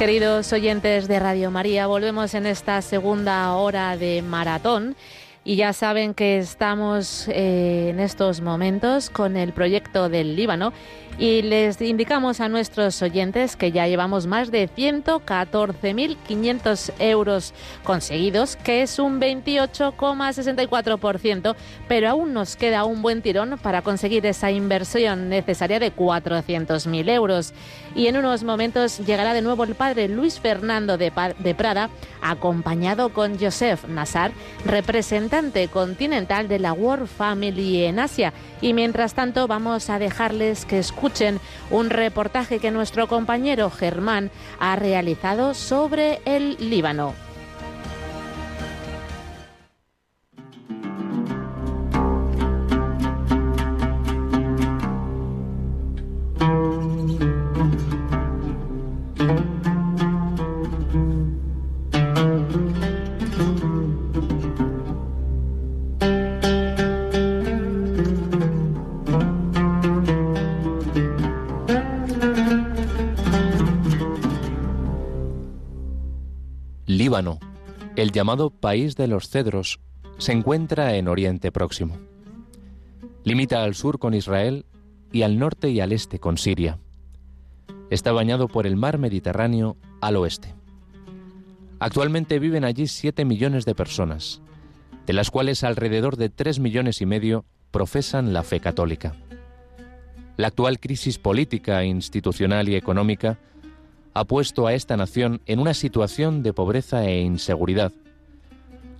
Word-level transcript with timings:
Queridos 0.00 0.50
oyentes 0.54 1.08
de 1.08 1.18
Radio 1.18 1.50
María, 1.50 1.86
volvemos 1.86 2.32
en 2.32 2.46
esta 2.46 2.80
segunda 2.80 3.52
hora 3.52 3.98
de 3.98 4.22
maratón 4.22 4.96
y 5.50 5.56
ya 5.56 5.72
saben 5.72 6.14
que 6.14 6.38
estamos 6.38 7.26
eh, 7.26 7.88
en 7.90 7.98
estos 7.98 8.40
momentos 8.40 9.10
con 9.10 9.36
el 9.36 9.52
proyecto 9.52 10.08
del 10.08 10.36
Líbano 10.36 10.72
y 11.18 11.42
les 11.42 11.82
indicamos 11.82 12.40
a 12.40 12.48
nuestros 12.48 13.02
oyentes 13.02 13.56
que 13.56 13.72
ya 13.72 13.88
llevamos 13.88 14.28
más 14.28 14.52
de 14.52 14.70
114.500 14.70 16.92
euros 17.00 17.52
conseguidos, 17.82 18.54
que 18.54 18.82
es 18.82 19.00
un 19.00 19.20
28,64%, 19.20 21.56
pero 21.88 22.08
aún 22.08 22.32
nos 22.32 22.54
queda 22.54 22.84
un 22.84 23.02
buen 23.02 23.20
tirón 23.20 23.58
para 23.60 23.82
conseguir 23.82 24.24
esa 24.24 24.52
inversión 24.52 25.28
necesaria 25.28 25.80
de 25.80 25.92
400.000 25.92 27.10
euros. 27.10 27.52
Y 27.94 28.06
en 28.06 28.16
unos 28.16 28.42
momentos 28.44 28.98
llegará 28.98 29.34
de 29.34 29.42
nuevo 29.42 29.64
el 29.64 29.74
padre 29.74 30.08
Luis 30.08 30.40
Fernando 30.40 30.96
de, 30.96 31.12
de 31.40 31.54
Prada, 31.56 31.90
acompañado 32.22 33.08
con 33.10 33.36
Joseph 33.38 33.84
Nassar, 33.88 34.32
representante 34.64 35.39
continental 35.72 36.48
de 36.48 36.58
la 36.58 36.74
World 36.74 37.06
Family 37.06 37.84
en 37.84 37.98
Asia. 37.98 38.32
Y 38.60 38.74
mientras 38.74 39.14
tanto 39.14 39.46
vamos 39.46 39.88
a 39.88 39.98
dejarles 39.98 40.66
que 40.66 40.78
escuchen 40.78 41.40
un 41.70 41.88
reportaje 41.88 42.58
que 42.58 42.70
nuestro 42.70 43.08
compañero 43.08 43.70
Germán 43.70 44.30
ha 44.58 44.76
realizado 44.76 45.54
sobre 45.54 46.20
el 46.26 46.56
Líbano. 46.58 47.14
El 77.96 78.12
llamado 78.12 78.50
País 78.50 78.94
de 78.94 79.08
los 79.08 79.28
Cedros, 79.30 79.80
se 80.18 80.30
encuentra 80.30 80.94
en 80.94 81.08
Oriente 81.08 81.50
Próximo. 81.50 81.98
Limita 83.24 83.64
al 83.64 83.74
sur 83.74 83.98
con 83.98 84.14
Israel 84.14 84.64
y 85.10 85.22
al 85.22 85.36
norte 85.36 85.70
y 85.70 85.80
al 85.80 85.90
este 85.90 86.20
con 86.20 86.38
Siria. 86.38 86.78
Está 87.90 88.12
bañado 88.12 88.46
por 88.46 88.64
el 88.64 88.76
mar 88.76 88.98
Mediterráneo 88.98 89.76
al 90.00 90.16
oeste. 90.16 90.54
Actualmente 91.80 92.38
viven 92.38 92.64
allí 92.64 92.86
7 92.86 93.24
millones 93.24 93.64
de 93.64 93.74
personas, 93.74 94.40
de 95.04 95.12
las 95.12 95.32
cuales 95.32 95.64
alrededor 95.64 96.16
de 96.16 96.28
3 96.28 96.60
millones 96.60 97.00
y 97.00 97.06
medio 97.06 97.44
profesan 97.72 98.32
la 98.32 98.44
fe 98.44 98.60
católica. 98.60 99.16
La 100.36 100.46
actual 100.46 100.78
crisis 100.78 101.18
política, 101.18 101.82
institucional 101.84 102.68
y 102.68 102.76
económica 102.76 103.40
ha 104.14 104.24
puesto 104.24 104.66
a 104.66 104.74
esta 104.74 104.96
nación 104.96 105.40
en 105.46 105.60
una 105.60 105.74
situación 105.74 106.42
de 106.42 106.52
pobreza 106.52 107.04
e 107.06 107.20
inseguridad. 107.20 107.92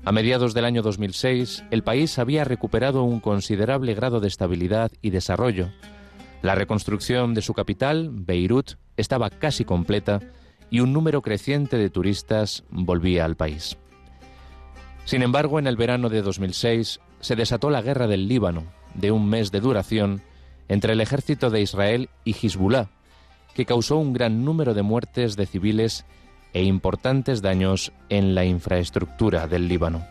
A 0.04 0.12
mediados 0.12 0.54
del 0.54 0.64
año 0.64 0.82
2006, 0.82 1.64
el 1.70 1.82
país 1.82 2.18
había 2.18 2.44
recuperado 2.44 3.02
un 3.02 3.20
considerable 3.20 3.94
grado 3.94 4.20
de 4.20 4.28
estabilidad 4.28 4.90
y 5.02 5.10
desarrollo. 5.10 5.70
La 6.42 6.54
reconstrucción 6.54 7.34
de 7.34 7.42
su 7.42 7.52
capital, 7.52 8.08
Beirut, 8.10 8.72
estaba 8.96 9.28
casi 9.28 9.64
completa 9.64 10.20
y 10.70 10.80
un 10.80 10.92
número 10.92 11.20
creciente 11.20 11.76
de 11.76 11.90
turistas 11.90 12.64
volvía 12.70 13.24
al 13.24 13.36
país. 13.36 13.76
Sin 15.04 15.22
embargo, 15.22 15.58
en 15.58 15.66
el 15.66 15.76
verano 15.76 16.08
de 16.08 16.22
2006 16.22 17.00
se 17.20 17.36
desató 17.36 17.68
la 17.68 17.82
guerra 17.82 18.06
del 18.06 18.28
Líbano, 18.28 18.64
de 18.94 19.10
un 19.10 19.28
mes 19.28 19.50
de 19.50 19.60
duración, 19.60 20.22
entre 20.68 20.92
el 20.94 21.00
ejército 21.00 21.50
de 21.50 21.60
Israel 21.60 22.08
y 22.24 22.34
Hezbollah, 22.34 22.88
que 23.60 23.66
causó 23.66 23.98
un 23.98 24.14
gran 24.14 24.42
número 24.42 24.72
de 24.72 24.80
muertes 24.80 25.36
de 25.36 25.44
civiles 25.44 26.06
e 26.54 26.62
importantes 26.62 27.42
daños 27.42 27.92
en 28.08 28.34
la 28.34 28.46
infraestructura 28.46 29.48
del 29.48 29.68
Líbano. 29.68 30.02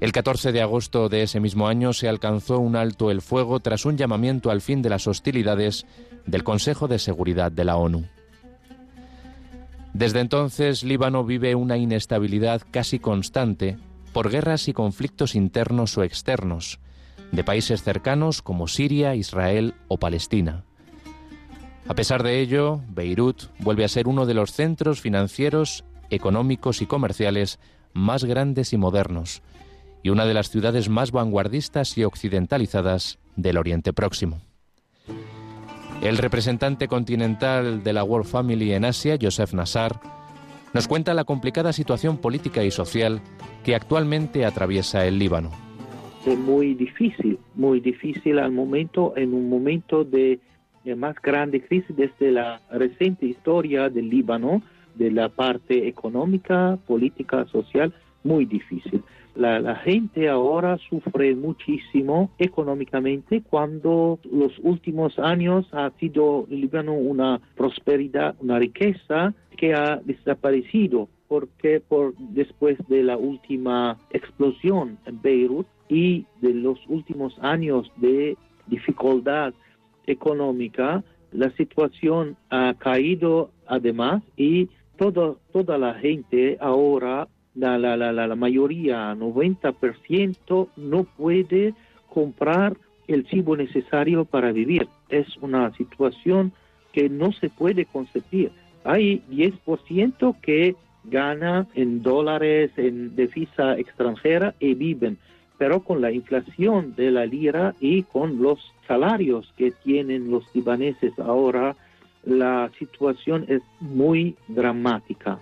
El 0.00 0.10
14 0.10 0.50
de 0.50 0.60
agosto 0.60 1.08
de 1.08 1.22
ese 1.22 1.38
mismo 1.38 1.68
año 1.68 1.92
se 1.92 2.08
alcanzó 2.08 2.58
un 2.58 2.74
alto 2.74 3.12
el 3.12 3.22
fuego 3.22 3.60
tras 3.60 3.84
un 3.84 3.96
llamamiento 3.96 4.50
al 4.50 4.62
fin 4.62 4.82
de 4.82 4.90
las 4.90 5.06
hostilidades 5.06 5.86
del 6.26 6.42
Consejo 6.42 6.88
de 6.88 6.98
Seguridad 6.98 7.52
de 7.52 7.66
la 7.66 7.76
ONU. 7.76 8.04
Desde 9.92 10.18
entonces, 10.18 10.82
Líbano 10.82 11.22
vive 11.22 11.54
una 11.54 11.76
inestabilidad 11.76 12.62
casi 12.72 12.98
constante 12.98 13.78
por 14.12 14.28
guerras 14.28 14.66
y 14.66 14.72
conflictos 14.72 15.36
internos 15.36 15.96
o 15.98 16.02
externos, 16.02 16.80
de 17.30 17.44
países 17.44 17.84
cercanos 17.84 18.42
como 18.42 18.66
Siria, 18.66 19.14
Israel 19.14 19.74
o 19.86 19.98
Palestina. 19.98 20.64
A 21.86 21.94
pesar 21.94 22.22
de 22.22 22.40
ello, 22.40 22.80
Beirut 22.88 23.42
vuelve 23.58 23.84
a 23.84 23.88
ser 23.88 24.08
uno 24.08 24.24
de 24.24 24.32
los 24.32 24.52
centros 24.52 25.02
financieros, 25.02 25.84
económicos 26.08 26.80
y 26.80 26.86
comerciales 26.86 27.58
más 27.92 28.24
grandes 28.24 28.72
y 28.72 28.78
modernos, 28.78 29.42
y 30.02 30.08
una 30.08 30.24
de 30.24 30.32
las 30.32 30.48
ciudades 30.48 30.88
más 30.88 31.12
vanguardistas 31.12 31.98
y 31.98 32.04
occidentalizadas 32.04 33.18
del 33.36 33.58
Oriente 33.58 33.92
Próximo. 33.92 34.40
El 36.02 36.16
representante 36.16 36.88
continental 36.88 37.82
de 37.82 37.92
la 37.92 38.02
World 38.02 38.26
Family 38.26 38.72
en 38.72 38.86
Asia, 38.86 39.18
Joseph 39.20 39.52
Nassar, 39.52 40.00
nos 40.72 40.88
cuenta 40.88 41.14
la 41.14 41.24
complicada 41.24 41.72
situación 41.72 42.16
política 42.16 42.64
y 42.64 42.70
social 42.70 43.20
que 43.62 43.74
actualmente 43.74 44.46
atraviesa 44.46 45.06
el 45.06 45.18
Líbano. 45.18 45.50
Es 46.26 46.38
muy 46.38 46.74
difícil, 46.74 47.38
muy 47.54 47.80
difícil 47.80 48.38
al 48.38 48.52
momento, 48.52 49.12
en 49.16 49.34
un 49.34 49.50
momento 49.50 50.02
de 50.04 50.40
más 50.96 51.16
grande 51.22 51.62
crisis 51.62 51.96
desde 51.96 52.30
la 52.30 52.60
reciente 52.70 53.26
historia 53.26 53.88
del 53.88 54.10
Líbano, 54.10 54.62
de 54.94 55.10
la 55.10 55.28
parte 55.28 55.88
económica, 55.88 56.78
política, 56.86 57.46
social, 57.46 57.92
muy 58.22 58.44
difícil. 58.44 59.02
La, 59.34 59.74
gente 59.76 60.28
ahora 60.28 60.78
sufre 60.88 61.34
muchísimo 61.34 62.30
económicamente 62.38 63.42
cuando 63.42 64.20
los 64.30 64.52
últimos 64.62 65.18
años 65.18 65.66
ha 65.72 65.90
sido 65.98 66.46
el 66.50 66.60
Líbano 66.60 66.94
una 66.94 67.40
prosperidad, 67.56 68.36
una 68.40 68.60
riqueza 68.60 69.34
que 69.56 69.74
ha 69.74 69.96
desaparecido 70.04 71.08
porque 71.26 71.80
por 71.80 72.14
después 72.16 72.78
de 72.88 73.02
la 73.02 73.16
última 73.16 73.98
explosión 74.10 74.98
en 75.06 75.20
Beirut 75.20 75.66
y 75.88 76.26
de 76.40 76.54
los 76.54 76.78
últimos 76.86 77.36
años 77.40 77.90
de 77.96 78.36
dificultad 78.68 79.52
económica, 80.06 81.02
la 81.32 81.50
situación 81.50 82.36
ha 82.50 82.74
caído 82.78 83.50
además 83.66 84.22
y 84.36 84.68
todo, 84.96 85.40
toda 85.52 85.78
la 85.78 85.94
gente 85.94 86.56
ahora, 86.60 87.28
la, 87.54 87.78
la, 87.78 87.96
la, 87.96 88.12
la 88.12 88.36
mayoría, 88.36 89.14
90%, 89.14 90.68
no 90.76 91.04
puede 91.04 91.74
comprar 92.08 92.76
el 93.08 93.26
chivo 93.26 93.56
necesario 93.56 94.24
para 94.24 94.52
vivir. 94.52 94.88
Es 95.08 95.26
una 95.40 95.72
situación 95.74 96.52
que 96.92 97.08
no 97.08 97.32
se 97.32 97.50
puede 97.50 97.84
concebir. 97.86 98.52
Hay 98.84 99.22
10% 99.30 100.40
que 100.40 100.76
gana 101.04 101.66
en 101.74 102.02
dólares, 102.02 102.70
en 102.76 103.14
divisa 103.14 103.76
extranjera 103.78 104.54
y 104.58 104.74
viven 104.74 105.18
pero 105.58 105.84
con 105.84 106.00
la 106.00 106.10
inflación 106.10 106.94
de 106.96 107.10
la 107.10 107.26
lira 107.26 107.74
y 107.80 108.02
con 108.02 108.42
los 108.42 108.58
salarios 108.86 109.52
que 109.56 109.70
tienen 109.70 110.30
los 110.30 110.44
libaneses 110.54 111.18
ahora, 111.18 111.76
la 112.24 112.70
situación 112.78 113.46
es 113.48 113.62
muy 113.80 114.36
dramática. 114.48 115.38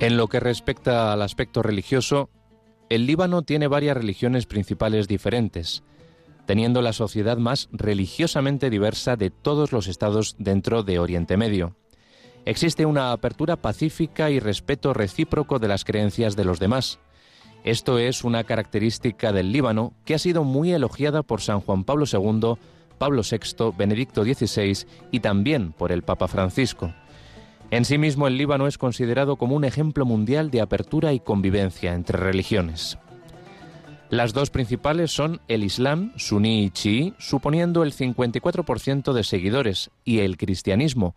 En 0.00 0.16
lo 0.16 0.28
que 0.28 0.40
respecta 0.40 1.12
al 1.12 1.22
aspecto 1.22 1.62
religioso, 1.62 2.30
el 2.88 3.06
Líbano 3.06 3.42
tiene 3.42 3.66
varias 3.66 3.96
religiones 3.96 4.46
principales 4.46 5.08
diferentes, 5.08 5.82
teniendo 6.46 6.82
la 6.82 6.92
sociedad 6.92 7.36
más 7.36 7.68
religiosamente 7.72 8.70
diversa 8.70 9.16
de 9.16 9.30
todos 9.30 9.72
los 9.72 9.88
estados 9.88 10.36
dentro 10.38 10.82
de 10.82 10.98
Oriente 10.98 11.36
Medio 11.36 11.74
existe 12.48 12.86
una 12.86 13.12
apertura 13.12 13.56
pacífica 13.56 14.30
y 14.30 14.40
respeto 14.40 14.94
recíproco 14.94 15.58
de 15.58 15.68
las 15.68 15.84
creencias 15.84 16.34
de 16.34 16.46
los 16.46 16.58
demás. 16.58 16.98
Esto 17.62 17.98
es 17.98 18.24
una 18.24 18.42
característica 18.44 19.32
del 19.32 19.52
Líbano 19.52 19.92
que 20.06 20.14
ha 20.14 20.18
sido 20.18 20.44
muy 20.44 20.72
elogiada 20.72 21.22
por 21.22 21.42
San 21.42 21.60
Juan 21.60 21.84
Pablo 21.84 22.06
II, 22.10 22.54
Pablo 22.96 23.20
VI, 23.20 23.72
Benedicto 23.76 24.24
XVI 24.24 24.86
y 25.10 25.20
también 25.20 25.72
por 25.72 25.92
el 25.92 26.02
Papa 26.02 26.26
Francisco. 26.26 26.94
En 27.70 27.84
sí 27.84 27.98
mismo 27.98 28.26
el 28.26 28.38
Líbano 28.38 28.66
es 28.66 28.78
considerado 28.78 29.36
como 29.36 29.54
un 29.54 29.64
ejemplo 29.64 30.06
mundial 30.06 30.50
de 30.50 30.62
apertura 30.62 31.12
y 31.12 31.20
convivencia 31.20 31.92
entre 31.92 32.16
religiones. 32.16 32.96
Las 34.08 34.32
dos 34.32 34.48
principales 34.48 35.10
son 35.10 35.42
el 35.48 35.64
Islam, 35.64 36.14
suní 36.16 36.64
y 36.64 36.70
chií, 36.70 37.12
suponiendo 37.18 37.82
el 37.82 37.92
54% 37.92 39.12
de 39.12 39.22
seguidores, 39.22 39.90
y 40.02 40.20
el 40.20 40.38
cristianismo, 40.38 41.14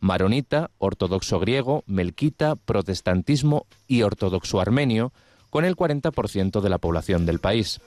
maronita, 0.00 0.70
ortodoxo 0.78 1.40
griego, 1.40 1.84
melquita, 1.86 2.56
protestantismo 2.56 3.66
y 3.86 4.02
ortodoxo 4.02 4.60
armenio, 4.60 5.12
con 5.50 5.64
el 5.64 5.76
40% 5.76 6.60
de 6.60 6.68
la 6.68 6.78
población 6.78 7.26
del 7.26 7.38
país. 7.38 7.80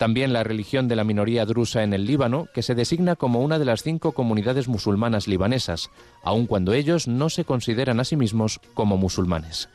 También 0.00 0.32
la 0.32 0.44
religión 0.44 0.88
de 0.88 0.96
la 0.96 1.04
minoría 1.04 1.44
drusa 1.44 1.82
en 1.82 1.92
el 1.92 2.06
Líbano, 2.06 2.48
que 2.54 2.62
se 2.62 2.74
designa 2.74 3.16
como 3.16 3.40
una 3.40 3.58
de 3.58 3.66
las 3.66 3.82
cinco 3.82 4.12
comunidades 4.12 4.66
musulmanas 4.66 5.28
libanesas, 5.28 5.90
aun 6.22 6.46
cuando 6.46 6.72
ellos 6.72 7.06
no 7.06 7.28
se 7.28 7.44
consideran 7.44 8.00
a 8.00 8.04
sí 8.04 8.16
mismos 8.16 8.60
como 8.72 8.96
musulmanes. 8.96 9.68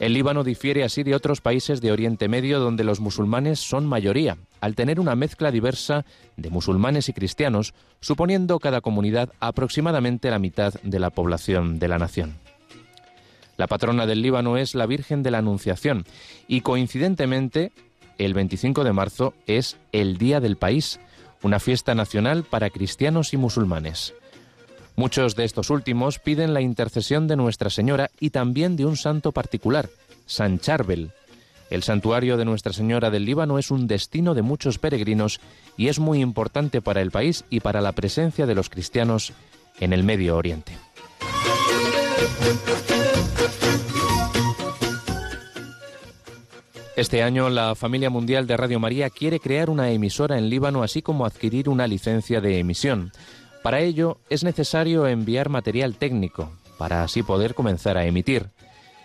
El 0.00 0.12
Líbano 0.12 0.44
difiere 0.44 0.84
así 0.84 1.02
de 1.02 1.16
otros 1.16 1.40
países 1.40 1.80
de 1.80 1.90
Oriente 1.90 2.28
Medio 2.28 2.60
donde 2.60 2.84
los 2.84 3.00
musulmanes 3.00 3.58
son 3.58 3.84
mayoría, 3.84 4.38
al 4.60 4.76
tener 4.76 5.00
una 5.00 5.16
mezcla 5.16 5.50
diversa 5.50 6.04
de 6.36 6.50
musulmanes 6.50 7.08
y 7.08 7.12
cristianos, 7.12 7.74
suponiendo 8.00 8.60
cada 8.60 8.80
comunidad 8.80 9.32
aproximadamente 9.40 10.30
la 10.30 10.38
mitad 10.38 10.74
de 10.84 11.00
la 11.00 11.10
población 11.10 11.80
de 11.80 11.88
la 11.88 11.98
nación. 11.98 12.36
La 13.56 13.66
patrona 13.66 14.06
del 14.06 14.22
Líbano 14.22 14.56
es 14.56 14.76
la 14.76 14.86
Virgen 14.86 15.24
de 15.24 15.32
la 15.32 15.38
Anunciación 15.38 16.04
y 16.46 16.60
coincidentemente 16.60 17.72
el 18.18 18.34
25 18.34 18.84
de 18.84 18.92
marzo 18.92 19.34
es 19.48 19.78
el 19.90 20.16
Día 20.16 20.38
del 20.38 20.56
País, 20.56 21.00
una 21.42 21.58
fiesta 21.58 21.96
nacional 21.96 22.44
para 22.44 22.70
cristianos 22.70 23.34
y 23.34 23.36
musulmanes. 23.36 24.14
Muchos 24.98 25.36
de 25.36 25.44
estos 25.44 25.70
últimos 25.70 26.18
piden 26.18 26.52
la 26.52 26.60
intercesión 26.60 27.28
de 27.28 27.36
Nuestra 27.36 27.70
Señora 27.70 28.10
y 28.18 28.30
también 28.30 28.74
de 28.74 28.84
un 28.84 28.96
santo 28.96 29.30
particular, 29.30 29.88
San 30.26 30.58
Charbel. 30.58 31.12
El 31.70 31.84
santuario 31.84 32.36
de 32.36 32.44
Nuestra 32.44 32.72
Señora 32.72 33.08
del 33.08 33.24
Líbano 33.24 33.60
es 33.60 33.70
un 33.70 33.86
destino 33.86 34.34
de 34.34 34.42
muchos 34.42 34.80
peregrinos 34.80 35.38
y 35.76 35.86
es 35.86 36.00
muy 36.00 36.20
importante 36.20 36.82
para 36.82 37.00
el 37.00 37.12
país 37.12 37.44
y 37.48 37.60
para 37.60 37.80
la 37.80 37.92
presencia 37.92 38.44
de 38.44 38.56
los 38.56 38.70
cristianos 38.70 39.32
en 39.78 39.92
el 39.92 40.02
Medio 40.02 40.36
Oriente. 40.36 40.76
Este 46.96 47.22
año 47.22 47.48
la 47.50 47.76
familia 47.76 48.10
mundial 48.10 48.48
de 48.48 48.56
Radio 48.56 48.80
María 48.80 49.10
quiere 49.10 49.38
crear 49.38 49.70
una 49.70 49.92
emisora 49.92 50.36
en 50.38 50.50
Líbano 50.50 50.82
así 50.82 51.02
como 51.02 51.24
adquirir 51.24 51.68
una 51.68 51.86
licencia 51.86 52.40
de 52.40 52.58
emisión. 52.58 53.12
Para 53.62 53.80
ello 53.80 54.18
es 54.30 54.44
necesario 54.44 55.06
enviar 55.06 55.48
material 55.48 55.96
técnico 55.96 56.52
para 56.78 57.02
así 57.02 57.22
poder 57.22 57.54
comenzar 57.54 57.98
a 57.98 58.06
emitir. 58.06 58.50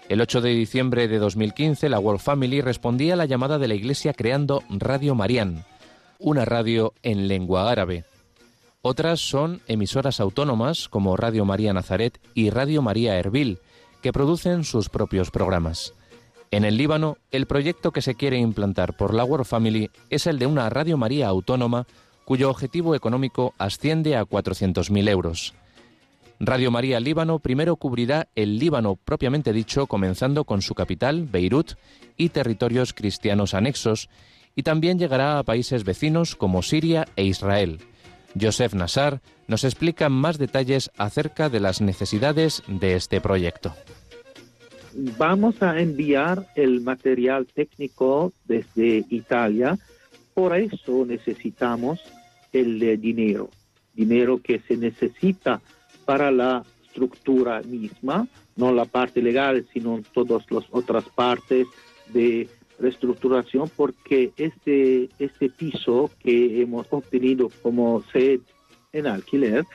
El 0.09 0.21
8 0.21 0.41
de 0.41 0.49
diciembre 0.51 1.07
de 1.07 1.17
2015 1.17 1.89
la 1.89 1.99
World 1.99 2.21
Family 2.21 2.61
respondía 2.61 3.13
a 3.13 3.17
la 3.17 3.25
llamada 3.25 3.57
de 3.57 3.67
la 3.67 3.73
Iglesia 3.73 4.13
creando 4.13 4.61
Radio 4.69 5.15
Marián, 5.15 5.65
una 6.19 6.45
radio 6.45 6.93
en 7.01 7.27
lengua 7.27 7.71
árabe. 7.71 8.05
Otras 8.81 9.21
son 9.21 9.61
emisoras 9.67 10.19
autónomas 10.19 10.89
como 10.89 11.15
Radio 11.15 11.45
María 11.45 11.73
Nazaret 11.73 12.19
y 12.33 12.49
Radio 12.49 12.81
María 12.81 13.17
Erbil, 13.17 13.59
que 14.01 14.13
producen 14.13 14.65
sus 14.65 14.89
propios 14.89 15.31
programas. 15.31 15.93
En 16.51 16.65
el 16.65 16.77
Líbano, 16.77 17.17
el 17.31 17.47
proyecto 17.47 17.91
que 17.91 18.01
se 18.01 18.13
quiere 18.13 18.37
implantar 18.37 18.95
por 18.95 19.13
la 19.13 19.23
World 19.23 19.47
Family 19.47 19.89
es 20.09 20.27
el 20.27 20.37
de 20.37 20.45
una 20.45 20.69
Radio 20.69 20.97
María 20.97 21.27
autónoma 21.29 21.87
cuyo 22.25 22.49
objetivo 22.49 22.95
económico 22.95 23.53
asciende 23.57 24.15
a 24.15 24.23
400.000 24.25 25.09
euros. 25.09 25.53
Radio 26.39 26.71
María 26.71 26.99
Líbano 26.99 27.39
primero 27.39 27.75
cubrirá 27.75 28.27
el 28.35 28.59
Líbano 28.59 28.95
propiamente 28.95 29.53
dicho, 29.53 29.87
comenzando 29.87 30.43
con 30.43 30.61
su 30.61 30.75
capital, 30.75 31.25
Beirut, 31.25 31.73
y 32.17 32.29
territorios 32.29 32.93
cristianos 32.93 33.53
anexos, 33.53 34.09
y 34.55 34.63
también 34.63 34.99
llegará 34.99 35.39
a 35.39 35.43
países 35.43 35.83
vecinos 35.83 36.35
como 36.35 36.61
Siria 36.61 37.07
e 37.15 37.23
Israel. 37.23 37.79
Joseph 38.39 38.73
Nassar 38.73 39.21
nos 39.47 39.63
explica 39.63 40.09
más 40.09 40.37
detalles 40.37 40.91
acerca 40.97 41.49
de 41.49 41.59
las 41.59 41.81
necesidades 41.81 42.63
de 42.67 42.95
este 42.95 43.21
proyecto 43.21 43.73
vamos 45.17 45.61
a 45.61 45.79
enviar 45.79 46.47
el 46.55 46.81
material 46.81 47.47
técnico 47.47 48.33
desde 48.45 49.05
Italia, 49.09 49.77
por 50.33 50.55
eso 50.55 51.05
necesitamos 51.05 51.99
el 52.51 52.99
dinero, 52.99 53.49
dinero 53.93 54.41
que 54.41 54.59
se 54.67 54.77
necesita 54.77 55.61
para 56.05 56.31
la 56.31 56.63
estructura 56.85 57.61
misma, 57.63 58.27
no 58.55 58.71
la 58.71 58.85
parte 58.85 59.21
legal, 59.21 59.65
sino 59.73 60.01
todas 60.13 60.49
las 60.51 60.65
otras 60.71 61.05
partes 61.09 61.67
de 62.13 62.47
reestructuración, 62.79 63.69
porque 63.75 64.31
este, 64.37 65.09
este 65.17 65.49
piso 65.49 66.11
que 66.19 66.61
hemos 66.61 66.87
obtenido 66.91 67.49
como 67.61 68.03
sed 68.11 68.41
en 68.91 69.07
alquiler 69.07 69.65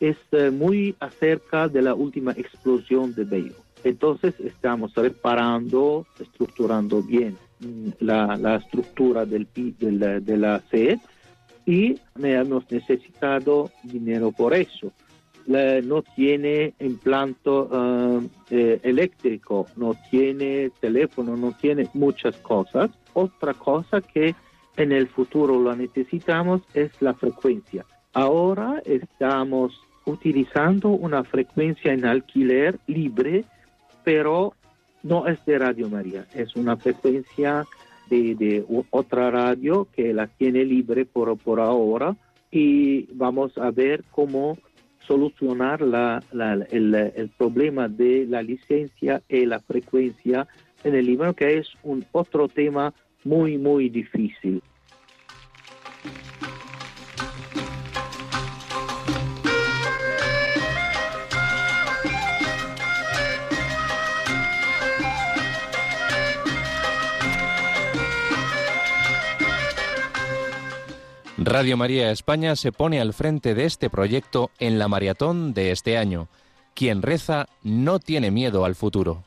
es 0.00 0.16
eh, 0.32 0.50
muy 0.50 0.94
acerca 1.00 1.68
de 1.68 1.82
la 1.82 1.94
última 1.94 2.32
explosión 2.32 3.14
de 3.14 3.24
Beirut. 3.24 3.56
Entonces 3.84 4.34
estamos 4.40 4.94
reparando, 4.94 6.06
estructurando 6.18 7.02
bien 7.02 7.36
mm, 7.60 7.88
la, 8.00 8.56
estructura 8.56 9.24
del, 9.24 9.46
de 9.54 10.36
la 10.36 10.60
sed 10.70 10.98
y 11.66 11.98
hemos 12.22 12.70
necesitado 12.70 13.70
dinero 13.82 14.30
por 14.30 14.54
eso. 14.54 14.92
no 15.46 16.02
tiene 16.14 16.74
implante 16.80 17.50
eh, 17.50 18.20
eh, 18.50 18.80
eléctrico, 18.82 19.66
no 19.76 19.94
tiene 20.10 20.70
teléfono, 20.80 21.36
no 21.36 21.52
tiene 21.60 21.88
muchas 21.92 22.36
cosas. 22.36 22.90
Otra 23.14 23.52
cosa 23.54 24.00
que 24.00 24.34
en 24.76 24.92
el 24.92 25.08
futuro 25.08 25.58
lo 25.60 25.74
necesitamos 25.74 26.62
es 26.74 26.90
la 27.00 27.14
frecuencia. 27.14 27.84
Ahora 28.12 28.80
estamos 28.84 29.80
utilizando 30.04 30.90
una 30.90 31.24
frecuencia 31.24 31.92
en 31.92 32.04
alquiler 32.04 32.78
libre 32.86 33.44
pero 34.06 34.54
no 35.06 35.26
es 35.26 35.44
de 35.46 35.58
Radio 35.58 35.88
María, 35.88 36.26
es 36.34 36.56
una 36.56 36.76
frecuencia 36.76 37.64
de, 38.10 38.64
otra 38.90 39.30
radio 39.30 39.86
que 39.94 40.12
la 40.12 40.26
tiene 40.26 40.64
libre 40.64 41.04
por, 41.04 41.36
por 41.38 41.60
ahora 41.60 42.16
y 42.50 43.06
vamos 43.14 43.56
a 43.58 43.70
ver 43.70 44.04
cómo 44.10 44.58
solucionar 45.06 45.80
el, 45.82 46.94
el, 46.94 47.28
problema 47.36 47.88
de 47.88 48.26
la 48.28 48.42
licencia 48.42 49.22
y 49.28 49.46
la 49.46 49.60
frecuencia 49.60 50.48
en 50.82 50.94
el 50.94 51.06
Líbano, 51.06 51.34
que 51.34 51.58
es 51.58 51.68
un 51.84 52.04
otro 52.12 52.48
tema 52.48 52.92
muy, 53.24 53.58
muy 53.58 53.88
difícil. 53.88 54.62
Radio 71.46 71.76
María 71.76 72.10
España 72.10 72.56
se 72.56 72.72
pone 72.72 73.00
al 73.00 73.12
frente 73.12 73.54
de 73.54 73.66
este 73.66 73.88
proyecto 73.88 74.50
en 74.58 74.80
la 74.80 74.88
maratón 74.88 75.54
de 75.54 75.70
este 75.70 75.96
año. 75.96 76.26
Quien 76.74 77.02
reza 77.02 77.46
no 77.62 78.00
tiene 78.00 78.32
miedo 78.32 78.64
al 78.64 78.74
futuro. 78.74 79.22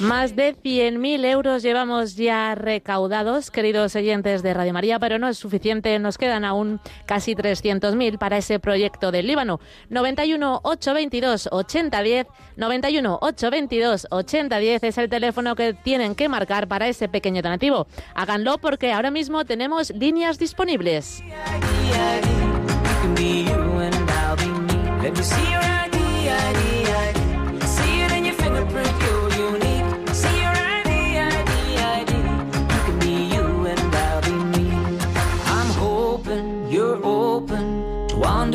Más 0.00 0.36
de 0.36 0.54
100.000 0.54 1.24
euros 1.24 1.62
llevamos 1.62 2.16
ya 2.16 2.54
recaudados, 2.54 3.50
queridos 3.50 3.96
oyentes 3.96 4.42
de 4.42 4.52
Radio 4.52 4.72
María, 4.72 4.98
pero 4.98 5.18
no 5.18 5.28
es 5.28 5.38
suficiente, 5.38 5.98
nos 5.98 6.18
quedan 6.18 6.44
aún 6.44 6.80
casi 7.06 7.34
300.000 7.34 8.18
para 8.18 8.38
ese 8.38 8.58
proyecto 8.58 9.10
del 9.10 9.26
Líbano. 9.26 9.60
91 9.88 10.60
822 10.62 11.48
8010, 11.50 12.26
91 12.56 13.18
822 13.20 14.06
8010 14.10 14.82
es 14.82 14.98
el 14.98 15.08
teléfono 15.08 15.56
que 15.56 15.74
tienen 15.74 16.14
que 16.14 16.28
marcar 16.28 16.68
para 16.68 16.88
ese 16.88 17.08
pequeño 17.08 17.42
donativo. 17.42 17.86
Háganlo 18.14 18.58
porque 18.58 18.92
ahora 18.92 19.10
mismo 19.10 19.44
tenemos 19.44 19.90
líneas 19.90 20.38
disponibles. 20.38 21.22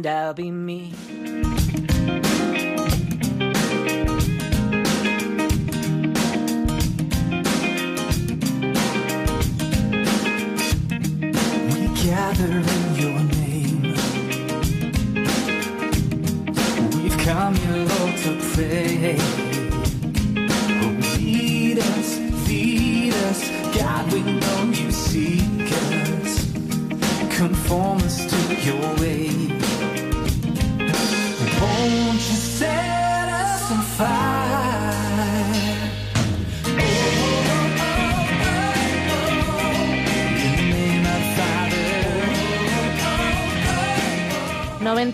and 0.00 0.06
I'll 0.06 0.32
be 0.32 0.50
me. 0.50 1.49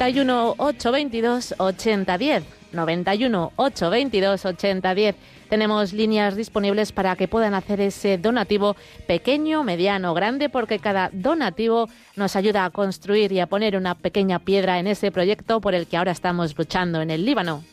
91 0.07 0.55
822 0.59 1.55
8010. 1.59 2.45
91 2.73 3.53
822 3.57 4.45
8010. 4.45 5.17
Tenemos 5.49 5.93
líneas 5.93 6.37
disponibles 6.37 6.93
para 6.93 7.17
que 7.17 7.27
puedan 7.27 7.55
hacer 7.55 7.81
ese 7.81 8.17
donativo 8.17 8.77
pequeño, 9.09 9.65
mediano, 9.65 10.15
grande, 10.15 10.49
porque 10.49 10.79
cada 10.79 11.11
donativo 11.13 11.89
nos 12.15 12.37
ayuda 12.37 12.65
a 12.65 12.71
construir 12.71 13.33
y 13.33 13.41
a 13.41 13.49
poner 13.49 13.77
una 13.77 13.97
pequeña 13.97 14.39
piedra 14.39 14.79
en 14.79 14.87
ese 14.87 15.11
proyecto 15.11 15.61
por 15.61 15.75
el 15.75 15.89
que 15.89 15.97
ahora 15.97 16.13
estamos 16.13 16.57
luchando 16.57 17.01
en 17.01 17.11
el 17.11 17.25
Líbano. 17.25 17.65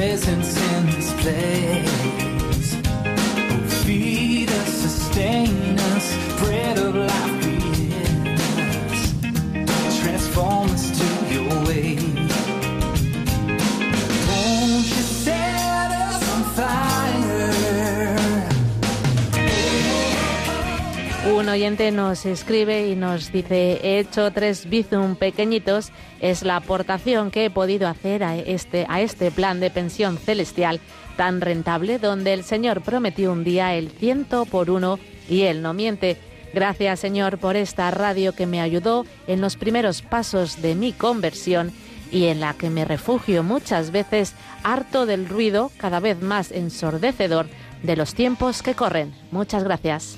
Presence 0.00 0.56
in 0.56 0.86
this. 0.86 1.89
Un 21.40 21.48
oyente 21.48 21.90
nos 21.90 22.26
escribe 22.26 22.88
y 22.88 22.96
nos 22.96 23.32
dice, 23.32 23.80
he 23.82 23.98
hecho 23.98 24.30
tres 24.30 24.68
bizum 24.68 25.16
pequeñitos, 25.16 25.90
es 26.20 26.42
la 26.42 26.56
aportación 26.56 27.30
que 27.30 27.46
he 27.46 27.50
podido 27.50 27.88
hacer 27.88 28.24
a 28.24 28.36
este, 28.36 28.86
a 28.88 29.00
este 29.00 29.30
plan 29.30 29.58
de 29.58 29.70
pensión 29.70 30.18
celestial 30.18 30.80
tan 31.20 31.42
rentable 31.42 31.98
donde 31.98 32.32
el 32.32 32.44
Señor 32.44 32.80
prometió 32.80 33.30
un 33.30 33.44
día 33.44 33.74
el 33.74 33.90
ciento 33.90 34.46
por 34.46 34.70
uno 34.70 34.98
y 35.28 35.42
Él 35.42 35.60
no 35.60 35.74
miente. 35.74 36.16
Gracias 36.54 37.00
Señor 37.00 37.36
por 37.36 37.56
esta 37.56 37.90
radio 37.90 38.34
que 38.34 38.46
me 38.46 38.62
ayudó 38.62 39.04
en 39.26 39.42
los 39.42 39.56
primeros 39.56 40.00
pasos 40.00 40.62
de 40.62 40.74
mi 40.74 40.94
conversión 40.94 41.72
y 42.10 42.28
en 42.28 42.40
la 42.40 42.54
que 42.54 42.70
me 42.70 42.86
refugio 42.86 43.42
muchas 43.42 43.90
veces 43.90 44.32
harto 44.62 45.04
del 45.04 45.28
ruido 45.28 45.70
cada 45.76 46.00
vez 46.00 46.22
más 46.22 46.52
ensordecedor 46.52 47.48
de 47.82 47.96
los 47.96 48.14
tiempos 48.14 48.62
que 48.62 48.74
corren. 48.74 49.12
Muchas 49.30 49.62
gracias. 49.62 50.16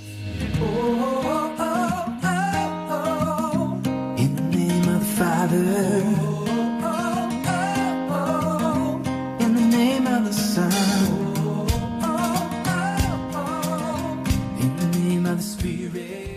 Of 15.33 15.39
the 15.39 15.45
Spirit. 15.45 16.33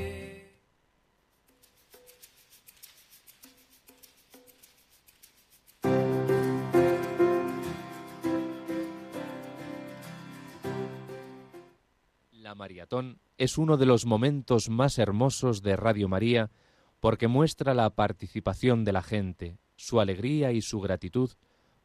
La 12.32 12.56
maratón 12.56 13.20
es 13.38 13.58
uno 13.58 13.78
de 13.78 13.86
los 13.86 14.06
momentos 14.06 14.70
más 14.70 14.98
hermosos 14.98 15.62
de 15.62 15.76
Radio 15.76 16.08
María 16.08 16.52
porque 17.00 17.28
muestra 17.28 17.74
la 17.74 17.90
participación 17.90 18.86
de 18.86 18.94
la 18.94 19.02
gente, 19.02 19.58
su 19.76 20.00
alegría 20.00 20.52
y 20.52 20.62
su 20.62 20.80
gratitud 20.80 21.32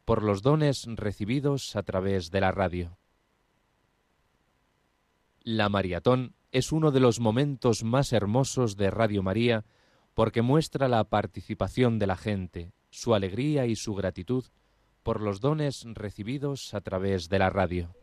por 0.05 0.23
los 0.23 0.41
dones 0.41 0.85
recibidos 0.87 1.75
a 1.75 1.83
través 1.83 2.31
de 2.31 2.41
la 2.41 2.51
radio. 2.51 2.97
La 5.43 5.69
maratón 5.69 6.35
es 6.51 6.71
uno 6.71 6.91
de 6.91 6.99
los 6.99 7.19
momentos 7.19 7.83
más 7.83 8.11
hermosos 8.13 8.75
de 8.75 8.91
Radio 8.91 9.23
María 9.23 9.65
porque 10.13 10.41
muestra 10.41 10.87
la 10.87 11.03
participación 11.05 11.97
de 11.97 12.07
la 12.07 12.17
gente, 12.17 12.73
su 12.89 13.13
alegría 13.15 13.65
y 13.65 13.75
su 13.75 13.95
gratitud 13.95 14.45
por 15.03 15.21
los 15.21 15.39
dones 15.39 15.85
recibidos 15.93 16.73
a 16.73 16.81
través 16.81 17.29
de 17.29 17.39
la 17.39 17.49
radio. 17.49 18.00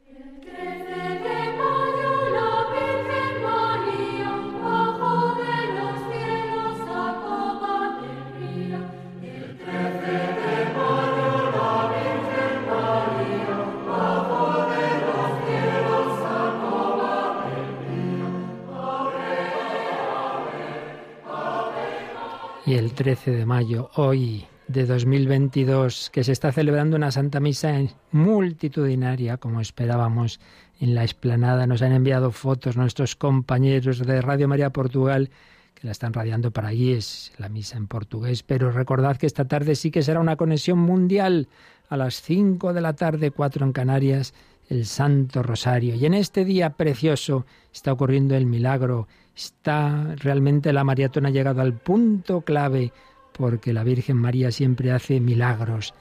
Y 22.68 22.75
el 22.75 22.92
13 22.92 23.30
de 23.30 23.46
mayo, 23.46 23.88
hoy 23.94 24.44
de 24.66 24.84
2022, 24.84 26.10
que 26.10 26.22
se 26.22 26.32
está 26.32 26.52
celebrando 26.52 26.96
una 26.96 27.10
Santa 27.10 27.40
Misa 27.40 27.75
multitudinaria, 28.12 29.38
como 29.38 29.62
esperábamos 29.62 30.38
en 30.78 30.94
la 30.94 31.02
explanada. 31.02 31.66
Nos 31.66 31.80
han 31.80 31.92
enviado 31.92 32.30
fotos 32.30 32.76
nuestros 32.76 33.16
compañeros 33.16 34.00
de 34.06 34.20
Radio 34.20 34.48
María 34.48 34.68
Portugal, 34.68 35.30
que 35.75 35.87
la 35.87 35.92
están 35.92 36.12
radiando 36.12 36.50
para 36.50 36.68
allí, 36.68 36.92
es 36.92 37.32
la 37.38 37.48
misa 37.48 37.78
en 37.78 37.87
portugués. 37.87 38.42
Pero 38.42 38.70
recordad 38.70 39.16
que 39.16 39.25
esta 39.25 39.46
tarde 39.46 39.75
sí 39.75 39.90
que 39.90 40.02
será 40.02 40.20
una 40.20 40.37
conexión 40.37 40.78
mundial 40.78 41.48
a 41.88 41.96
las 41.96 42.20
5 42.20 42.75
de 42.75 42.82
la 42.82 42.92
tarde, 42.92 43.30
4 43.30 43.64
en 43.64 43.72
Canarias, 43.72 44.34
el 44.68 44.84
Santo 44.84 45.42
Rosario. 45.42 45.94
Y 45.94 46.04
en 46.04 46.12
este 46.12 46.44
día 46.44 46.75
precioso 46.75 47.46
está 47.72 47.94
ocurriendo 47.94 48.37
el 48.37 48.44
milagro 48.44 49.08
Está 49.38 50.16
realmente 50.16 50.72
la 50.72 50.83
maratona 50.83 51.29
ha 51.29 51.31
llegado 51.31 51.61
al 51.61 51.72
punto 51.72 52.40
clave 52.40 52.92
porque 53.33 53.72
la 53.72 53.85
Virgen 53.85 54.16
María 54.16 54.51
siempre 54.51 54.90
hace 54.90 55.20
milagros. 55.20 55.94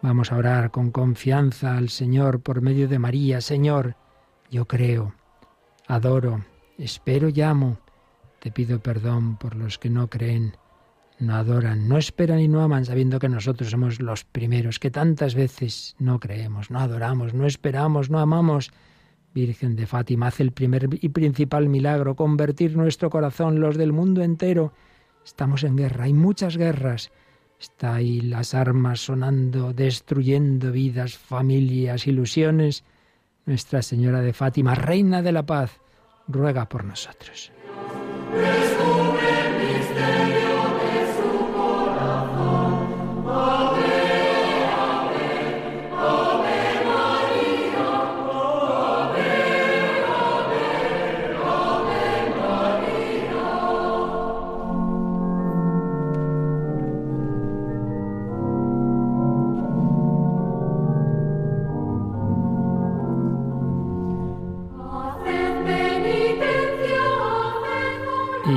Vamos 0.00 0.32
a 0.32 0.38
orar 0.38 0.70
con 0.70 0.90
confianza 0.90 1.76
al 1.76 1.90
Señor 1.90 2.40
por 2.40 2.62
medio 2.62 2.88
de 2.88 2.98
María. 2.98 3.42
Señor, 3.42 3.96
yo 4.50 4.66
creo, 4.66 5.12
adoro, 5.88 6.42
espero 6.78 7.28
y 7.28 7.42
amo. 7.42 7.76
Te 8.38 8.50
pido 8.50 8.80
perdón 8.80 9.36
por 9.36 9.56
los 9.56 9.78
que 9.78 9.90
no 9.90 10.08
creen, 10.08 10.56
no 11.18 11.34
adoran, 11.34 11.86
no 11.86 11.98
esperan 11.98 12.40
y 12.40 12.48
no 12.48 12.62
aman, 12.62 12.86
sabiendo 12.86 13.18
que 13.18 13.28
nosotros 13.28 13.68
somos 13.68 14.00
los 14.00 14.24
primeros, 14.24 14.78
que 14.78 14.90
tantas 14.90 15.34
veces 15.34 15.96
no 15.98 16.18
creemos, 16.18 16.70
no 16.70 16.78
adoramos, 16.78 17.34
no 17.34 17.44
esperamos, 17.44 18.08
no 18.08 18.20
amamos. 18.20 18.70
Virgen 19.34 19.74
de 19.74 19.86
Fátima, 19.86 20.28
hace 20.28 20.44
el 20.44 20.52
primer 20.52 20.88
y 20.92 21.08
principal 21.08 21.68
milagro, 21.68 22.14
convertir 22.14 22.76
nuestro 22.76 23.10
corazón, 23.10 23.60
los 23.60 23.76
del 23.76 23.92
mundo 23.92 24.22
entero. 24.22 24.72
Estamos 25.24 25.64
en 25.64 25.76
guerra, 25.76 26.04
hay 26.04 26.12
muchas 26.12 26.56
guerras. 26.56 27.10
Está 27.58 27.94
ahí 27.94 28.20
las 28.20 28.54
armas 28.54 29.00
sonando, 29.00 29.72
destruyendo 29.72 30.70
vidas, 30.70 31.18
familias, 31.18 32.06
ilusiones. 32.06 32.84
Nuestra 33.44 33.82
Señora 33.82 34.20
de 34.20 34.32
Fátima, 34.32 34.74
Reina 34.74 35.20
de 35.20 35.32
la 35.32 35.44
Paz, 35.44 35.80
ruega 36.28 36.68
por 36.68 36.84
nosotros. 36.84 37.52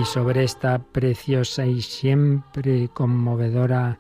Sobre 0.06 0.44
esta 0.44 0.80
preciosa 0.80 1.66
y 1.66 1.82
siempre 1.82 2.90
conmovedora 2.90 4.00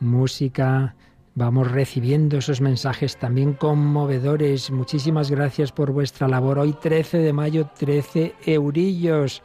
música. 0.00 0.94
Vamos 1.34 1.70
recibiendo 1.70 2.38
esos 2.38 2.60
mensajes 2.60 3.16
también 3.16 3.52
conmovedores. 3.52 4.70
Muchísimas 4.70 5.30
gracias 5.30 5.72
por 5.72 5.92
vuestra 5.92 6.28
labor. 6.28 6.58
Hoy 6.58 6.72
13 6.72 7.18
de 7.18 7.32
mayo, 7.32 7.68
13 7.78 8.34
eurillos 8.46 9.42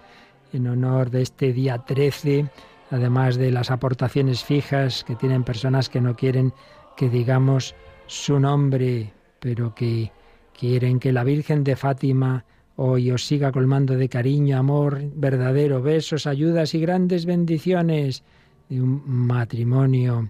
en 0.53 0.67
honor 0.67 1.09
de 1.09 1.21
este 1.21 1.53
día 1.53 1.79
13, 1.79 2.49
además 2.89 3.35
de 3.35 3.51
las 3.51 3.71
aportaciones 3.71 4.43
fijas 4.43 5.03
que 5.03 5.15
tienen 5.15 5.43
personas 5.43 5.89
que 5.89 6.01
no 6.01 6.15
quieren 6.15 6.53
que 6.97 7.09
digamos 7.09 7.75
su 8.07 8.39
nombre, 8.39 9.13
pero 9.39 9.75
que 9.75 10.11
quieren 10.57 10.99
que 10.99 11.11
la 11.11 11.23
Virgen 11.23 11.63
de 11.63 11.75
Fátima 11.75 12.45
hoy 12.83 13.11
os 13.11 13.27
siga 13.27 13.51
colmando 13.51 13.95
de 13.95 14.09
cariño, 14.09 14.57
amor 14.57 15.03
verdadero, 15.13 15.83
besos, 15.83 16.25
ayudas 16.25 16.73
y 16.73 16.79
grandes 16.79 17.27
bendiciones 17.27 18.23
de 18.69 18.81
un 18.81 19.03
matrimonio. 19.05 20.29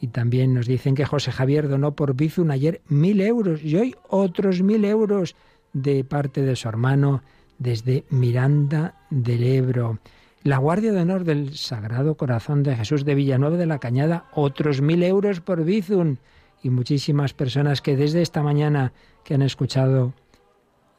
Y 0.00 0.08
también 0.08 0.52
nos 0.52 0.66
dicen 0.66 0.96
que 0.96 1.04
José 1.04 1.30
Javier 1.30 1.68
donó 1.68 1.94
por 1.94 2.16
Bizun 2.16 2.50
ayer 2.50 2.80
mil 2.88 3.20
euros 3.20 3.62
y 3.62 3.76
hoy 3.76 3.94
otros 4.08 4.62
mil 4.62 4.84
euros 4.84 5.36
de 5.72 6.02
parte 6.02 6.42
de 6.42 6.56
su 6.56 6.68
hermano 6.68 7.22
desde 7.58 8.04
Miranda 8.10 8.96
del 9.10 9.44
Ebro. 9.44 10.00
La 10.42 10.58
Guardia 10.58 10.90
de 10.90 11.02
Honor 11.02 11.22
del 11.22 11.56
Sagrado 11.56 12.16
Corazón 12.16 12.64
de 12.64 12.74
Jesús 12.74 13.04
de 13.04 13.14
Villanueva 13.14 13.56
de 13.56 13.66
la 13.66 13.78
Cañada, 13.78 14.24
otros 14.34 14.80
mil 14.82 15.04
euros 15.04 15.40
por 15.40 15.62
Bizun. 15.62 16.18
Y 16.64 16.70
muchísimas 16.70 17.32
personas 17.32 17.80
que 17.80 17.96
desde 17.96 18.22
esta 18.22 18.42
mañana 18.42 18.92
que 19.22 19.34
han 19.34 19.42
escuchado 19.42 20.14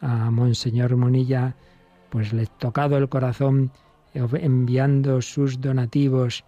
a 0.04 0.30
Monseñor 0.30 0.96
Monilla, 0.98 1.56
pues 2.10 2.34
le 2.34 2.44
he 2.44 2.48
tocado 2.60 2.98
el 2.98 3.10
corazón 3.10 3.72
enviando 4.14 5.22
sus 5.22 5.62
donativos. 5.62 6.44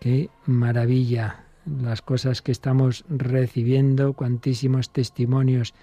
Qué 0.00 0.30
maravilla 0.46 1.44
las 1.66 2.00
cosas 2.00 2.42
que 2.42 2.52
estamos 2.52 3.04
recibiendo, 3.08 4.12
cuantísimos 4.12 4.90
testimonios. 4.90 5.74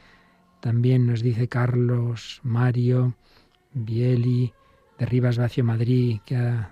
También 0.61 1.05
nos 1.05 1.21
dice 1.21 1.47
Carlos, 1.49 2.39
Mario, 2.43 3.15
Bieli, 3.73 4.53
de 4.97 5.05
Rivas 5.05 5.37
Vacio 5.37 5.63
Madrid, 5.63 6.21
que 6.25 6.37
ha 6.37 6.71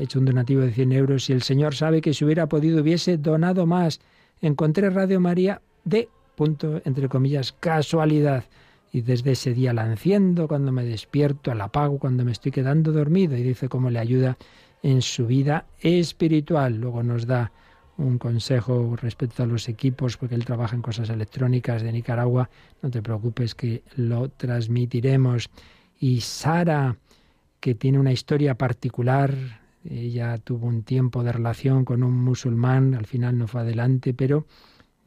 hecho 0.00 0.18
un 0.18 0.24
donativo 0.24 0.62
de 0.62 0.72
100 0.72 0.92
euros 0.92 1.30
y 1.30 1.34
el 1.34 1.42
Señor 1.42 1.74
sabe 1.74 2.00
que 2.00 2.14
si 2.14 2.24
hubiera 2.24 2.48
podido 2.48 2.82
hubiese 2.82 3.16
donado 3.16 3.64
más. 3.64 4.00
Encontré 4.40 4.90
Radio 4.90 5.20
María 5.20 5.62
de, 5.84 6.08
punto, 6.34 6.80
entre 6.84 7.08
comillas, 7.08 7.52
casualidad 7.52 8.44
y 8.92 9.02
desde 9.02 9.32
ese 9.32 9.54
día 9.54 9.72
la 9.72 9.86
enciendo 9.86 10.48
cuando 10.48 10.72
me 10.72 10.84
despierto, 10.84 11.54
la 11.54 11.64
apago 11.64 11.98
cuando 11.98 12.24
me 12.24 12.32
estoy 12.32 12.52
quedando 12.52 12.92
dormido 12.92 13.36
y 13.36 13.42
dice 13.42 13.68
cómo 13.68 13.90
le 13.90 13.98
ayuda 13.98 14.36
en 14.82 15.02
su 15.02 15.26
vida 15.26 15.66
espiritual. 15.80 16.76
Luego 16.76 17.02
nos 17.02 17.26
da 17.26 17.52
un 17.98 18.18
consejo 18.18 18.96
respecto 18.96 19.42
a 19.42 19.46
los 19.46 19.68
equipos, 19.68 20.16
porque 20.16 20.36
él 20.36 20.44
trabaja 20.44 20.76
en 20.76 20.82
cosas 20.82 21.10
electrónicas 21.10 21.82
de 21.82 21.92
Nicaragua. 21.92 22.48
No 22.80 22.90
te 22.90 23.02
preocupes 23.02 23.54
que 23.54 23.82
lo 23.96 24.28
transmitiremos. 24.30 25.50
Y 25.98 26.20
Sara, 26.20 26.96
que 27.60 27.74
tiene 27.74 27.98
una 27.98 28.12
historia 28.12 28.54
particular, 28.54 29.34
ella 29.84 30.38
tuvo 30.38 30.68
un 30.68 30.84
tiempo 30.84 31.24
de 31.24 31.32
relación 31.32 31.84
con 31.84 32.04
un 32.04 32.14
musulmán, 32.14 32.94
al 32.94 33.06
final 33.06 33.36
no 33.36 33.48
fue 33.48 33.62
adelante, 33.62 34.14
pero 34.14 34.46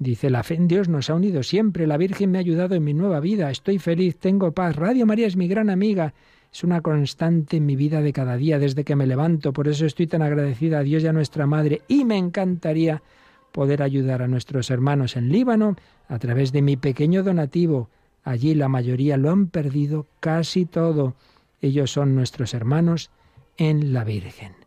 Dice, 0.01 0.31
la 0.31 0.41
fe 0.41 0.55
en 0.55 0.67
Dios 0.67 0.89
nos 0.89 1.11
ha 1.11 1.13
unido 1.13 1.43
siempre, 1.43 1.85
la 1.85 1.95
Virgen 1.95 2.31
me 2.31 2.39
ha 2.39 2.41
ayudado 2.41 2.73
en 2.73 2.83
mi 2.83 2.91
nueva 2.91 3.19
vida, 3.19 3.51
estoy 3.51 3.77
feliz, 3.77 4.17
tengo 4.17 4.51
paz, 4.51 4.75
Radio 4.75 5.05
María 5.05 5.27
es 5.27 5.37
mi 5.37 5.47
gran 5.47 5.69
amiga, 5.69 6.15
es 6.51 6.63
una 6.63 6.81
constante 6.81 7.57
en 7.57 7.67
mi 7.67 7.75
vida 7.75 8.01
de 8.01 8.11
cada 8.11 8.35
día 8.35 8.57
desde 8.57 8.83
que 8.83 8.95
me 8.95 9.05
levanto, 9.05 9.53
por 9.53 9.67
eso 9.67 9.85
estoy 9.85 10.07
tan 10.07 10.23
agradecida 10.23 10.79
a 10.79 10.83
Dios 10.83 11.03
y 11.03 11.07
a 11.07 11.13
nuestra 11.13 11.45
Madre 11.45 11.83
y 11.87 12.03
me 12.03 12.17
encantaría 12.17 13.03
poder 13.51 13.83
ayudar 13.83 14.23
a 14.23 14.27
nuestros 14.27 14.71
hermanos 14.71 15.15
en 15.17 15.31
Líbano 15.31 15.75
a 16.07 16.17
través 16.17 16.51
de 16.51 16.63
mi 16.63 16.77
pequeño 16.77 17.21
donativo. 17.21 17.91
Allí 18.23 18.55
la 18.55 18.69
mayoría 18.69 19.17
lo 19.17 19.29
han 19.29 19.49
perdido 19.49 20.07
casi 20.19 20.65
todo. 20.65 21.13
Ellos 21.61 21.91
son 21.91 22.15
nuestros 22.15 22.55
hermanos 22.55 23.11
en 23.55 23.93
la 23.93 24.03
Virgen. 24.03 24.60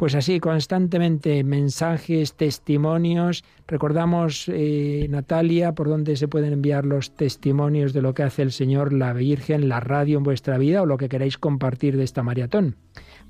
Pues 0.00 0.14
así, 0.14 0.40
constantemente 0.40 1.44
mensajes, 1.44 2.32
testimonios. 2.32 3.44
Recordamos, 3.66 4.48
eh, 4.48 5.06
Natalia, 5.10 5.74
por 5.74 5.90
dónde 5.90 6.16
se 6.16 6.26
pueden 6.26 6.54
enviar 6.54 6.86
los 6.86 7.14
testimonios 7.14 7.92
de 7.92 8.00
lo 8.00 8.14
que 8.14 8.22
hace 8.22 8.40
el 8.40 8.50
Señor, 8.50 8.94
la 8.94 9.12
Virgen, 9.12 9.68
la 9.68 9.78
radio 9.78 10.16
en 10.16 10.24
vuestra 10.24 10.56
vida 10.56 10.80
o 10.80 10.86
lo 10.86 10.96
que 10.96 11.10
queráis 11.10 11.36
compartir 11.36 11.98
de 11.98 12.04
esta 12.04 12.22
maratón. 12.22 12.76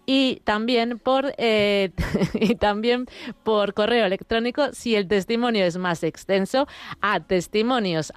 Y 0.06 0.42
también 0.44 0.98
por 0.98 1.32
eh, 1.38 1.92
y 2.34 2.56
también 2.56 3.06
por 3.42 3.72
correo 3.72 4.04
electrónico 4.04 4.72
si 4.72 4.96
el 4.96 5.08
testimonio 5.08 5.64
es 5.64 5.78
más 5.78 6.02
extenso 6.02 6.66
a 7.00 7.20
testimonios 7.20 8.12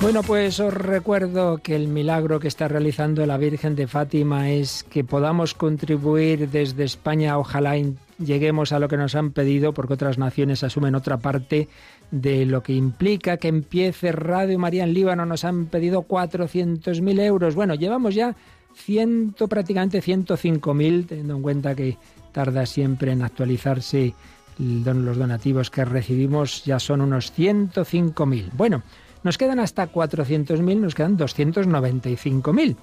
Bueno, 0.00 0.22
pues 0.22 0.60
os 0.60 0.72
recuerdo 0.72 1.58
que 1.58 1.74
el 1.74 1.88
milagro 1.88 2.38
que 2.38 2.46
está 2.46 2.68
realizando 2.68 3.26
la 3.26 3.36
Virgen 3.36 3.74
de 3.74 3.88
Fátima 3.88 4.48
es 4.48 4.84
que 4.84 5.02
podamos 5.02 5.54
contribuir 5.54 6.48
desde 6.48 6.84
España, 6.84 7.36
ojalá 7.36 7.74
lleguemos 8.18 8.70
a 8.70 8.78
lo 8.78 8.88
que 8.88 8.96
nos 8.96 9.16
han 9.16 9.32
pedido, 9.32 9.74
porque 9.74 9.94
otras 9.94 10.16
naciones 10.16 10.62
asumen 10.62 10.94
otra 10.94 11.18
parte 11.18 11.68
de 12.12 12.46
lo 12.46 12.62
que 12.62 12.74
implica 12.74 13.38
que 13.38 13.48
empiece 13.48 14.12
Radio 14.12 14.56
María 14.58 14.84
en 14.84 14.94
Líbano. 14.94 15.26
Nos 15.26 15.44
han 15.44 15.66
pedido 15.66 16.02
400.000 16.02 17.20
euros. 17.20 17.56
Bueno, 17.56 17.74
llevamos 17.74 18.14
ya 18.14 18.36
ciento, 18.74 19.48
prácticamente 19.48 20.00
105.000, 20.00 21.06
teniendo 21.06 21.34
en 21.34 21.42
cuenta 21.42 21.74
que 21.74 21.96
tarda 22.30 22.66
siempre 22.66 23.10
en 23.10 23.22
actualizarse 23.22 24.14
los 24.58 25.18
donativos 25.18 25.70
que 25.70 25.84
recibimos, 25.84 26.64
ya 26.64 26.78
son 26.78 27.00
unos 27.00 27.32
105.000. 27.36 28.50
Bueno, 28.56 28.82
nos 29.22 29.38
quedan 29.38 29.60
hasta 29.60 29.90
400.000, 29.90 30.76
nos 30.78 30.94
quedan 30.94 31.18
295.000. 31.18 32.76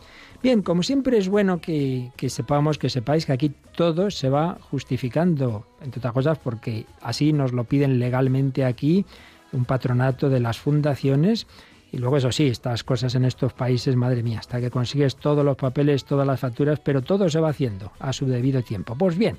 Bien, 0.44 0.62
como 0.62 0.84
siempre 0.84 1.18
es 1.18 1.30
bueno 1.30 1.60
que, 1.60 2.12
que 2.18 2.30
sepamos, 2.30 2.78
que 2.78 2.90
sepáis 2.90 3.26
que 3.26 3.34
aquí 3.34 3.52
todo 3.76 4.12
se 4.12 4.30
va 4.30 4.58
justificando, 4.70 5.66
entre 5.82 6.00
otras 6.00 6.14
cosas 6.14 6.38
porque 6.38 6.86
así 7.02 7.34
nos 7.34 7.52
lo 7.54 7.64
piden 7.64 8.00
legalmente 8.00 8.66
aquí, 8.66 9.06
un 9.52 9.66
patronato 9.66 10.30
de 10.30 10.40
las 10.40 10.60
fundaciones. 10.60 11.48
Y 11.92 11.98
luego 11.98 12.18
eso 12.18 12.32
sí, 12.32 12.48
estas 12.48 12.84
cosas 12.84 13.16
en 13.16 13.24
estos 13.24 13.54
países, 13.54 13.96
madre 13.96 14.22
mía, 14.22 14.40
hasta 14.40 14.60
que 14.60 14.70
consigues 14.70 15.16
todos 15.16 15.46
los 15.46 15.56
papeles, 15.56 16.04
todas 16.04 16.28
las 16.28 16.40
facturas, 16.40 16.80
pero 16.80 17.02
todo 17.02 17.30
se 17.30 17.40
va 17.40 17.50
haciendo 17.50 17.92
a 18.00 18.12
su 18.12 18.26
debido 18.26 18.62
tiempo. 18.62 18.98
Pues 18.98 19.18
bien, 19.18 19.38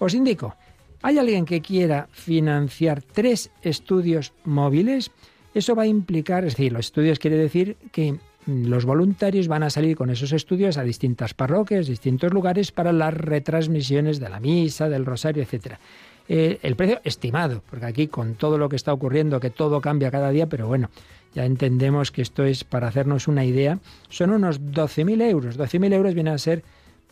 os 0.00 0.14
indico, 0.14 0.56
¿hay 1.02 1.18
alguien 1.18 1.44
que 1.44 1.60
quiera 1.60 2.08
financiar 2.10 3.02
tres 3.02 3.52
estudios 3.62 4.32
móviles? 4.44 5.12
Eso 5.54 5.74
va 5.74 5.82
a 5.82 5.86
implicar, 5.86 6.44
es 6.44 6.56
decir, 6.56 6.72
los 6.72 6.86
estudios 6.86 7.18
quiere 7.18 7.36
decir 7.36 7.76
que 7.90 8.12
mm, 8.12 8.66
los 8.66 8.84
voluntarios 8.84 9.48
van 9.48 9.62
a 9.62 9.70
salir 9.70 9.96
con 9.96 10.10
esos 10.10 10.32
estudios 10.32 10.78
a 10.78 10.82
distintas 10.82 11.34
parroquias, 11.34 11.86
distintos 11.86 12.32
lugares 12.32 12.72
para 12.72 12.92
las 12.92 13.12
retransmisiones 13.12 14.18
de 14.18 14.28
la 14.28 14.40
misa, 14.40 14.88
del 14.88 15.04
rosario, 15.04 15.42
etcétera. 15.42 15.78
Eh, 16.28 16.58
el 16.62 16.76
precio 16.76 17.00
estimado, 17.04 17.62
porque 17.68 17.86
aquí 17.86 18.06
con 18.06 18.34
todo 18.34 18.56
lo 18.56 18.68
que 18.68 18.76
está 18.76 18.92
ocurriendo, 18.92 19.40
que 19.40 19.50
todo 19.50 19.80
cambia 19.80 20.10
cada 20.10 20.30
día, 20.30 20.46
pero 20.46 20.66
bueno, 20.66 20.88
ya 21.34 21.44
entendemos 21.44 22.10
que 22.10 22.22
esto 22.22 22.44
es 22.44 22.64
para 22.64 22.88
hacernos 22.88 23.28
una 23.28 23.44
idea, 23.44 23.78
son 24.08 24.30
unos 24.30 24.60
12.000 24.60 25.22
euros. 25.22 25.58
12.000 25.58 25.92
euros 25.92 26.14
viene 26.14 26.30
a 26.30 26.38
ser 26.38 26.62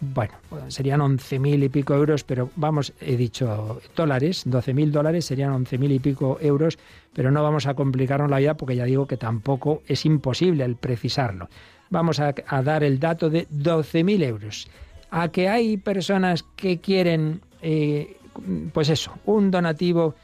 bueno, 0.00 0.34
serían 0.68 1.00
11.000 1.00 1.64
y 1.64 1.68
pico 1.68 1.94
euros, 1.94 2.24
pero 2.24 2.50
vamos, 2.56 2.94
he 3.00 3.16
dicho 3.16 3.80
dólares, 3.94 4.46
12.000 4.46 4.90
dólares 4.90 5.26
serían 5.26 5.52
11.000 5.64 5.92
y 5.92 5.98
pico 5.98 6.38
euros, 6.40 6.78
pero 7.12 7.30
no 7.30 7.42
vamos 7.42 7.66
a 7.66 7.74
complicarnos 7.74 8.30
la 8.30 8.38
vida 8.38 8.56
porque 8.56 8.76
ya 8.76 8.84
digo 8.84 9.06
que 9.06 9.18
tampoco 9.18 9.82
es 9.86 10.06
imposible 10.06 10.64
el 10.64 10.76
precisarlo. 10.76 11.48
Vamos 11.90 12.18
a, 12.20 12.32
dar 12.62 12.82
el 12.82 12.98
dato 12.98 13.28
de 13.28 13.46
12.000 13.48 14.22
euros. 14.24 14.68
A 15.10 15.28
que 15.28 15.48
hay 15.48 15.76
personas 15.76 16.44
que 16.56 16.80
quieren, 16.80 17.42
eh, 17.60 18.16
pues 18.72 18.88
eso, 18.88 19.12
un 19.26 19.50
donativo 19.50 20.14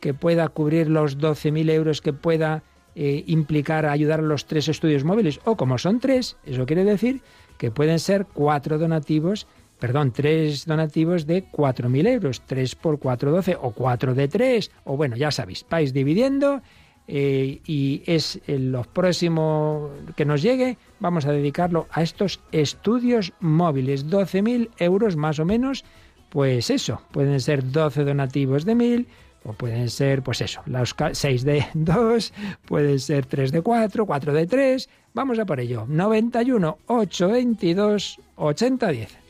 que 0.00 0.14
pueda 0.14 0.48
cubrir 0.48 0.88
los 0.88 1.18
12.000 1.18 1.70
euros, 1.70 2.00
que 2.00 2.12
pueda 2.12 2.62
eh, 2.94 3.24
implicar 3.26 3.84
ayudar 3.84 4.20
a 4.20 4.22
los 4.22 4.46
tres 4.46 4.68
estudios 4.68 5.04
móviles, 5.04 5.40
o 5.44 5.56
como 5.56 5.76
son 5.76 6.00
tres, 6.00 6.36
eso 6.46 6.64
quiere 6.64 6.84
decir 6.84 7.20
que 7.58 7.70
pueden 7.70 7.98
ser 7.98 8.26
cuatro 8.26 8.78
donativos, 8.78 9.46
perdón, 9.78 10.12
tres 10.12 10.66
donativos 10.66 11.26
de 11.26 11.44
4.000 11.44 12.08
euros, 12.08 12.42
3 12.46 12.74
por 12.76 12.98
4, 12.98 13.30
12, 13.30 13.56
o 13.60 13.70
4 13.72 14.14
de 14.14 14.28
3, 14.28 14.70
o 14.84 14.96
bueno, 14.96 15.16
ya 15.16 15.30
sabéis, 15.30 15.64
vais 15.68 15.92
dividiendo 15.92 16.62
eh, 17.08 17.60
y 17.66 18.02
es 18.06 18.40
en 18.46 18.72
los 18.72 18.86
próximos 18.86 19.90
que 20.16 20.24
nos 20.24 20.42
llegue, 20.42 20.76
vamos 20.98 21.26
a 21.26 21.32
dedicarlo 21.32 21.86
a 21.90 22.02
estos 22.02 22.40
estudios 22.52 23.32
móviles, 23.40 24.06
12.000 24.06 24.70
euros 24.78 25.16
más 25.16 25.38
o 25.38 25.44
menos, 25.44 25.84
pues 26.30 26.70
eso, 26.70 27.02
pueden 27.12 27.40
ser 27.40 27.70
12 27.70 28.04
donativos 28.04 28.64
de 28.64 28.74
1.000, 28.74 29.06
o 29.46 29.52
pueden 29.52 29.88
ser, 29.90 30.22
pues 30.22 30.40
eso, 30.40 30.62
los 30.66 30.94
6 31.12 31.44
de 31.44 31.66
2, 31.74 32.32
pueden 32.66 32.98
ser 32.98 33.26
3 33.26 33.52
de 33.52 33.62
4, 33.62 34.06
4 34.06 34.32
de 34.32 34.46
3. 34.46 34.88
Vamos 35.14 35.38
a 35.38 35.46
por 35.46 35.60
ello. 35.60 35.86
91 35.88 36.78
822 36.86 38.20
8010. 38.36 39.25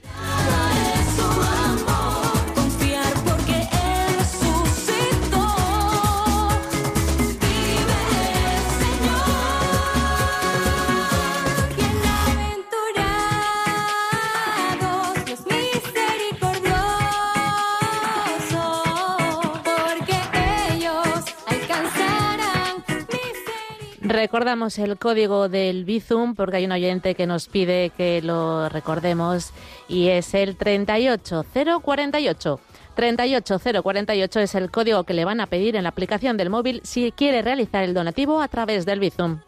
Recordamos 24.17 24.79
el 24.79 24.97
código 24.97 25.51
del 25.51 25.85
Bizum 25.85 26.35
porque 26.35 26.57
hay 26.57 26.65
un 26.65 26.73
oyente 26.73 27.15
que 27.15 27.27
nos 27.27 27.49
pide 27.49 27.91
que 27.91 28.23
lo 28.23 28.71
recordemos 28.71 29.53
y 29.89 30.09
es 30.09 30.33
el 30.33 30.57
38048. 30.57 32.59
38048 32.95 34.41
es 34.41 34.55
el 34.55 34.71
código 34.71 35.05
que 35.05 35.13
le 35.13 35.27
van 35.27 35.43
a 35.43 35.47
pedir 35.47 35.77
en 35.77 35.83
la 35.83 35.91
aplicación 35.91 36.39
del 36.39 36.49
móvil 36.49 36.81
si 36.83 37.13
quiere 37.13 37.43
realizar 37.43 37.85
el 37.85 37.93
donativo 37.93 38.41
a 38.41 38.49
través 38.49 38.87
del 38.87 39.01
Bizum. 39.01 39.41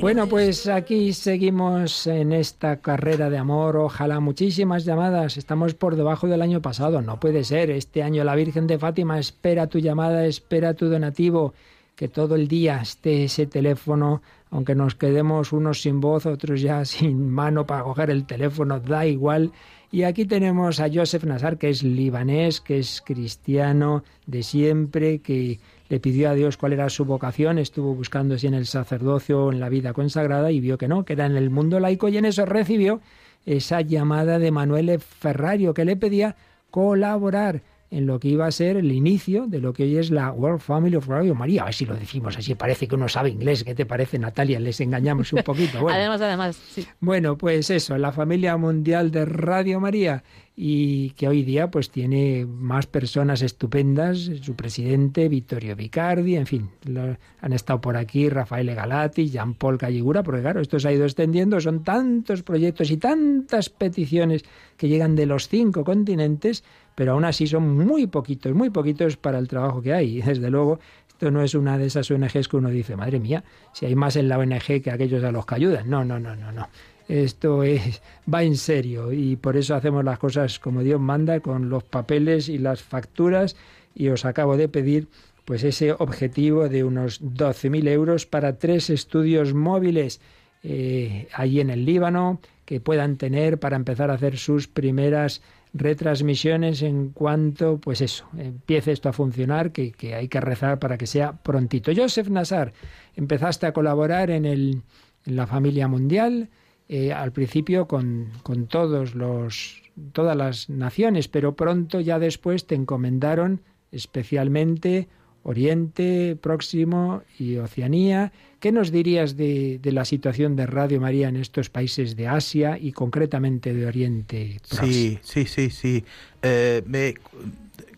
Bueno, 0.00 0.28
pues 0.28 0.68
aquí 0.68 1.12
seguimos 1.12 2.06
en 2.06 2.32
esta 2.32 2.76
carrera 2.76 3.28
de 3.30 3.36
amor. 3.36 3.76
Ojalá 3.76 4.20
muchísimas 4.20 4.84
llamadas. 4.84 5.36
Estamos 5.36 5.74
por 5.74 5.96
debajo 5.96 6.28
del 6.28 6.40
año 6.40 6.62
pasado. 6.62 7.02
No 7.02 7.18
puede 7.18 7.42
ser. 7.42 7.70
Este 7.70 8.04
año 8.04 8.22
la 8.22 8.36
Virgen 8.36 8.68
de 8.68 8.78
Fátima 8.78 9.18
espera 9.18 9.66
tu 9.66 9.80
llamada, 9.80 10.24
espera 10.24 10.74
tu 10.74 10.88
donativo. 10.88 11.52
Que 11.96 12.06
todo 12.06 12.36
el 12.36 12.46
día 12.46 12.80
esté 12.80 13.24
ese 13.24 13.46
teléfono, 13.46 14.22
aunque 14.50 14.76
nos 14.76 14.94
quedemos 14.94 15.52
unos 15.52 15.82
sin 15.82 16.00
voz, 16.00 16.26
otros 16.26 16.60
ya 16.60 16.84
sin 16.86 17.28
mano 17.28 17.66
para 17.66 17.82
coger 17.82 18.10
el 18.10 18.24
teléfono, 18.24 18.78
da 18.78 19.04
igual. 19.04 19.50
Y 19.90 20.04
aquí 20.04 20.26
tenemos 20.26 20.78
a 20.78 20.88
Joseph 20.92 21.24
Nassar, 21.24 21.58
que 21.58 21.70
es 21.70 21.82
libanés, 21.82 22.60
que 22.60 22.78
es 22.78 23.02
cristiano 23.04 24.04
de 24.26 24.44
siempre, 24.44 25.18
que 25.18 25.58
le 25.88 26.00
pidió 26.00 26.30
a 26.30 26.34
Dios 26.34 26.56
cuál 26.56 26.74
era 26.74 26.88
su 26.88 27.04
vocación, 27.04 27.58
estuvo 27.58 27.94
buscando 27.94 28.36
si 28.38 28.46
en 28.46 28.54
el 28.54 28.66
sacerdocio 28.66 29.46
o 29.46 29.52
en 29.52 29.60
la 29.60 29.68
vida 29.68 29.92
consagrada 29.92 30.50
y 30.52 30.60
vio 30.60 30.78
que 30.78 30.88
no, 30.88 31.04
que 31.04 31.14
era 31.14 31.26
en 31.26 31.36
el 31.36 31.50
mundo 31.50 31.80
laico 31.80 32.08
y 32.08 32.18
en 32.18 32.26
eso 32.26 32.44
recibió 32.44 33.00
esa 33.46 33.80
llamada 33.80 34.38
de 34.38 34.50
Manuel 34.50 34.98
Ferrario 35.00 35.72
que 35.72 35.84
le 35.84 35.96
pedía 35.96 36.36
colaborar 36.70 37.62
en 37.90 38.06
lo 38.06 38.18
que 38.20 38.28
iba 38.28 38.46
a 38.46 38.50
ser 38.50 38.76
el 38.76 38.92
inicio 38.92 39.46
de 39.46 39.60
lo 39.60 39.72
que 39.72 39.84
hoy 39.84 39.96
es 39.96 40.10
la 40.10 40.30
World 40.32 40.60
Family 40.60 40.96
of 40.96 41.06
Radio 41.08 41.34
María. 41.34 41.62
A 41.62 41.64
ver 41.66 41.74
si 41.74 41.86
lo 41.86 41.94
decimos 41.96 42.36
así, 42.36 42.54
parece 42.54 42.86
que 42.86 42.94
uno 42.94 43.08
sabe 43.08 43.30
inglés. 43.30 43.64
¿Qué 43.64 43.74
te 43.74 43.86
parece, 43.86 44.18
Natalia? 44.18 44.60
Les 44.60 44.80
engañamos 44.80 45.32
un 45.32 45.42
poquito. 45.42 45.78
Bueno. 45.82 45.96
Además, 45.98 46.20
además, 46.20 46.56
sí. 46.56 46.86
Bueno, 47.00 47.38
pues 47.38 47.70
eso, 47.70 47.96
la 47.98 48.12
familia 48.12 48.56
mundial 48.56 49.10
de 49.10 49.24
Radio 49.24 49.80
María 49.80 50.22
y 50.60 51.10
que 51.10 51.28
hoy 51.28 51.44
día 51.44 51.70
pues 51.70 51.88
tiene 51.90 52.44
más 52.44 52.86
personas 52.88 53.42
estupendas, 53.42 54.18
su 54.42 54.56
presidente 54.56 55.28
Vittorio 55.28 55.76
Vicardi, 55.76 56.34
en 56.34 56.46
fin, 56.46 56.68
lo- 56.84 57.16
han 57.40 57.52
estado 57.52 57.80
por 57.80 57.96
aquí 57.96 58.28
Rafael 58.28 58.74
Galati, 58.74 59.28
Jean 59.30 59.54
Paul 59.54 59.78
Calligura, 59.78 60.24
porque 60.24 60.40
claro, 60.40 60.60
esto 60.60 60.80
se 60.80 60.88
ha 60.88 60.92
ido 60.92 61.04
extendiendo, 61.04 61.60
son 61.60 61.84
tantos 61.84 62.42
proyectos 62.42 62.90
y 62.90 62.96
tantas 62.96 63.68
peticiones 63.70 64.44
que 64.76 64.88
llegan 64.88 65.14
de 65.14 65.26
los 65.26 65.46
cinco 65.48 65.84
continentes, 65.84 66.64
pero 66.98 67.12
aún 67.12 67.24
así 67.24 67.46
son 67.46 67.76
muy 67.76 68.08
poquitos, 68.08 68.52
muy 68.54 68.70
poquitos 68.70 69.16
para 69.16 69.38
el 69.38 69.46
trabajo 69.46 69.80
que 69.80 69.92
hay. 69.92 70.18
Y 70.18 70.22
desde 70.26 70.50
luego, 70.50 70.80
esto 71.06 71.30
no 71.30 71.42
es 71.42 71.54
una 71.54 71.78
de 71.78 71.86
esas 71.86 72.10
ONGs 72.10 72.48
que 72.48 72.56
uno 72.56 72.70
dice, 72.70 72.96
madre 72.96 73.20
mía, 73.20 73.44
si 73.72 73.86
hay 73.86 73.94
más 73.94 74.16
en 74.16 74.28
la 74.28 74.36
ONG 74.36 74.82
que 74.82 74.90
aquellos 74.90 75.22
a 75.22 75.30
los 75.30 75.46
que 75.46 75.54
ayudan. 75.54 75.88
No, 75.88 76.04
no, 76.04 76.18
no, 76.18 76.34
no, 76.34 76.50
no. 76.50 76.68
Esto 77.06 77.62
es, 77.62 78.02
va 78.34 78.42
en 78.42 78.56
serio 78.56 79.12
y 79.12 79.36
por 79.36 79.56
eso 79.56 79.76
hacemos 79.76 80.04
las 80.04 80.18
cosas 80.18 80.58
como 80.58 80.82
Dios 80.82 81.00
manda, 81.00 81.38
con 81.38 81.68
los 81.70 81.84
papeles 81.84 82.48
y 82.48 82.58
las 82.58 82.82
facturas. 82.82 83.54
Y 83.94 84.08
os 84.08 84.24
acabo 84.24 84.56
de 84.56 84.68
pedir 84.68 85.06
pues 85.44 85.62
ese 85.62 85.92
objetivo 85.92 86.68
de 86.68 86.82
unos 86.82 87.22
12.000 87.22 87.88
euros 87.90 88.26
para 88.26 88.58
tres 88.58 88.90
estudios 88.90 89.54
móviles 89.54 90.20
eh, 90.64 91.28
allí 91.32 91.60
en 91.60 91.70
el 91.70 91.84
Líbano 91.84 92.40
que 92.64 92.80
puedan 92.80 93.18
tener 93.18 93.60
para 93.60 93.76
empezar 93.76 94.10
a 94.10 94.14
hacer 94.14 94.36
sus 94.36 94.66
primeras 94.66 95.42
retransmisiones 95.74 96.82
en 96.82 97.10
cuanto, 97.10 97.78
pues 97.78 98.00
eso, 98.00 98.26
empiece 98.36 98.92
esto 98.92 99.08
a 99.08 99.12
funcionar, 99.12 99.72
que, 99.72 99.92
que 99.92 100.14
hay 100.14 100.28
que 100.28 100.40
rezar 100.40 100.78
para 100.78 100.98
que 100.98 101.06
sea 101.06 101.32
prontito. 101.42 101.92
Joseph 101.94 102.28
Nassar, 102.28 102.72
empezaste 103.14 103.66
a 103.66 103.72
colaborar 103.72 104.30
en, 104.30 104.44
el, 104.44 104.82
la 105.24 105.46
familia 105.46 105.88
mundial, 105.88 106.48
eh, 106.88 107.12
al 107.12 107.32
principio 107.32 107.86
con, 107.86 108.30
con 108.42 108.66
todos 108.66 109.14
los, 109.14 109.82
todas 110.12 110.36
las 110.36 110.70
naciones, 110.70 111.28
pero 111.28 111.54
pronto 111.54 112.00
ya 112.00 112.18
después 112.18 112.66
te 112.66 112.74
encomendaron 112.74 113.60
especialmente 113.92 115.08
Oriente 115.52 116.36
Próximo 116.40 117.22
y 117.38 117.56
Oceanía. 117.56 118.32
¿Qué 118.60 118.70
nos 118.70 118.90
dirías 118.92 119.36
de, 119.36 119.78
de 119.80 119.92
la 119.92 120.04
situación 120.04 120.56
de 120.56 120.66
Radio 120.66 121.00
María 121.00 121.28
en 121.28 121.36
estos 121.36 121.70
países 121.70 122.16
de 122.16 122.28
Asia 122.28 122.76
y 122.78 122.92
concretamente 122.92 123.72
de 123.72 123.86
Oriente 123.86 124.60
Próximo? 124.68 124.92
Sí, 124.92 125.18
sí, 125.22 125.44
sí, 125.46 125.70
sí. 125.70 126.04
Eh, 126.42 126.82
me- 126.86 127.14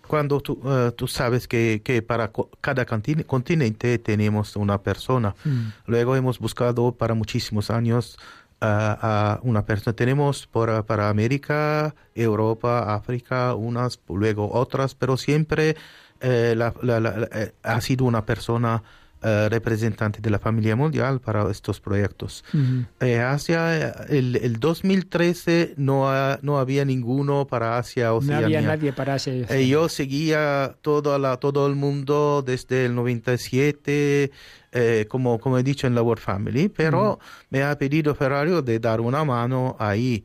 cuando 0.06 0.40
tú, 0.40 0.60
eh, 0.64 0.92
tú 0.96 1.06
sabes 1.08 1.46
que, 1.48 1.80
que 1.84 2.02
para 2.02 2.30
cada 2.60 2.84
contin- 2.86 3.24
continente 3.26 3.98
tenemos 3.98 4.54
una 4.56 4.80
persona, 4.82 5.34
Mm. 5.44 5.68
luego 5.86 6.14
hemos 6.16 6.38
buscado 6.38 6.92
para 6.92 7.14
muchísimos 7.14 7.70
años 7.70 8.16
a, 8.60 9.36
a 9.36 9.40
una 9.42 9.64
persona. 9.64 9.96
Tenemos 9.96 10.46
por, 10.46 10.84
para 10.84 11.08
América, 11.08 11.94
Europa, 12.14 12.94
África, 12.94 13.54
unas, 13.54 13.98
luego 14.08 14.50
otras, 14.52 14.94
pero 14.94 15.16
siempre 15.16 15.76
eh, 16.20 16.54
la- 16.56 16.74
la- 16.82 17.00
la- 17.00 17.28
eh, 17.32 17.52
ha 17.62 17.80
sido 17.80 18.04
una 18.04 18.24
persona 18.24 18.82
eh, 19.22 19.48
representante 19.50 20.22
de 20.22 20.30
la 20.30 20.38
familia 20.38 20.74
mundial 20.76 21.20
para 21.20 21.50
estos 21.50 21.78
proyectos. 21.78 22.42
Ujú. 22.54 22.86
Eh, 23.00 23.20
Asia, 23.20 23.90
el, 24.08 24.36
el 24.36 24.58
2013 24.58 25.74
no, 25.76 26.08
ha- 26.10 26.38
no 26.40 26.58
había 26.58 26.86
ninguno 26.86 27.46
para 27.46 27.76
Asia 27.76 28.06
No 28.06 28.14
Oceanía. 28.14 28.46
había 28.46 28.62
nadie 28.62 28.94
para 28.94 29.16
ese. 29.16 29.44
Eh, 29.50 29.68
yo 29.68 29.90
seguía 29.90 30.74
todo, 30.80 31.18
la, 31.18 31.36
todo 31.36 31.66
el 31.66 31.74
mundo 31.74 32.42
desde 32.46 32.86
el 32.86 32.94
97, 32.94 34.30
eh, 34.72 35.06
como, 35.08 35.38
como 35.38 35.58
he 35.58 35.62
dicho 35.62 35.86
en 35.86 35.94
la 35.94 36.02
World 36.02 36.22
Family, 36.22 36.68
pero 36.70 37.18
me 37.50 37.62
ha 37.62 37.76
pedido 37.76 38.14
Ferrario 38.14 38.62
de 38.62 38.78
dar 38.78 39.00
una 39.02 39.24
mano 39.24 39.76
ahí, 39.78 40.24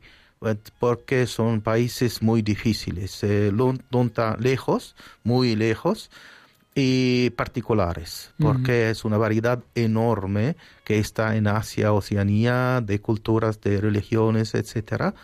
porque 0.78 1.26
son 1.26 1.60
países 1.60 2.22
muy 2.22 2.42
difíciles, 2.42 3.22
eh, 3.24 3.50
lejos, 4.38 4.94
muy 5.24 5.56
lejos 5.56 6.10
y 6.74 7.30
particulares, 7.30 8.32
porque 8.38 8.90
es 8.90 9.04
una 9.04 9.16
variedad 9.16 9.60
enorme 9.74 10.56
que 10.84 10.98
está 10.98 11.36
en 11.36 11.46
Asia, 11.46 11.92
Oceanía, 11.92 12.82
de 12.82 13.00
culturas, 13.00 13.60
de 13.62 13.80
religiones, 13.80 14.54
etcétera. 14.54 15.14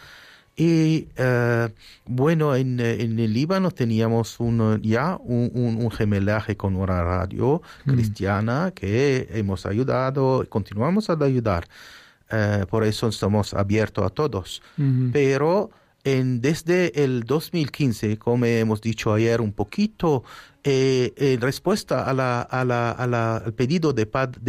Y 0.54 1.08
eh, 1.16 1.68
bueno, 2.04 2.54
en, 2.54 2.78
en 2.80 3.18
el 3.18 3.32
Líbano 3.32 3.70
teníamos 3.70 4.38
un, 4.40 4.80
ya 4.82 5.16
un, 5.22 5.50
un- 5.54 5.76
un 5.84 5.90
gemelaje 5.90 6.56
con 6.56 6.76
una 6.76 7.02
radio 7.02 7.62
cristiana 7.86 8.72
que 8.74 9.28
hemos 9.32 9.64
ayudado 9.66 10.44
continuamos 10.48 11.08
a 11.10 11.14
ayudar. 11.14 11.66
Eh, 12.32 12.64
por 12.68 12.82
eso 12.84 13.08
estamos 13.08 13.52
abiertos 13.54 14.04
a 14.06 14.10
todos. 14.10 14.62
Pero 15.12 15.70
en, 16.04 16.40
desde 16.40 17.04
el 17.04 17.22
2015, 17.24 18.16
como 18.18 18.44
hemos 18.46 18.80
dicho 18.80 19.12
ayer 19.12 19.40
un 19.40 19.52
poquito, 19.52 20.24
eh, 20.64 21.12
en 21.16 21.40
respuesta 21.40 22.04
a 22.04 22.14
la, 22.14 22.40
a 22.42 22.64
la- 22.64 22.90
a 22.92 23.06
la- 23.06 23.36
al 23.36 23.52
pedido 23.52 23.92
de 23.92 24.06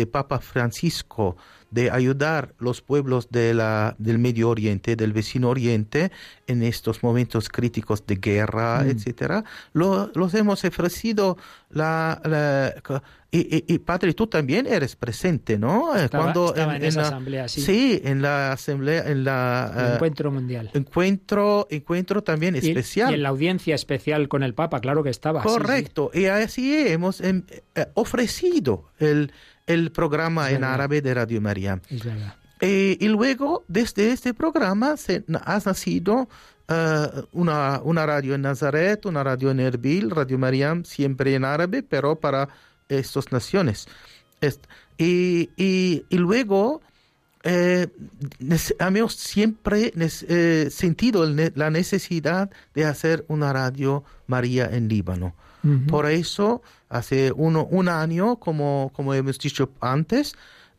Papa 0.07 0.39
Francisco 0.39 1.35
de 1.73 1.89
ayudar 1.91 2.53
los 2.59 2.81
pueblos 2.81 3.29
de 3.31 3.53
la, 3.53 3.95
del 3.97 4.19
Medio 4.19 4.49
Oriente, 4.49 4.95
del 4.95 5.11
vecino 5.13 5.49
Oriente, 5.49 6.11
en 6.47 6.61
estos 6.61 7.01
momentos 7.03 7.49
críticos 7.49 8.05
de 8.05 8.15
guerra, 8.15 8.83
etcétera, 8.85 9.43
lo- 9.73 10.11
los 10.13 10.33
hemos 10.35 10.63
ofrecido 10.63 11.37
la, 11.69 12.21
la- 12.25 12.73
y, 13.31 13.39
y- 13.39 13.65
y, 13.67 13.79
padre, 13.79 14.13
tú 14.13 14.27
también 14.27 14.67
eres 14.67 14.95
presente, 14.95 15.57
¿no? 15.57 15.95
Eh, 15.97 16.05
Estaba- 16.05 16.27
estaba 16.31 16.75
en 16.75 16.83
esa 16.83 17.01
asamblea, 17.01 17.47
sí. 17.47 17.61
Sí, 17.61 18.01
en 18.03 18.21
la 18.21 18.51
asamblea, 18.51 19.07
en 19.09 19.23
la 19.23 19.71
El 19.75 19.85
eh, 19.85 19.93
encuentro 19.95 20.31
mundial. 20.31 20.69
encuentro, 20.75 21.65
encuentro 21.71 22.21
también 22.23 22.55
especial. 22.55 23.09
Y, 23.11 23.15
en 23.15 23.23
la 23.23 23.29
audiencia 23.29 23.73
especial 23.73 24.27
con 24.27 24.43
el 24.43 24.53
Papa, 24.53 24.79
claro 24.81 25.01
que 25.03 25.09
estaba. 25.09 25.41
sí, 25.41 25.49
sí. 25.49 25.55
Correcto. 25.55 26.11
Y 26.13 26.25
así 26.25 26.87
hemos 26.87 27.21
em, 27.21 27.41
eh, 27.73 27.87
ofrecido 27.95 28.91
el, 28.99 29.31
el 29.67 29.91
programa 29.91 30.51
en 30.51 30.63
árabe 30.63 31.01
de 31.01 31.13
Radio 31.13 31.41
María. 31.41 31.79
Eh, 32.61 32.97
y 32.99 33.07
luego, 33.07 33.63
desde 33.67 34.11
este 34.11 34.33
programa, 34.33 34.95
se, 34.97 35.23
ha 35.45 35.59
nacido 35.65 36.29
eh, 36.67 37.07
una, 37.33 37.81
una 37.83 38.05
radio 38.05 38.35
en 38.35 38.41
Nazaret, 38.43 39.05
una 39.05 39.23
radio 39.23 39.51
en 39.51 39.59
Erbil, 39.59 40.09
Radio 40.09 40.37
Mariam, 40.37 40.85
siempre 40.85 41.35
en 41.35 41.43
árabe, 41.45 41.83
pero 41.83 42.15
para 42.15 42.47
estas 42.87 43.31
naciones. 43.31 43.87
Est- 44.41 44.65
y, 44.97 45.49
y, 45.57 46.05
y 46.09 46.17
luego, 46.17 46.81
eh, 47.43 47.87
hemos 48.79 49.15
siempre 49.15 49.91
eh, 49.97 50.67
sentido 50.71 51.25
la 51.25 51.69
necesidad 51.69 52.49
de 52.73 52.85
hacer 52.85 53.25
una 53.27 53.51
radio 53.51 54.03
María 54.27 54.69
en 54.71 54.87
Líbano. 54.87 55.35
Por 55.87 56.05
eso, 56.09 56.61
hace 56.89 57.31
uno, 57.31 57.65
un 57.65 57.87
año, 57.87 58.35
como, 58.37 58.91
como 58.93 59.13
hemos 59.13 59.39
dicho 59.39 59.71
antes, 59.79 60.33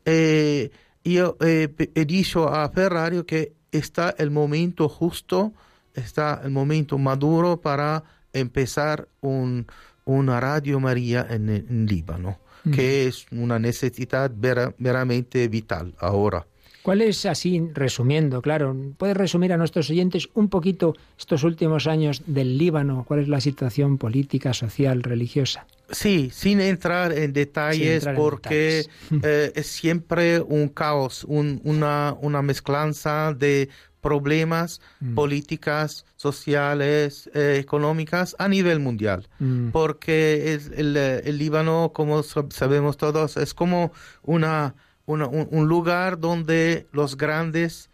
eh, 0.05 0.69
yo 1.03 1.37
eh, 1.39 1.73
he 1.95 2.05
dicho 2.05 2.47
a 2.49 2.69
Ferrario 2.69 3.25
que 3.25 3.53
está 3.71 4.13
el 4.17 4.29
momento 4.29 4.87
justo, 4.87 5.53
está 5.93 6.41
el 6.43 6.51
momento 6.51 6.97
maduro 6.97 7.59
para 7.61 8.03
empezar 8.33 9.07
un, 9.21 9.65
una 10.05 10.39
Radio 10.39 10.79
María 10.79 11.25
en, 11.29 11.49
en 11.49 11.85
Líbano, 11.87 12.39
que 12.71 13.07
es 13.07 13.25
una 13.31 13.59
necesidad 13.59 14.31
vera- 14.35 14.73
veramente 14.77 15.47
vital 15.47 15.93
ahora. 15.99 16.45
¿Cuál 16.85 17.01
es, 17.01 17.25
así 17.25 17.67
resumiendo, 17.73 18.43
claro, 18.43 18.75
puedes 18.97 19.17
resumir 19.17 19.51
a 19.51 19.57
nuestros 19.57 19.89
oyentes 19.89 20.29
un 20.35 20.49
poquito 20.49 20.93
estos 21.17 21.43
últimos 21.43 21.87
años 21.87 22.21
del 22.27 22.59
Líbano? 22.59 23.03
¿Cuál 23.07 23.21
es 23.21 23.27
la 23.27 23.41
situación 23.41 23.97
política, 23.97 24.53
social, 24.53 25.01
religiosa? 25.01 25.65
Sí, 25.89 26.29
sin 26.31 26.61
entrar 26.61 27.11
en 27.11 27.33
detalles 27.33 27.95
entrar 28.05 28.13
en 28.15 28.21
porque 28.21 28.85
eh, 29.23 29.51
es 29.55 29.65
siempre 29.67 30.39
un 30.41 30.67
caos, 30.69 31.23
un- 31.23 31.59
una, 31.63 32.15
una 32.21 32.43
mezclanza 32.43 33.33
de 33.33 33.69
problemas, 34.01 34.79
Mm. 34.99 35.15
políticas, 35.15 36.05
sociales, 36.17 37.29
eh, 37.33 37.57
económicas 37.59 38.35
a 38.37 38.47
nivel 38.47 38.79
mundial. 38.79 39.27
Mm. 39.39 39.69
Porque 39.69 40.53
es- 40.53 40.69
el, 40.75 40.95
el 40.97 41.37
Líbano, 41.39 41.91
como 41.95 42.19
sab- 42.21 42.51
sabemos 42.53 42.97
todos, 42.97 43.37
es 43.37 43.55
como 43.55 43.91
una, 44.21 44.75
una- 45.05 45.27
un, 45.27 45.47
un 45.51 45.67
lugar 45.67 46.19
donde 46.19 46.87
los 46.91 47.17
grandes 47.17 47.89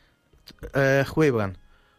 eh, 0.73 1.03
juegan. 1.07 1.57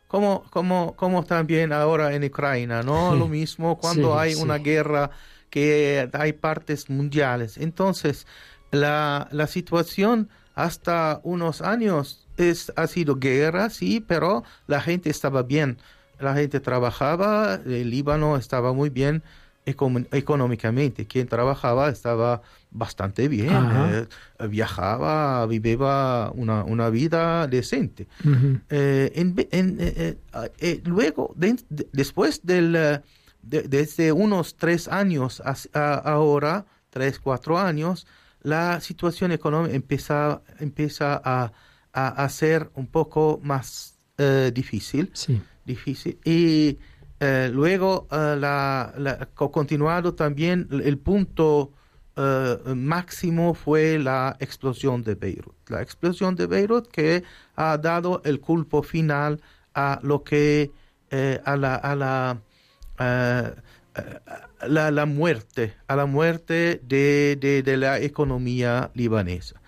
Como, 0.09 0.45
como, 0.51 0.95
como 0.97 1.25
también 1.25 1.73
ahora 1.73 2.15
en 2.15 2.25
Ucrania, 2.25 2.83
¿no? 2.83 3.13
Sí. 3.13 3.19
Lo 3.19 3.29
mismo 3.29 3.79
cuando 3.79 4.13
Sí, 4.13 4.19
hay 4.19 4.35
sí. 4.35 4.43
una 4.43 4.59
guerra 4.59 5.11
que 5.49 6.09
hay 6.13 6.33
partes 6.35 6.91
mundiales. 6.91 7.57
Entonces, 7.57 8.27
la, 8.71 9.29
la 9.31 9.47
situación 9.47 10.29
hasta 10.55 11.21
unos 11.23 11.63
años 11.63 12.29
es, 12.37 12.73
ha 12.77 12.87
sido 12.87 13.17
guerra, 13.17 13.71
sí, 13.71 14.01
pero 14.07 14.45
la 14.67 14.81
gente 14.83 15.09
estaba 15.09 15.43
bien. 15.43 15.79
La 16.19 16.35
gente 16.35 16.61
trabajaba, 16.61 17.55
el 17.65 17.91
Líbano 17.91 18.37
estaba 18.37 18.73
muy 18.75 18.91
bien 18.91 19.23
económicamente. 20.11 21.07
Quien 21.07 21.27
trabajaba 21.29 21.89
estaba 21.89 22.43
bastante 22.75 23.29
bien, 23.29 23.53
eh, 23.91 24.07
viajaba, 24.49 25.47
vivía 25.47 26.31
una, 26.35 26.65
una 26.65 26.89
vida 26.91 27.47
decente. 27.47 28.07
Eh, 28.71 29.13
en 29.15 29.35
ve- 29.35 29.49
en, 29.53 29.77
eh, 29.79 30.81
luego, 30.85 31.35
de- 31.37 31.59
de- 31.69 31.89
después 31.93 32.41
del, 32.45 32.73
de- 33.43 33.63
desde 33.69 34.13
unos 34.13 34.57
tres 34.57 34.89
años 34.89 35.43
a- 35.45 35.95
ahora, 35.95 36.65
tres, 36.91 37.19
cuatro 37.19 37.59
años, 37.59 38.07
la 38.43 38.81
situación 38.81 39.33
económica 39.33 39.75
empieza, 39.75 40.41
empieza 40.59 41.21
a, 41.25 41.53
a, 41.93 42.29
ser 42.29 42.71
un 42.75 42.87
poco 42.87 43.39
más 43.43 43.95
difícil 44.55 45.11
Sí. 45.15 45.43
difícil. 45.65 46.19
Y 46.25 46.79
luego 47.53 48.07
la, 48.11 48.95
la- 48.97 49.29
co- 49.35 49.51
continuado 49.51 50.15
también 50.15 50.69
el 50.71 50.99
punto 50.99 51.73
eh, 52.17 52.59
máximo 52.75 53.55
fue 53.55 53.99
la 53.99 54.37
explosión 54.41 55.03
de 55.03 55.15
Beirut. 55.15 55.55
La 55.69 55.81
explosión 55.83 56.35
de 56.37 56.47
Beirut 56.47 56.87
que 56.89 57.23
ha 57.57 57.79
dado 57.79 58.21
el 58.25 58.41
culpo 58.41 58.83
final 58.83 59.41
a 59.75 59.99
lo 60.03 60.23
que 60.23 60.71
eh, 61.11 61.41
a 61.45 61.57
la 61.57 61.75
a 61.77 61.95
la 61.97 62.39
eh, 62.99 63.55
eh, 63.97 64.19
la, 64.69 64.91
la 64.91 65.07
muerte 65.07 65.75
a 65.89 65.97
la 65.97 66.07
muerte 66.07 66.81
de, 66.87 67.37
de, 67.41 67.63
de 67.63 67.77
la 67.77 67.99
economía 68.01 68.91
libanesa. 68.95 69.61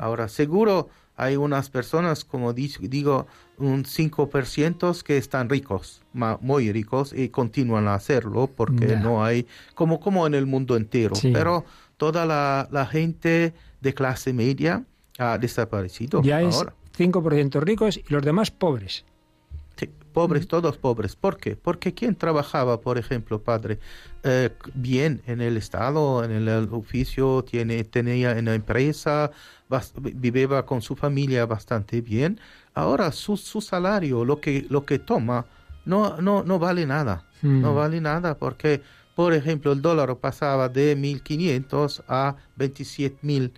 Ahora, 0.00 0.28
seguro 0.28 0.88
hay 1.16 1.36
unas 1.36 1.68
personas, 1.70 2.24
como 2.24 2.52
di- 2.54 2.74
digo, 2.80 3.26
un 3.58 3.84
5% 3.84 5.02
que 5.04 5.18
están 5.18 5.48
ricos, 5.50 6.02
muy 6.40 6.72
ricos, 6.72 7.12
y 7.12 7.28
continúan 7.28 7.86
a 7.88 7.94
hacerlo 7.94 8.48
porque 8.48 8.96
no 8.96 9.22
hay, 9.22 9.46
como, 9.74 10.00
como 10.00 10.26
en 10.26 10.34
el 10.34 10.46
mundo 10.46 10.76
entero. 10.76 11.14
Sí. 11.14 11.30
Pero 11.32 11.64
toda 12.00 12.24
la, 12.24 12.66
la 12.70 12.86
gente 12.86 13.52
de 13.82 13.92
clase 13.92 14.32
media 14.32 14.84
ha 15.18 15.36
desaparecido 15.36 16.22
Ya 16.22 16.40
es 16.40 16.56
ahora. 16.56 16.72
5% 16.96 17.60
ricos 17.60 17.98
y 17.98 18.04
los 18.08 18.22
demás 18.22 18.50
pobres. 18.50 19.04
Sí, 19.76 19.90
pobres, 20.14 20.48
todos 20.48 20.78
pobres. 20.78 21.14
¿Por 21.14 21.36
qué? 21.36 21.56
Porque 21.56 21.92
quien 21.92 22.14
trabajaba, 22.14 22.80
por 22.80 22.96
ejemplo, 22.96 23.42
padre, 23.42 23.80
eh, 24.22 24.48
bien 24.72 25.20
en 25.26 25.42
el 25.42 25.58
Estado, 25.58 26.24
en 26.24 26.30
el, 26.30 26.48
oficio, 26.72 27.44
tiene, 27.44 27.84
tenía 27.84 28.38
en 28.38 28.46
la 28.46 28.54
empresa, 28.54 29.30
vivía 30.00 30.62
con 30.64 30.80
su 30.80 30.96
familia 30.96 31.44
bastante 31.44 32.00
bien, 32.00 32.40
ahora 32.72 33.12
su, 33.12 33.36
su 33.36 33.60
salario, 33.60 34.24
lo 34.24 34.40
que, 34.40 34.66
lo 34.70 34.86
que 34.86 34.98
toma, 34.98 35.44
no, 35.84 36.16
no, 36.22 36.44
no 36.44 36.58
vale 36.58 36.86
nada. 36.86 37.26
Mm. 37.42 37.60
No 37.60 37.74
vale 37.74 38.00
nada 38.00 38.36
porque, 38.38 38.82
por 39.20 39.34
ejemplo, 39.34 39.72
el 39.72 39.82
dólar 39.82 40.16
pasaba 40.16 40.70
de 40.70 40.96
1.500 40.96 42.02
a 42.08 42.36
27.000 42.56 43.52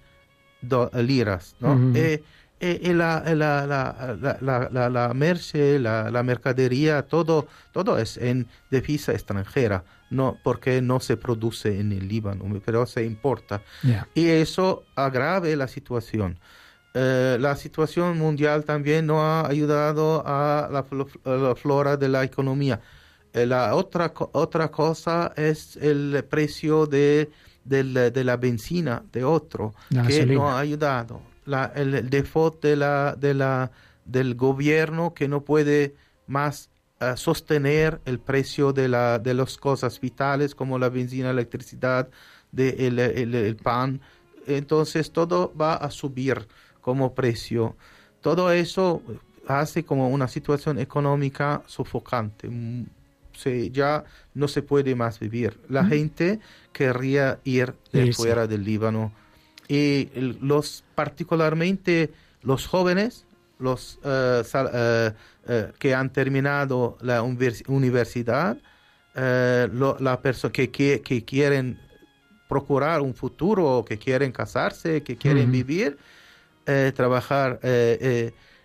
do- 0.60 0.90
liras, 0.94 1.54
¿no? 1.60 1.74
Ujú. 1.74 1.92
Eh, 1.94 2.20
eh, 2.58 2.80
eh, 2.82 2.92
la, 2.94 3.22
eh, 3.24 3.36
la, 3.36 3.64
la, 3.64 4.16
la, 4.40 4.68
la, 4.72 4.88
la, 4.90 5.14
merce, 5.14 5.78
la, 5.78 6.22
mercadería, 6.24 7.02
todo, 7.02 7.46
todo 7.70 7.96
es 7.96 8.16
en 8.16 8.48
divisa 8.72 9.12
extranjera, 9.12 9.84
no, 10.10 10.36
porque 10.42 10.82
no 10.82 10.98
se 10.98 11.16
produce 11.16 11.78
en 11.78 11.92
el 11.92 12.08
Líbano, 12.08 12.44
pero 12.66 12.84
se 12.84 13.04
importa. 13.04 13.62
Ya. 13.84 14.08
Y 14.14 14.26
eso 14.26 14.82
agrave 14.96 15.54
la 15.54 15.68
situación. 15.68 16.40
Eh, 16.94 17.36
la 17.38 17.54
situación 17.54 18.18
mundial 18.18 18.64
también 18.64 19.06
no 19.06 19.22
ha 19.22 19.46
ayudado 19.46 20.24
a 20.26 20.68
la, 20.72 20.84
a 21.24 21.36
la 21.36 21.54
flora 21.54 21.96
de 21.96 22.08
la 22.08 22.24
economía. 22.24 22.80
Eh, 23.34 23.46
la 23.46 23.74
otra, 23.74 24.12
otra 24.32 24.70
cosa 24.70 25.32
es 25.36 25.76
el 25.76 26.24
precio 26.28 26.86
de, 26.86 27.30
de 27.64 28.24
la 28.24 28.36
benzina, 28.36 29.04
de 29.12 29.24
otro, 29.24 29.74
La 29.90 30.02
que 30.02 30.08
gasolina. 30.08 30.34
no 30.34 30.50
ha 30.50 30.58
ayudado. 30.60 31.22
La- 31.46 31.72
el, 31.74 31.94
el 31.94 32.10
default 32.10 32.62
de 32.62 32.76
la, 32.76 33.16
de 33.16 33.34
la, 33.34 33.70
del 34.04 34.34
gobierno 34.34 35.14
que 35.14 35.28
no 35.28 35.42
puede 35.44 35.94
más 36.26 36.70
eh, 37.00 37.14
sostener 37.16 38.00
el 38.04 38.18
precio 38.20 38.72
de, 38.72 38.88
la, 38.88 39.18
de 39.18 39.34
las 39.34 39.56
cosas 39.56 39.98
vitales 40.00 40.54
como 40.54 40.78
la 40.78 40.88
benzina, 40.88 41.30
electricidad, 41.30 42.08
de 42.52 42.86
el, 42.86 42.98
el- 42.98 43.34
el 43.34 43.56
pan. 43.56 44.00
Entonces 44.46 45.10
todo 45.12 45.52
va 45.60 45.74
a 45.74 45.90
subir 45.90 46.46
como 46.80 47.14
precio. 47.14 47.76
Todo 48.20 48.50
eso 48.52 49.02
hace 49.46 49.84
como 49.84 50.08
una 50.10 50.28
situación 50.28 50.78
económica 50.78 51.62
sofocante. 51.66 52.48
Se- 53.42 53.70
ya 53.70 54.04
no 54.34 54.46
se 54.48 54.62
puede 54.62 54.94
más 54.94 55.18
vivir. 55.18 55.58
La 55.68 55.84
gente 55.84 56.38
querría 56.72 57.38
ir 57.44 57.74
de 57.92 58.12
fuera 58.16 58.46
del 58.46 58.64
Líbano. 58.64 59.12
Y 59.68 60.08
los 60.40 60.84
particularmente 60.94 62.10
los 62.42 62.66
jóvenes 62.66 63.24
los 63.58 63.98
sal- 64.44 64.70
eh, 64.74 65.10
eh, 65.48 65.72
que 65.78 65.94
han 65.94 66.10
terminado 66.12 66.96
la 67.00 67.22
univers- 67.22 67.62
universidad 67.68 68.56
lo- 69.14 69.96
la 70.00 70.20
perso- 70.22 70.50
que, 70.50 70.70
que, 70.70 71.00
que 71.02 71.24
quieren 71.24 71.78
procurar 72.48 73.00
un 73.00 73.14
futuro 73.14 73.84
que 73.88 73.98
quieren 73.98 74.32
casarse 74.32 75.02
que 75.02 75.16
quieren 75.16 75.50
vivir 75.52 75.96
trabajar 76.94 77.60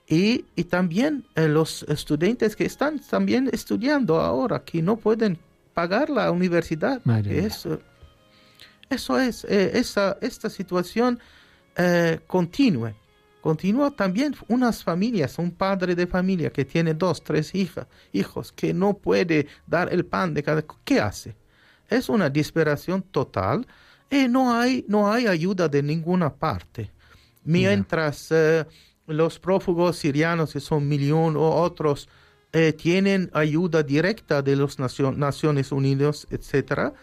y, 0.07 0.45
y 0.55 0.63
también 0.63 1.25
eh, 1.35 1.47
los 1.47 1.83
estudiantes 1.83 2.55
que 2.55 2.65
están 2.65 2.99
también 2.99 3.49
estudiando 3.51 4.21
ahora 4.21 4.63
que 4.63 4.81
no 4.81 4.95
pueden 4.97 5.37
pagar 5.73 6.09
la 6.09 6.31
universidad 6.31 7.01
Madre 7.03 7.29
que 7.29 7.41
mía. 7.41 7.47
es, 7.47 7.65
eh, 7.65 7.79
eso 8.89 9.19
es, 9.19 9.43
eh, 9.45 9.71
esa, 9.73 10.17
esta 10.21 10.49
situación 10.49 11.19
eh. 11.77 12.19
Continúa 13.41 13.91
también 13.91 14.35
unas 14.47 14.83
familias, 14.83 15.37
un 15.37 15.51
padre 15.51 15.95
de 15.95 16.07
familia 16.07 16.49
que 16.49 16.65
tiene 16.65 16.93
dos, 16.93 17.23
tres 17.23 17.53
hijas, 17.55 17.87
hijos, 18.11 18.51
que 18.51 18.73
no 18.73 18.97
puede 18.97 19.47
dar 19.65 19.93
el 19.93 20.05
pan 20.05 20.33
de 20.33 20.43
cada... 20.43 20.65
¿Qué 20.83 20.99
hace? 20.99 21.35
Es 21.87 22.09
una 22.09 22.29
desesperación 22.29 23.03
total 23.03 23.65
y 24.09 24.27
no 24.27 24.53
hay, 24.53 24.83
no 24.89 25.09
hay 25.09 25.27
ayuda 25.27 25.69
de 25.69 25.81
ninguna 25.81 26.33
parte. 26.33 26.91
Mientras 27.43 28.27
eh, 28.31 28.65
los 29.07 29.39
prófugos 29.39 29.97
sirianos, 29.97 30.53
que 30.53 30.59
son 30.59 30.87
millón 30.87 31.35
o 31.37 31.49
otros, 31.55 32.07
eh, 32.53 32.73
tienen 32.73 33.29
ayuda 33.33 33.83
directa 33.83 34.41
de 34.41 34.55
las 34.55 34.77
Naciones 34.79 35.71
Unidas, 35.71 36.27
etcétera, 36.29 36.93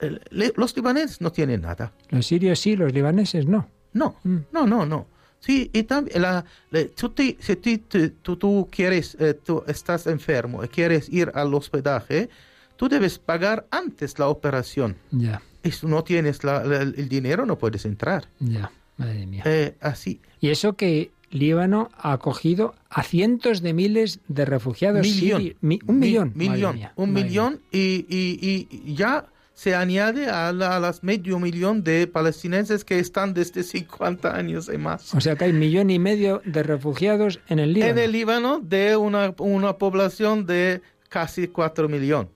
eh, 0.00 0.18
los 0.56 0.76
libaneses 0.76 1.20
no 1.20 1.30
tienen 1.32 1.62
nada. 1.62 1.92
Los 2.10 2.26
sirios 2.26 2.58
sí, 2.60 2.76
los 2.76 2.92
libaneses 2.92 3.46
no. 3.46 3.68
No, 3.92 4.16
Mm. 4.24 4.36
no, 4.52 4.66
no, 4.66 4.86
no. 4.86 5.06
Sí, 5.40 5.70
y 5.72 5.82
también, 5.82 6.22
la, 6.22 6.44
la- 6.70 6.86
tú 6.88 7.08
te- 7.10 7.36
si 7.40 7.56
te- 7.56 7.78
tú, 8.10 8.36
tú 8.36 8.68
quieres, 8.70 9.16
eh, 9.18 9.34
tú 9.34 9.64
estás 9.66 10.06
enfermo 10.06 10.62
y 10.64 10.68
quieres 10.68 11.08
ir 11.08 11.32
al 11.34 11.52
hospedaje, 11.52 12.28
tú 12.76 12.88
debes 12.88 13.18
pagar 13.18 13.66
antes 13.70 14.18
la 14.18 14.28
operación. 14.28 14.96
Ya, 15.10 15.42
Y 15.64 15.70
si 15.72 15.86
no 15.86 16.02
tienes 16.04 16.42
la- 16.44 16.62
el 16.62 17.08
dinero, 17.08 17.44
no 17.46 17.56
puedes 17.58 17.84
entrar. 17.84 18.28
ya. 18.40 18.70
Madre 18.96 19.26
mía. 19.26 19.42
Así, 19.80 20.20
Y 20.40 20.50
eso 20.50 20.74
que 20.74 21.10
Líbano 21.32 21.90
ha 21.98 22.12
acogido 22.12 22.74
a 22.88 23.02
cientos 23.02 23.60
de 23.62 23.72
miles 23.72 24.20
de 24.28 24.44
refugiados 24.44 25.02
millón. 25.06 25.54
Mi- 25.60 25.78
un 25.86 25.98
Mi- 25.98 26.06
millón. 26.08 26.32
Millón, 26.34 26.74
mía, 26.76 26.92
un 26.96 27.12
millón 27.12 27.60
y, 27.72 28.06
y- 28.08 28.68
y 28.70 28.94
ya 28.94 29.26
se 29.54 29.74
añade 29.74 30.26
a, 30.28 30.52
la- 30.52 30.76
a 30.76 30.80
las 30.80 31.02
medio 31.02 31.38
millón 31.38 31.84
de 31.84 32.06
palestineses 32.06 32.84
que 32.84 32.98
están 32.98 33.32
desde 33.34 33.62
50 33.62 34.34
años 34.36 34.70
y 34.72 34.78
más. 34.78 35.14
O 35.14 35.20
sea 35.20 35.36
que 35.36 35.44
hay 35.44 35.52
millón 35.52 35.90
y 35.90 35.98
medio 35.98 36.40
de 36.44 36.62
refugiados 36.62 37.40
en 37.48 37.58
el 37.58 37.72
Líbano. 37.74 37.92
En 37.92 37.98
el 37.98 38.12
Líbano 38.12 38.60
de 38.60 38.96
una, 38.96 39.34
una 39.38 39.78
población 39.78 40.46
de 40.46 40.80
casi 41.08 41.48
4 41.48 41.88
millones. 41.88 42.30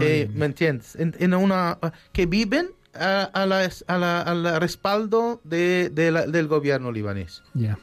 Eh. 0.00 0.30
¿Me 0.32 0.46
entiendes? 0.46 0.94
En, 0.96 1.14
en 1.18 1.34
una 1.34 1.78
que 2.12 2.26
viven 2.26 2.68
a, 2.94 3.22
a 3.24 3.44
la- 3.46 3.68
a 3.88 3.98
la- 3.98 4.20
al 4.22 4.60
respaldo 4.60 5.40
de- 5.42 5.90
de 5.90 6.12
del 6.28 6.46
gobierno 6.46 6.92
libanés. 6.92 7.42
Ya. 7.54 7.78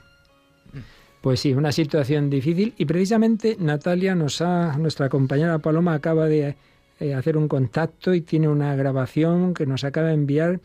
Pues 1.22 1.40
sí, 1.42 1.54
una 1.54 1.72
situación 1.72 2.32
difícil 2.32 2.74
y 2.78 2.86
precisamente 2.86 3.56
Natalia 3.60 4.16
nos 4.16 4.42
ha, 4.42 4.76
nuestra 4.80 5.08
compañera 5.08 5.60
Paloma 5.60 5.94
acaba 5.94 6.26
de 6.26 6.56
eh, 7.00 7.14
hacer 7.14 7.38
un 7.38 7.48
contacto 7.48 8.16
y 8.16 8.22
tiene 8.22 8.48
una 8.48 8.76
grabación 8.76 9.54
que 9.54 9.68
nos 9.68 9.84
acaba 9.84 10.08
de 10.08 10.16
enviar 10.16 10.60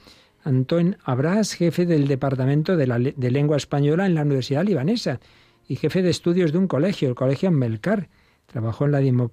Antón 0.44 0.96
Abras, 1.04 1.52
jefe 1.52 1.84
del 1.84 2.08
Departamento 2.08 2.74
de, 2.78 2.86
la 2.86 2.98
de 2.98 3.30
Lengua 3.30 3.58
Española 3.58 4.06
en 4.06 4.14
la 4.14 4.22
Universidad 4.22 4.64
Libanesa 4.64 5.20
y 5.68 5.76
jefe 5.76 6.00
de 6.00 6.08
estudios 6.08 6.52
de 6.52 6.58
un 6.58 6.68
colegio, 6.68 7.10
el 7.10 7.14
Colegio 7.14 7.50
Melcar. 7.50 8.08
Trabajó 8.46 8.86
en 8.86 8.92
la 8.92 9.28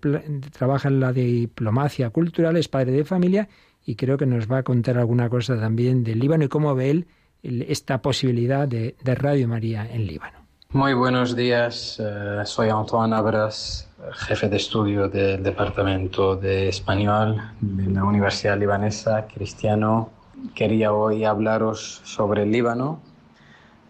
trabaja 0.51 0.89
en 0.89 0.99
la 0.99 1.13
diplomacia 1.13 2.09
cultural, 2.09 2.57
es 2.57 2.67
padre 2.67 2.91
de 2.91 3.05
familia 3.05 3.47
y 3.85 3.95
creo 3.95 4.17
que 4.17 4.25
nos 4.25 4.51
va 4.51 4.57
a 4.57 4.63
contar 4.63 4.97
alguna 4.97 5.29
cosa 5.29 5.57
también 5.57 6.03
del 6.03 6.19
Líbano 6.19 6.45
y 6.45 6.49
cómo 6.49 6.75
ve 6.75 6.89
él 6.89 7.07
esta 7.43 8.01
posibilidad 8.01 8.67
de 8.67 8.95
Radio 9.03 9.47
María 9.47 9.87
en 9.89 10.07
Líbano. 10.07 10.42
Muy 10.73 10.95
buenos 10.95 11.35
días, 11.35 11.99
eh, 11.99 12.41
soy 12.45 12.69
Antoine 12.69 13.15
Abras, 13.15 13.87
jefe 14.13 14.49
de 14.49 14.57
estudio 14.57 15.07
del 15.07 15.43
Departamento 15.43 16.35
de 16.35 16.67
Español 16.67 17.39
de 17.61 17.91
la 17.91 18.03
Universidad 18.03 18.57
Libanesa 18.57 19.27
Cristiano. 19.27 20.09
Quería 20.55 20.91
hoy 20.91 21.25
hablaros 21.25 22.01
sobre 22.03 22.41
el 22.41 22.51
Líbano. 22.51 22.99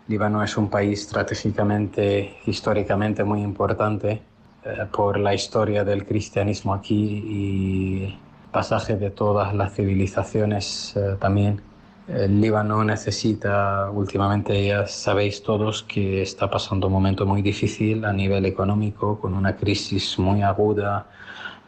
Líbano 0.10 0.44
es 0.44 0.58
un 0.58 0.70
país 0.70 1.04
estratégicamente, 1.04 2.36
históricamente 2.48 3.24
muy 3.24 3.42
importante 3.42 4.22
eh, 4.66 4.86
por 4.92 5.18
la 5.18 5.34
historia 5.34 5.86
del 5.86 6.06
cristianismo 6.06 6.74
aquí 6.74 7.24
y 7.26 8.20
pasaje 8.52 8.98
de 8.98 9.10
todas 9.10 9.56
las 9.56 9.74
civilizaciones 9.74 10.98
eh, 10.98 11.16
también. 11.18 11.62
El 12.08 12.42
Líbano 12.42 12.84
necesita, 12.84 13.90
últimamente 13.90 14.66
ya 14.66 14.86
sabéis 14.88 15.42
todos 15.42 15.84
que 15.84 16.22
está 16.22 16.50
pasando 16.50 16.88
un 16.88 16.94
momento 16.94 17.26
muy 17.26 17.42
difícil 17.42 18.04
a 18.04 18.12
nivel 18.12 18.46
económico, 18.46 19.18
con 19.22 19.34
una 19.34 19.56
crisis 19.56 20.20
muy 20.20 20.42
aguda, 20.42 21.08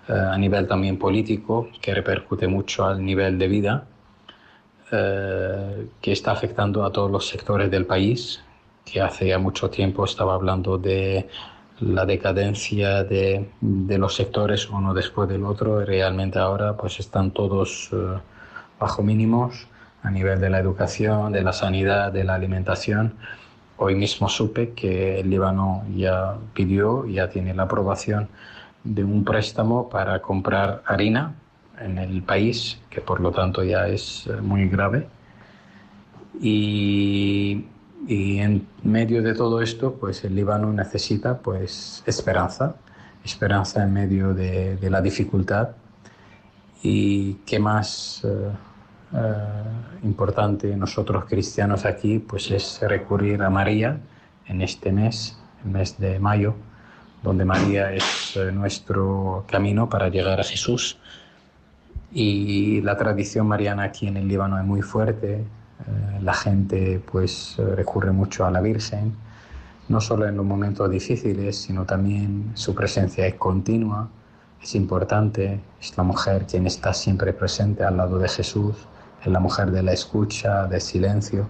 eh, 0.09 0.11
a 0.13 0.37
nivel 0.37 0.67
también 0.67 0.99
político, 0.99 1.69
que 1.81 1.93
repercute 1.93 2.47
mucho 2.47 2.85
al 2.85 3.03
nivel 3.03 3.39
de 3.39 3.47
vida, 3.47 3.87
eh, 4.91 5.87
que 6.01 6.11
está 6.11 6.33
afectando 6.33 6.83
a 6.83 6.91
todos 6.91 7.09
los 7.09 7.27
sectores 7.29 7.71
del 7.71 7.85
país, 7.85 8.43
que 8.83 9.01
hace 9.01 9.27
ya 9.29 9.39
mucho 9.39 9.69
tiempo 9.69 10.03
estaba 10.03 10.33
hablando 10.33 10.77
de 10.77 11.29
la 11.79 12.05
decadencia 12.05 13.05
de, 13.05 13.49
de 13.61 13.97
los 13.97 14.15
sectores 14.15 14.69
uno 14.69 14.93
después 14.93 15.29
del 15.29 15.45
otro 15.45 15.81
y 15.81 15.85
realmente 15.85 16.39
ahora 16.39 16.75
pues 16.75 16.99
están 16.99 17.31
todos 17.31 17.89
eh, 17.93 18.19
bajo 18.79 19.01
mínimos 19.01 19.67
a 20.05 20.11
nivel 20.11 20.39
de 20.39 20.49
la 20.51 20.59
educación, 20.59 21.31
de 21.31 21.41
la 21.41 21.51
sanidad, 21.51 22.13
de 22.13 22.23
la 22.23 22.35
alimentación. 22.35 23.15
Hoy 23.77 23.95
mismo 23.95 24.29
supe 24.29 24.73
que 24.73 25.19
el 25.19 25.31
Líbano 25.31 25.83
ya 25.95 26.37
pidió, 26.53 27.07
ya 27.07 27.29
tiene 27.29 27.55
la 27.55 27.63
aprobación 27.63 28.29
de 28.83 29.03
un 29.03 29.25
préstamo 29.25 29.89
para 29.89 30.21
comprar 30.21 30.83
harina 30.85 31.33
en 31.81 31.97
el 31.97 32.21
país, 32.21 32.79
que 32.89 33.01
por 33.01 33.19
lo 33.19 33.31
tanto 33.31 33.63
ya 33.63 33.87
es 33.87 34.27
eh, 34.27 34.41
muy 34.41 34.69
grave. 34.69 35.07
Y, 36.39 37.65
y 38.07 38.37
en 38.37 38.67
medio 38.83 39.23
de 39.23 39.33
todo 39.33 39.59
esto, 39.61 39.95
pues 39.95 40.23
el 40.23 40.35
Líbano 40.35 40.71
necesita 40.71 41.39
pues 41.39 42.03
esperanza, 42.05 42.75
esperanza 43.23 43.83
en 43.83 43.91
medio 43.91 44.35
de, 44.35 44.77
de 44.77 44.89
la 44.91 45.01
dificultad. 45.01 45.69
Y 46.83 47.33
qué 47.47 47.57
más 47.57 48.21
eh, 48.23 48.51
eh, 49.13 50.03
importante 50.03 50.75
nosotros 50.75 51.25
cristianos 51.25 51.85
aquí, 51.85 52.19
pues 52.19 52.51
es 52.51 52.79
recurrir 52.81 53.41
a 53.43 53.49
María 53.49 53.99
en 54.47 54.61
este 54.61 54.91
mes, 54.91 55.37
el 55.63 55.71
mes 55.71 55.97
de 55.99 56.19
mayo, 56.19 56.55
donde 57.23 57.45
María 57.45 57.93
es 57.93 58.35
eh, 58.35 58.51
nuestro 58.51 59.45
camino 59.47 59.89
para 59.89 60.09
llegar 60.09 60.39
a 60.39 60.43
Jesús. 60.43 60.97
Y 62.11 62.81
la 62.81 62.97
tradición 62.97 63.47
mariana 63.47 63.83
aquí 63.83 64.07
en 64.07 64.17
el 64.17 64.27
Líbano 64.27 64.57
es 64.57 64.65
muy 64.65 64.81
fuerte. 64.81 65.35
Eh, 65.35 66.19
la 66.21 66.33
gente 66.33 67.01
pues 67.11 67.55
recurre 67.57 68.11
mucho 68.11 68.45
a 68.45 68.51
la 68.51 68.61
Virgen, 68.61 69.13
no 69.87 70.01
solo 70.01 70.27
en 70.27 70.37
los 70.37 70.45
momentos 70.45 70.89
difíciles, 70.89 71.57
sino 71.57 71.85
también 71.85 72.51
su 72.55 72.73
presencia 72.73 73.27
es 73.27 73.35
continua, 73.35 74.09
es 74.61 74.73
importante, 74.75 75.59
es 75.79 75.95
la 75.95 76.03
mujer 76.03 76.45
quien 76.49 76.65
está 76.65 76.93
siempre 76.93 77.33
presente 77.33 77.83
al 77.83 77.97
lado 77.97 78.17
de 78.17 78.27
Jesús, 78.27 78.75
la 79.29 79.39
mujer 79.39 79.71
de 79.71 79.83
la 79.83 79.93
escucha, 79.93 80.65
del 80.67 80.81
silencio. 80.81 81.47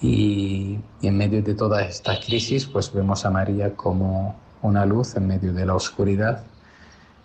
Y, 0.00 0.78
en 1.02 1.16
medio 1.16 1.42
de 1.42 1.54
toda 1.54 1.82
esta 1.82 2.18
crisis, 2.20 2.66
pues 2.66 2.92
vemos 2.92 3.24
a 3.24 3.30
María 3.30 3.74
como 3.74 4.36
una 4.62 4.84
luz 4.86 5.16
en 5.16 5.26
medio 5.26 5.52
de 5.52 5.66
la 5.66 5.74
oscuridad, 5.74 6.44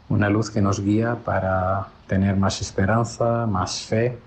una 0.09 0.29
luz 0.29 0.49
que 0.49 0.61
nos 0.61 0.79
guía 0.81 1.17
para 1.23 1.87
tener 2.07 2.35
más 2.35 2.61
esperanza, 2.61 3.45
más 3.45 3.81
fe 3.81 4.17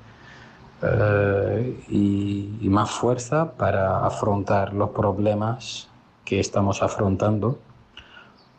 eh, 0.82 1.84
y 1.88 2.68
más 2.68 2.90
fuerza 2.90 3.52
para 3.52 4.06
afrontar 4.06 4.72
los 4.72 4.90
problemas 4.90 5.88
que 6.24 6.40
estamos 6.40 6.82
afrontando. 6.82 7.58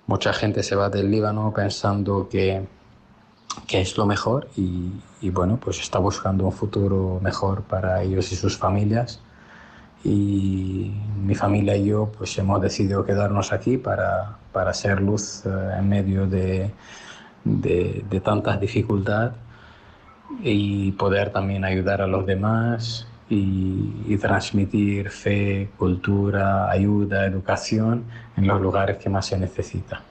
Mucha 0.06 0.34
gente 0.34 0.64
se 0.64 0.76
va 0.76 0.90
del 0.90 1.10
Líbano 1.10 1.54
pensando 1.56 2.28
que, 2.30 2.68
que 3.68 3.82
es 3.82 3.98
lo 3.98 4.06
mejor 4.06 4.48
y, 4.56 5.30
bueno, 5.30 5.58
pues 5.58 5.80
está 5.80 6.00
buscando 6.00 6.46
un 6.46 6.52
futuro 6.52 7.20
mejor 7.22 7.64
para 7.64 8.02
ellos 8.04 8.32
y 8.32 8.36
sus 8.36 8.58
familias. 8.58 9.20
Y 10.04 10.92
mi 11.24 11.34
familia 11.34 11.78
y 11.78 11.86
yo 11.86 12.12
pues 12.18 12.38
hemos 12.38 12.62
decidido 12.62 13.06
quedarnos 13.06 13.54
aquí 13.54 13.78
para, 13.78 14.38
para 14.52 14.74
ser 14.74 15.02
luz 15.02 15.46
eh, 15.46 15.50
en 15.80 15.88
medio 15.88 16.28
de, 16.28 16.72
de, 17.46 18.04
de 18.10 18.20
tantas 18.20 18.60
dificultades 18.60 19.34
y 20.42 20.92
poder 20.94 21.32
también 21.32 21.64
ayudar 21.64 22.02
a 22.02 22.08
los 22.08 22.26
demás 22.26 23.08
y, 23.30 23.94
y 24.06 24.18
transmitir 24.18 25.10
fe, 25.10 25.70
cultura, 25.78 26.70
ayuda, 26.70 27.26
educación 27.26 28.04
en 28.36 28.48
los 28.48 28.62
lugares 28.62 28.98
que 28.98 29.10
más 29.10 29.28
se 29.28 29.38
necesita. 29.38 30.02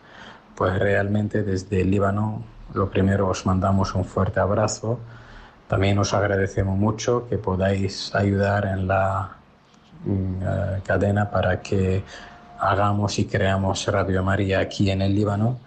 Pues 0.55 0.79
realmente 0.79 1.43
desde 1.43 1.83
el 1.83 1.91
Líbano 1.91 2.43
lo 2.75 2.89
primero 2.89 3.29
os 3.29 3.45
mandamos 3.47 3.95
un 3.95 4.05
fuerte 4.05 4.41
abrazo. 4.41 4.99
También 5.69 5.99
os 5.99 6.13
agradecemos 6.15 6.77
mucho 6.77 7.27
que 7.29 7.39
podáis 7.39 8.15
ayudar 8.15 8.67
en 8.67 8.87
la 8.87 9.31
mm, 10.05 10.43
eh, 10.43 10.81
cadena 10.85 11.31
para 11.31 11.61
que 11.61 12.05
hagamos 12.59 13.19
y 13.19 13.27
creamos 13.27 13.87
Radio 13.87 14.23
María 14.23 14.61
aquí 14.61 14.91
en 14.91 15.03
el 15.03 15.15
Líbano 15.15 15.59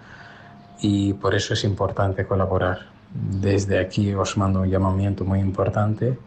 y 0.81 1.13
por 1.13 1.35
eso 1.35 1.53
es 1.53 1.63
importante 1.63 2.25
colaborar. 2.25 2.79
Desde 3.11 3.79
aquí 3.79 4.13
os 4.13 4.37
mando 4.37 4.61
un 4.61 4.69
llamamiento 4.69 5.23
muy 5.25 5.39
importante 5.39 6.17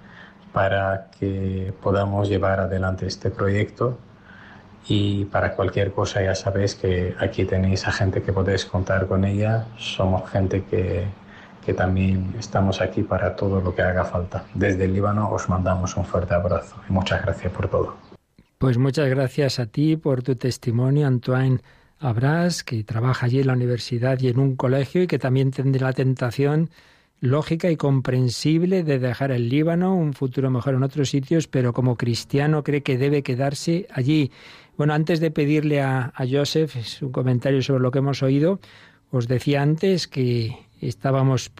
para 0.53 1.09
que 1.19 1.73
podamos 1.83 2.29
llevar 2.29 2.61
adelante 2.61 3.07
este 3.07 3.31
proyecto 3.31 3.99
y 4.87 5.25
para 5.27 5.55
cualquier 5.55 5.93
cosa 5.93 6.23
ya 6.23 6.35
sabéis 6.35 6.75
que 6.75 7.15
aquí 7.19 7.45
tenéis 7.45 7.87
a 7.87 7.93
gente 7.93 8.23
que 8.23 8.33
podéis 8.33 8.65
contar 8.65 9.07
con 9.07 9.25
ella. 9.25 9.67
Somos 9.77 10.29
gente 10.31 10.65
que, 10.65 11.05
que 11.65 11.75
también 11.75 12.35
estamos 12.39 12.81
aquí 12.81 13.03
para 13.03 13.37
todo 13.37 13.61
lo 13.61 13.75
que 13.75 13.83
haga 13.83 14.05
falta. 14.05 14.45
Desde 14.55 14.85
el 14.85 14.95
Líbano 14.95 15.31
os 15.31 15.49
mandamos 15.49 15.97
un 15.97 16.05
fuerte 16.05 16.35
abrazo 16.35 16.77
y 16.89 16.93
muchas 16.93 17.23
gracias 17.23 17.53
por 17.53 17.69
todo. 17.69 17.97
Pues 18.59 18.79
muchas 18.79 19.09
gracias 19.09 19.61
a 19.61 19.67
ti 19.67 19.97
por 19.97 20.23
tu 20.23 20.35
testimonio, 20.35 21.07
Antoine 21.07 21.61
Abras, 22.01 22.65
que 22.65 22.83
trabaja 22.85 23.27
allí 23.27 23.41
en 23.41 23.49
la 23.49 23.53
universidad 23.53 24.19
y 24.21 24.29
en 24.29 24.39
un 24.39 24.57
colegio 24.57 25.03
y 25.03 25.07
que 25.07 25.19
también 25.19 25.51
tendrá 25.51 25.89
la 25.89 25.93
tentación 25.93 26.71
lógica 27.21 27.71
y 27.71 27.77
comprensible 27.77 28.85
de 28.85 28.99
dejar 28.99 29.31
el 29.33 29.49
Líbano, 29.49 29.97
un 29.97 30.13
futuro 30.13 30.51
mejor 30.51 30.75
en 30.75 30.83
otros 30.83 31.11
sitios, 31.11 31.49
pero 31.49 31.73
como 31.73 31.97
cristiano 31.97 32.63
cree 32.63 32.83
que 32.83 32.99
debe 32.99 33.23
quedarse 33.23 33.87
allí. 33.93 34.31
Bueno, 34.77 34.95
antes 34.95 35.21
de 35.21 35.31
pedirle 35.31 35.81
a, 35.81 36.13
a 36.15 36.27
Joseph 36.31 36.77
su 36.85 37.11
comentario 37.11 37.63
sobre 37.63 37.83
lo 37.83 37.91
que 37.91 37.99
hemos 37.99 38.23
oído, 38.23 38.61
os 39.11 39.27
decía 39.27 39.63
antes 39.63 40.07
que 40.07 40.57
estábamos 40.81 41.51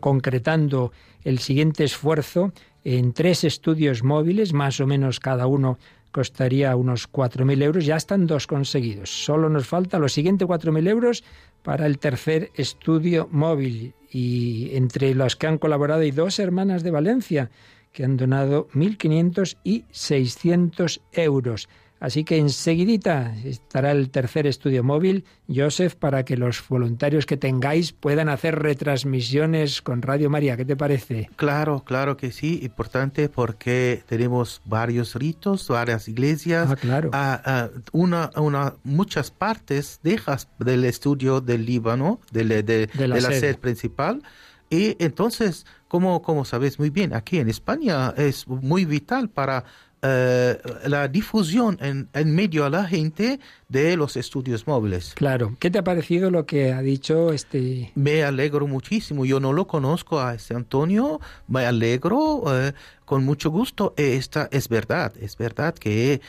concretando 0.00 0.92
el 1.24 1.38
siguiente 1.38 1.84
esfuerzo 1.84 2.52
en 2.84 3.12
tres 3.12 3.44
estudios 3.44 4.02
móviles, 4.02 4.52
más 4.52 4.80
o 4.80 4.86
menos 4.86 5.20
cada 5.20 5.46
uno 5.46 5.78
costaría 6.10 6.74
unos 6.74 7.10
4.000 7.10 7.62
euros, 7.62 7.84
ya 7.84 7.96
están 7.96 8.26
dos 8.26 8.46
conseguidos. 8.46 9.24
Solo 9.24 9.50
nos 9.50 9.66
falta 9.66 9.98
los 9.98 10.12
siguientes 10.12 10.48
4.000 10.48 10.88
euros 10.88 11.24
para 11.68 11.84
el 11.84 11.98
tercer 11.98 12.50
estudio 12.54 13.28
móvil. 13.30 13.92
Y 14.10 14.70
entre 14.72 15.14
los 15.14 15.36
que 15.36 15.48
han 15.48 15.58
colaborado 15.58 16.00
hay 16.00 16.12
dos 16.12 16.38
hermanas 16.38 16.82
de 16.82 16.90
Valencia 16.90 17.50
que 17.92 18.04
han 18.04 18.16
donado 18.16 18.68
1.500 18.68 19.58
y 19.64 19.84
600 19.90 21.02
euros. 21.12 21.68
Así 22.00 22.22
que 22.22 22.38
enseguidita 22.38 23.34
estará 23.44 23.90
el 23.90 24.10
tercer 24.10 24.46
estudio 24.46 24.84
móvil, 24.84 25.24
Joseph, 25.52 25.94
para 25.96 26.24
que 26.24 26.36
los 26.36 26.62
voluntarios 26.68 27.26
que 27.26 27.36
tengáis 27.36 27.92
puedan 27.92 28.28
hacer 28.28 28.56
retransmisiones 28.58 29.82
con 29.82 30.02
Radio 30.02 30.30
María. 30.30 30.56
¿Qué 30.56 30.64
te 30.64 30.76
parece? 30.76 31.30
Claro, 31.36 31.82
claro 31.84 32.16
que 32.16 32.30
sí, 32.32 32.60
importante 32.62 33.28
porque 33.28 34.02
tenemos 34.06 34.60
varios 34.64 35.14
ritos, 35.14 35.66
varias 35.68 36.08
iglesias, 36.08 36.68
Ah, 36.70 36.76
claro. 36.76 37.10
ah, 37.12 37.42
ah, 37.44 37.68
una, 37.92 38.30
una, 38.36 38.74
muchas 38.84 39.30
partes 39.30 40.00
dejas 40.02 40.48
del 40.58 40.84
estudio 40.84 41.40
del 41.40 41.64
Líbano, 41.66 42.20
del- 42.32 42.48
de, 42.48 42.62
de- 42.62 42.86
De 42.86 43.08
la 43.08 43.16
de 43.16 43.20
la 43.22 43.28
sede. 43.28 43.40
sede 43.40 43.54
principal, 43.54 44.22
y 44.70 44.96
entonces, 45.02 45.64
como, 45.88 46.20
como 46.20 46.44
sabes 46.44 46.78
muy 46.78 46.90
bien, 46.90 47.14
aquí 47.14 47.38
en 47.38 47.48
España 47.48 48.12
es 48.16 48.46
muy 48.46 48.84
vital 48.84 49.30
para 49.30 49.64
eh, 50.02 50.58
la 50.86 51.08
difusión 51.08 51.78
en, 51.80 52.08
en 52.12 52.34
medio 52.34 52.64
a 52.64 52.70
la 52.70 52.84
gente 52.84 53.40
de 53.68 53.96
los 53.96 54.16
estudios 54.16 54.66
móviles. 54.66 55.12
Claro. 55.14 55.56
¿Qué 55.58 55.70
te 55.70 55.78
ha 55.78 55.84
parecido 55.84 56.30
lo 56.30 56.46
que 56.46 56.72
ha 56.72 56.80
dicho 56.82 57.32
este 57.32 57.92
Me 57.94 58.22
alegro 58.22 58.66
muchísimo. 58.66 59.24
Yo 59.24 59.40
no 59.40 59.52
lo 59.52 59.66
conozco 59.66 60.20
a 60.20 60.34
este 60.34 60.54
Antonio. 60.54 61.20
Me 61.48 61.66
alegro 61.66 62.44
eh, 62.46 62.72
con 63.04 63.24
mucho 63.24 63.50
gusto. 63.50 63.94
Eh, 63.96 64.16
Esta 64.16 64.48
es 64.52 64.68
verdad. 64.68 65.12
Es 65.20 65.36
verdad 65.36 65.74
que 65.74 66.20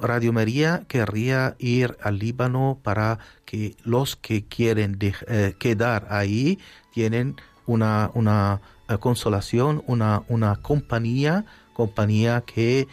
Radio 0.00 0.32
María 0.32 0.84
querría 0.88 1.56
ir 1.58 1.98
al 2.02 2.18
Líbano 2.18 2.78
para 2.82 3.18
que 3.44 3.76
los 3.84 4.16
que 4.16 4.46
quieren 4.46 4.96
eh, 5.00 5.54
quedar 5.58 6.06
ahí 6.08 6.58
tienen 6.94 7.36
una, 7.66 8.10
una 8.14 8.62
consolación, 8.98 9.82
una, 9.86 10.22
una 10.28 10.56
compañía, 10.56 11.44
compañía 11.72 12.42
que, 12.46 12.86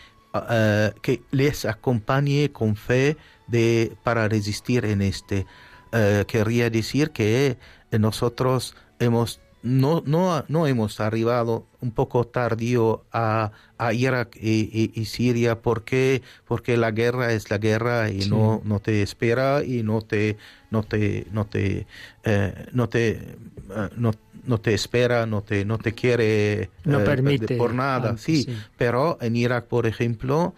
eh, 0.49 0.91
que 1.01 1.21
les 1.32 1.65
acompañe 1.65 2.51
con 2.51 2.75
fe 2.75 3.17
de, 3.47 3.93
para 4.03 4.27
resistir 4.27 4.86
en 4.86 5.01
este. 5.01 5.45
Eh, 5.91 6.25
querría 6.27 6.69
decir 6.69 7.11
que 7.11 7.57
eh, 7.91 7.99
nosotros 7.99 8.75
hemos 8.99 9.39
no, 9.61 10.01
no, 10.05 10.45
no 10.47 10.67
hemos 10.67 11.01
arribado 11.01 11.65
un 11.82 11.91
poco 11.91 12.25
tardío 12.25 13.03
a, 13.11 13.51
a 13.77 13.91
Irak 13.91 14.38
y, 14.39 14.69
y- 14.71 14.91
y 14.95 15.03
Siria 15.03 15.61
porque, 15.61 16.21
porque 16.45 16.77
la 16.77 16.91
guerra 16.91 17.34
es 17.34 17.49
la 17.49 17.57
guerra 17.57 18.09
y 18.09 18.21
Sí. 18.21 18.30
no, 18.30 18.61
no 18.63 18.80
te 18.80 19.01
espera 19.01 19.61
y 19.65 19.84
no 19.84 20.01
te 20.01 20.38
no 20.71 20.84
te 20.84 21.27
no 21.34 21.45
te 21.45 21.86
eh, 22.23 22.67
no 22.71 22.88
te 22.88 23.09
eh, 23.09 23.89
no, 23.97 24.11
no 24.50 24.60
te 24.60 24.74
espera 24.74 25.26
no 25.26 25.41
te 25.41 25.64
no 25.64 25.78
te 25.78 25.93
quiere 25.93 26.70
No 26.84 27.00
eh, 27.00 27.06
permite 27.06 27.56
por 27.56 27.74
nada 27.74 28.10
antes, 28.10 28.26
sí, 28.26 28.43
sí. 28.43 28.58
pero 28.78 29.18
en 29.22 29.36
Irak 29.36 29.66
por 29.66 29.86
ejemplo 29.86 30.54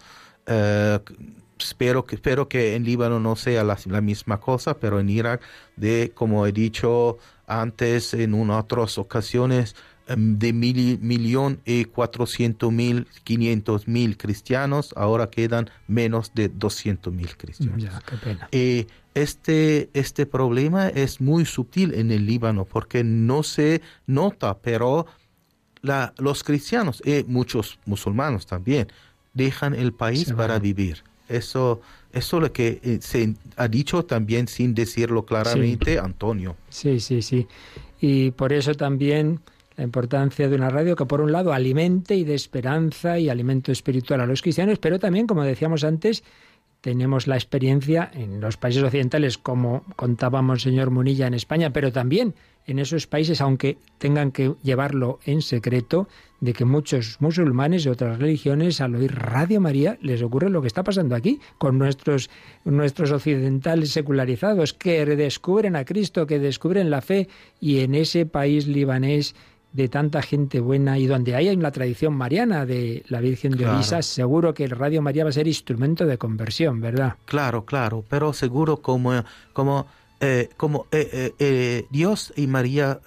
eh, 0.46 0.98
espero 1.58 2.04
que 2.04 2.16
espero 2.16 2.48
que 2.48 2.74
en 2.74 2.84
Líbano 2.84 3.20
no 3.20 3.36
sea 3.36 3.62
la, 3.62 3.78
la 3.86 4.00
misma 4.00 4.40
cosa 4.40 4.78
pero 4.78 4.98
en 4.98 5.08
Irak 5.10 5.42
de 5.76 6.10
como 6.14 6.46
he 6.46 6.52
dicho 6.52 7.18
antes 7.46 8.14
en 8.14 8.34
una 8.34 8.58
otras 8.58 8.98
ocasiones 8.98 9.76
de 10.16 10.52
mil, 10.52 10.98
millón 11.00 11.60
y 11.64 11.84
cuatrocientos 11.84 12.72
mil 12.72 13.06
quinientos 13.24 13.88
mil 13.88 14.16
cristianos 14.16 14.92
ahora 14.96 15.30
quedan 15.30 15.70
menos 15.88 16.32
de 16.34 16.48
doscientos 16.48 17.12
mil 17.12 17.36
cristianos 17.36 17.82
Ya, 17.82 18.02
qué 18.08 18.16
pena. 18.16 18.48
eh, 18.52 18.86
este, 19.14 19.90
este 19.92 20.24
problema 20.26 20.88
es 20.88 21.20
muy 21.20 21.44
sutil 21.44 21.92
en 21.94 22.10
el 22.10 22.24
Líbano 22.26 22.64
porque 22.64 23.04
no 23.04 23.42
se 23.42 23.82
nota, 24.06 24.58
pero 24.58 25.06
la, 25.82 26.14
los 26.18 26.42
cristianos 26.44 27.02
y 27.04 27.22
muchos 27.24 27.78
musulmanos 27.84 28.46
también 28.46 28.88
dejan 29.34 29.74
el 29.74 29.92
país 29.92 30.32
para 30.32 30.58
vivir. 30.58 31.02
Eso 31.28 31.80
eso 32.12 32.40
lo 32.40 32.52
que 32.52 32.80
eh, 32.82 32.98
se 33.00 33.34
ha 33.56 33.68
dicho 33.68 34.04
también 34.04 34.46
sin 34.48 34.74
decirlo 34.74 35.24
claramente 35.24 35.98
Antonio. 35.98 36.56
Sí, 36.68 37.00
sí, 37.00 37.22
sí. 37.22 37.46
Y 38.00 38.32
por 38.32 38.52
eso 38.52 38.74
también 38.74 39.40
la 39.82 39.86
importancia 39.86 40.48
de 40.48 40.54
una 40.54 40.70
radio 40.70 40.94
que 40.94 41.06
por 41.06 41.20
un 41.20 41.32
lado 41.32 41.52
alimente 41.52 42.14
y 42.14 42.22
dé 42.22 42.34
esperanza 42.34 43.18
y 43.18 43.28
alimento 43.28 43.72
espiritual 43.72 44.20
a 44.20 44.26
los 44.26 44.40
cristianos, 44.40 44.78
pero 44.78 45.00
también, 45.00 45.26
como 45.26 45.42
decíamos 45.42 45.82
antes, 45.82 46.22
tenemos 46.80 47.26
la 47.26 47.34
experiencia 47.34 48.08
en 48.14 48.40
los 48.40 48.56
países 48.56 48.84
occidentales, 48.84 49.38
como 49.38 49.82
contábamos 49.96 50.62
señor 50.62 50.90
Munilla 50.90 51.26
en 51.26 51.34
España, 51.34 51.72
pero 51.72 51.90
también 51.90 52.34
en 52.64 52.78
esos 52.78 53.08
países, 53.08 53.40
aunque 53.40 53.76
tengan 53.98 54.30
que 54.30 54.54
llevarlo 54.62 55.18
en 55.24 55.42
secreto, 55.42 56.06
de 56.40 56.52
que 56.52 56.64
muchos 56.64 57.16
musulmanes 57.20 57.84
y 57.84 57.88
otras 57.88 58.18
religiones 58.18 58.80
al 58.80 58.94
oír 58.94 59.14
Radio 59.14 59.60
María 59.60 59.98
les 60.00 60.22
ocurre 60.22 60.48
lo 60.48 60.60
que 60.60 60.68
está 60.68 60.84
pasando 60.84 61.16
aquí 61.16 61.40
con 61.58 61.76
nuestros, 61.76 62.30
nuestros 62.64 63.10
occidentales 63.10 63.90
secularizados 63.90 64.74
que 64.74 65.04
descubren 65.06 65.74
a 65.74 65.84
Cristo, 65.84 66.26
que 66.26 66.38
descubren 66.38 66.90
la 66.90 67.00
fe 67.00 67.28
y 67.60 67.80
en 67.80 67.96
ese 67.96 68.26
país 68.26 68.66
libanés 68.66 69.34
de 69.72 69.88
tanta 69.88 70.20
gente 70.22 70.60
buena 70.60 70.98
y 70.98 71.06
donde 71.06 71.34
hay 71.34 71.48
una 71.48 71.70
tradición 71.70 72.14
mariana 72.14 72.66
de 72.66 73.02
la 73.08 73.20
Virgen 73.20 73.52
de 73.52 73.58
Claro. 73.58 73.76
Orisa, 73.78 74.02
seguro 74.02 74.52
que 74.52 74.64
el 74.64 74.70
Radio 74.70 75.00
María 75.02 75.24
va 75.24 75.30
a 75.30 75.32
ser 75.32 75.46
instrumento 75.48 76.04
de 76.06 76.18
conversión, 76.18 76.80
¿verdad? 76.80 77.14
Claro, 77.24 77.64
claro, 77.64 78.04
pero 78.08 78.32
seguro 78.34 78.78
como, 78.82 79.24
como, 79.54 79.86
eh, 80.20 80.50
como 80.58 80.86
eh, 80.92 81.08
eh, 81.12 81.34
eh, 81.38 81.86
Dios 81.90 82.32
y 82.36 82.46
María 82.46 83.00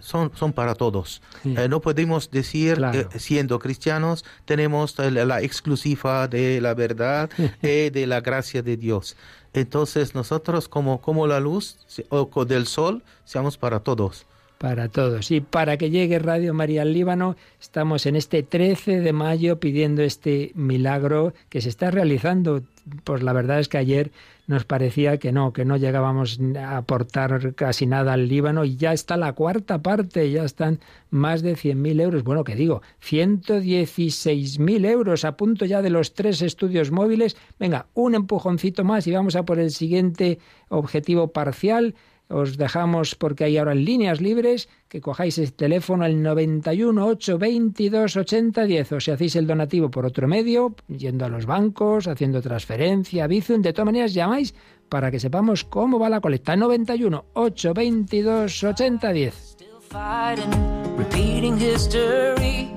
son, 0.00 0.32
son 0.34 0.52
para 0.54 0.74
todos. 0.74 1.20
Sí. 1.42 1.54
No 1.68 1.80
podemos 1.82 2.30
decir, 2.30 2.76
Claro. 2.76 3.08
que 3.10 3.18
siendo 3.18 3.58
cristianos, 3.58 4.24
tenemos 4.46 4.98
la, 4.98 5.10
la 5.26 5.42
exclusiva 5.42 6.28
de 6.28 6.60
la 6.62 6.72
verdad 6.74 7.28
y 7.62 7.90
de 7.90 8.06
la 8.06 8.20
gracia 8.22 8.62
de 8.62 8.76
Dios. 8.78 9.16
Entonces 9.52 10.14
nosotros 10.14 10.68
como, 10.68 11.00
como 11.00 11.26
la 11.26 11.40
luz 11.40 11.76
o 12.10 12.44
del 12.44 12.66
sol, 12.66 13.02
seamos 13.24 13.56
para 13.58 13.80
todos. 13.80 14.26
Para 14.58 14.88
todos. 14.88 15.30
Y 15.30 15.42
para 15.42 15.76
que 15.76 15.90
llegue 15.90 16.18
Radio 16.18 16.54
María 16.54 16.80
al 16.80 16.94
Líbano, 16.94 17.36
estamos 17.60 18.06
en 18.06 18.16
este 18.16 18.42
13 18.42 19.00
de 19.00 19.12
mayo 19.12 19.60
pidiendo 19.60 20.02
este 20.02 20.52
milagro 20.54 21.34
que 21.50 21.60
se 21.60 21.68
está 21.68 21.90
realizando. 21.90 22.62
Pues 23.04 23.22
la 23.22 23.34
verdad 23.34 23.60
es 23.60 23.68
que 23.68 23.76
ayer 23.76 24.12
nos 24.46 24.64
parecía 24.64 25.18
que 25.18 25.30
no, 25.30 25.52
que 25.52 25.66
no 25.66 25.76
llegábamos 25.76 26.40
a 26.58 26.78
aportar 26.78 27.54
casi 27.54 27.84
nada 27.84 28.14
al 28.14 28.28
Líbano 28.28 28.64
y 28.64 28.76
ya 28.76 28.94
está 28.94 29.18
la 29.18 29.34
cuarta 29.34 29.82
parte, 29.82 30.30
ya 30.30 30.44
están 30.44 30.80
más 31.10 31.42
de 31.42 31.54
100.000 31.54 32.00
euros. 32.00 32.22
Bueno, 32.24 32.42
que 32.42 32.54
digo, 32.54 32.80
116.000 33.04 34.86
euros 34.88 35.26
a 35.26 35.36
punto 35.36 35.66
ya 35.66 35.82
de 35.82 35.90
los 35.90 36.14
tres 36.14 36.40
estudios 36.40 36.90
móviles. 36.90 37.36
Venga, 37.58 37.88
un 37.92 38.14
empujoncito 38.14 38.84
más 38.84 39.06
y 39.06 39.12
vamos 39.12 39.36
a 39.36 39.44
por 39.44 39.58
el 39.58 39.70
siguiente 39.70 40.38
objetivo 40.70 41.28
parcial. 41.28 41.94
Os 42.28 42.56
dejamos, 42.56 43.14
porque 43.14 43.44
hay 43.44 43.56
ahora 43.56 43.74
líneas 43.74 44.20
libres, 44.20 44.68
que 44.88 45.00
cojáis 45.00 45.38
el 45.38 45.52
teléfono 45.52 46.04
al 46.04 46.22
91 46.22 47.06
822 47.06 48.16
8010 48.16 48.92
o 48.92 49.00
si 49.00 49.10
hacéis 49.12 49.36
el 49.36 49.46
donativo 49.46 49.90
por 49.90 50.06
otro 50.06 50.26
medio, 50.26 50.74
yendo 50.88 51.24
a 51.24 51.28
los 51.28 51.46
bancos, 51.46 52.08
haciendo 52.08 52.42
transferencia, 52.42 53.26
Bizum, 53.28 53.62
de 53.62 53.72
todas 53.72 53.86
maneras 53.86 54.14
llamáis 54.14 54.54
para 54.88 55.10
que 55.10 55.20
sepamos 55.20 55.64
cómo 55.64 55.98
va 55.98 56.08
la 56.08 56.20
colecta. 56.20 56.56
91 56.56 57.24
822 57.34 58.64
8010. 58.64 59.34
Still 59.34 59.80
fighting, 59.80 60.50
repeating 60.96 61.56
history. 61.58 62.70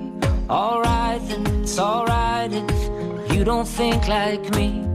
Alright 0.48 1.20
then, 1.28 1.46
it's 1.62 1.78
alright 1.78 2.52
if 2.52 3.34
you 3.34 3.44
don't 3.44 3.68
think 3.68 4.06
like 4.08 4.50
me. 4.56 4.89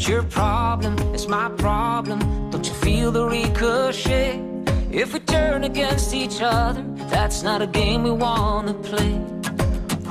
But 0.00 0.08
your 0.08 0.22
problem 0.22 0.96
it's 1.12 1.28
my 1.28 1.50
problem. 1.58 2.20
Don't 2.50 2.66
you 2.66 2.72
feel 2.72 3.12
the 3.12 3.26
ricochet? 3.26 4.40
If 4.90 5.12
we 5.12 5.20
turn 5.20 5.64
against 5.64 6.14
each 6.14 6.40
other, 6.40 6.82
that's 7.10 7.42
not 7.42 7.60
a 7.60 7.66
game 7.66 8.02
we 8.04 8.10
wanna 8.10 8.72
play. 8.72 9.12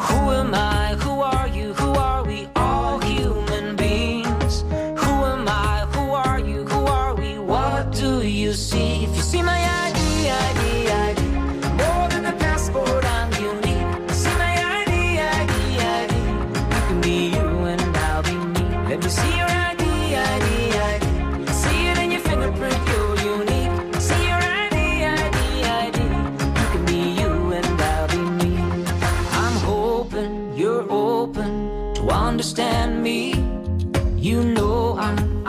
Who 0.06 0.20
am 0.42 0.54
I? 0.54 0.94
Who 1.04 1.22
are 1.22 1.48
you? 1.48 1.74
Who 1.74 1.90
are 1.94 2.24
we? 2.24 2.48
All 2.56 3.00
human 3.00 3.76
beings. 3.76 4.62
Who 5.02 5.14
am 5.34 5.48
I? 5.48 5.88
Who 5.96 6.12
are 6.12 6.40
you? 6.40 6.66
Who 6.66 6.86
are 6.86 7.16
we? 7.16 7.40
What 7.40 7.92
do 7.92 8.22
you 8.22 8.54
see? 8.54 8.99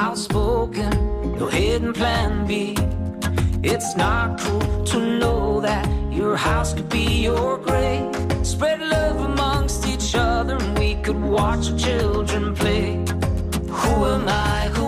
Outspoken, 0.00 0.90
no 1.38 1.46
hidden 1.46 1.92
plan 1.92 2.46
B. 2.46 2.74
It's 3.62 3.94
not 3.96 4.40
cool 4.40 4.84
to 4.84 4.98
know 5.18 5.60
that 5.60 5.86
your 6.10 6.36
house 6.36 6.72
could 6.72 6.88
be 6.88 7.06
your 7.28 7.58
grave. 7.58 8.08
Spread 8.42 8.80
love 8.80 9.18
amongst 9.30 9.86
each 9.86 10.14
other 10.14 10.56
and 10.56 10.78
we 10.78 10.94
could 11.04 11.20
watch 11.20 11.70
our 11.70 11.78
children 11.78 12.54
play. 12.54 12.88
Who 13.80 13.92
am 14.14 14.26
I? 14.26 14.70
Who 14.74 14.79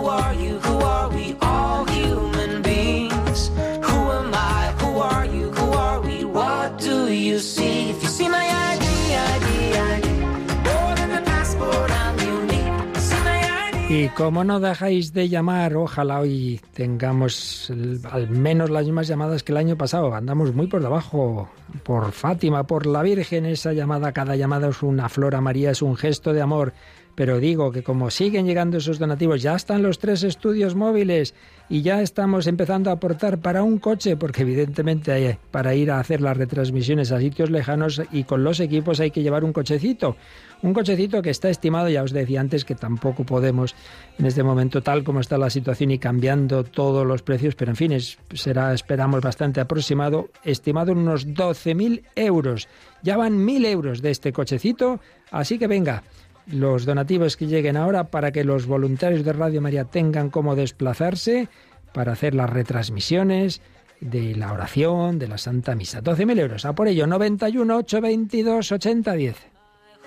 Y 13.95 14.09
como 14.09 14.43
no 14.43 14.59
dejáis 14.59 15.12
de 15.12 15.28
llamar, 15.28 15.76
ojalá 15.76 16.20
hoy 16.20 16.62
tengamos 16.72 17.70
al 18.11 18.30
menos 18.30 18.70
las 18.70 18.86
mismas 18.86 19.07
llamadas 19.07 19.43
que 19.43 19.53
el 19.53 19.59
año 19.59 19.76
pasado. 19.76 20.14
Andamos 20.14 20.55
muy 20.55 20.66
por 20.66 20.80
debajo, 20.80 21.51
por 21.82 22.11
Fátima, 22.12 22.66
por 22.66 22.86
la 22.86 23.03
Virgen. 23.03 23.45
Esa 23.45 23.74
llamada, 23.74 24.12
cada 24.12 24.34
llamada 24.34 24.68
es 24.70 24.82
una 24.82 25.11
flor 25.11 25.34
a 25.34 25.43
María, 25.43 25.72
es 25.72 25.82
un 25.82 25.95
gesto 25.95 26.32
de 26.32 26.40
amor. 26.40 26.72
Pero 27.14 27.38
digo 27.40 27.72
que 27.72 27.82
como 27.82 28.10
siguen 28.10 28.46
llegando 28.46 28.78
esos 28.78 28.98
donativos, 28.98 29.42
ya 29.42 29.54
están 29.54 29.82
los 29.82 29.98
tres 29.98 30.22
estudios 30.22 30.74
móviles 30.74 31.34
y 31.68 31.82
ya 31.82 32.00
estamos 32.00 32.46
empezando 32.46 32.88
a 32.88 32.94
aportar 32.94 33.38
para 33.38 33.62
un 33.62 33.78
coche, 33.78 34.16
porque 34.16 34.42
evidentemente 34.42 35.28
eh, 35.28 35.38
para 35.50 35.74
ir 35.74 35.90
a 35.90 36.00
hacer 36.00 36.20
las 36.22 36.36
retransmisiones 36.36 37.12
a 37.12 37.18
sitios 37.20 37.50
lejanos 37.50 38.00
y 38.12 38.24
con 38.24 38.44
los 38.44 38.60
equipos 38.60 38.98
hay 39.00 39.10
que 39.10 39.22
llevar 39.22 39.44
un 39.44 39.52
cochecito. 39.52 40.16
Un 40.62 40.72
cochecito 40.74 41.20
que 41.22 41.30
está 41.30 41.50
estimado, 41.50 41.88
ya 41.88 42.02
os 42.02 42.12
decía 42.12 42.40
antes, 42.40 42.64
que 42.64 42.74
tampoco 42.76 43.24
podemos 43.24 43.74
en 44.18 44.26
este 44.26 44.42
momento, 44.42 44.80
tal 44.82 45.02
como 45.04 45.20
está 45.20 45.36
la 45.36 45.50
situación 45.50 45.90
y 45.90 45.98
cambiando 45.98 46.62
todos 46.64 47.04
los 47.06 47.22
precios, 47.22 47.54
pero 47.56 47.72
en 47.72 47.76
fin, 47.76 47.92
es- 47.92 48.16
será, 48.32 48.72
esperamos, 48.72 49.20
bastante 49.20 49.60
aproximado, 49.60 50.28
estimado 50.44 50.92
en 50.92 50.98
unos 50.98 51.26
12.000 51.34 52.04
euros. 52.14 52.68
Ya 53.02 53.16
van 53.16 53.44
1.000 53.44 53.66
euros 53.66 54.00
de 54.02 54.10
este 54.12 54.32
cochecito, 54.32 55.00
así 55.32 55.58
que 55.58 55.66
venga, 55.66 56.04
los 56.47 56.84
donativos 56.84 57.36
que 57.36 57.47
lleguen 57.47 57.76
ahora 57.76 58.05
para 58.05 58.32
que 58.32 58.45
los 58.45 58.66
voluntarios 58.66 59.24
de 59.24 59.32
Radio 59.32 59.61
María 59.61 59.84
tengan 59.84 60.30
cómo 60.30 60.55
desplazarse 60.55 61.49
para 61.93 62.12
hacer 62.12 62.34
las 62.34 62.51
retransmisiones 62.51 63.61
de 64.01 64.34
la 64.34 64.53
oración, 64.53 65.18
de 65.18 65.28
la 65.28 65.38
Santa 65.38 65.74
Misa. 65.74 66.03
12.000 66.03 66.38
euros. 66.40 66.64
A 66.64 66.74
por 66.74 66.88
ello, 66.88 67.07
91 67.07 67.76
822 67.76 68.72
8010. 68.72 69.36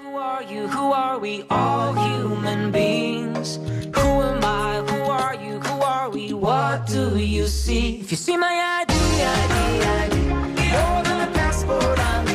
Who 0.04 0.20
are 0.20 0.46
you? 0.46 0.68
Who 0.68 0.94
are 0.94 1.20
we? 1.20 1.46
All 1.50 1.94
human 1.96 2.72
beings. 2.72 3.60
Who 3.96 4.22
am 4.22 4.44
I? 4.44 4.82
Who 4.90 5.12
are 5.12 5.36
you? 5.36 5.60
Who 5.60 5.82
are 5.82 6.10
we? 6.10 6.34
What 6.34 6.88
do 6.88 7.18
you 7.18 7.48
see? 7.48 8.02
If 8.02 8.12
you 8.12 8.18
see 8.18 8.38
my 8.38 8.82
ID, 8.82 8.94
ID, 8.94 9.56
ID, 9.86 10.16
more 10.72 11.04
than 11.04 11.22
a 11.22 11.32
passport, 11.34 12.00
I'm 12.00 12.28
unique. 12.28 12.35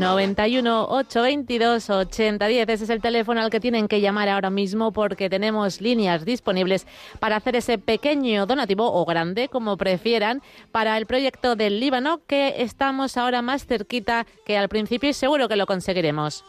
91 0.00 0.86
822 0.88 1.90
8010. 1.90 2.68
Ese 2.70 2.84
es 2.84 2.90
el 2.90 3.02
teléfono 3.02 3.42
al 3.42 3.50
que 3.50 3.60
tienen 3.60 3.86
que 3.86 4.00
llamar 4.00 4.30
ahora 4.30 4.48
mismo 4.48 4.92
porque 4.92 5.28
tenemos 5.28 5.82
líneas 5.82 6.24
disponibles 6.24 6.86
para 7.18 7.36
hacer 7.36 7.56
ese 7.56 7.76
pequeño 7.76 8.46
donativo 8.46 8.90
o 8.90 9.04
grande, 9.04 9.48
como 9.48 9.76
prefieran, 9.76 10.40
para 10.72 10.96
el 10.96 11.04
proyecto 11.04 11.54
del 11.54 11.80
Líbano, 11.80 12.22
que 12.26 12.62
estamos 12.62 13.18
ahora 13.18 13.42
más 13.42 13.66
cerquita 13.66 14.26
que 14.46 14.56
al 14.56 14.70
principio 14.70 15.10
y 15.10 15.12
seguro 15.12 15.48
que 15.48 15.56
lo 15.56 15.66
conseguiremos. 15.66 16.44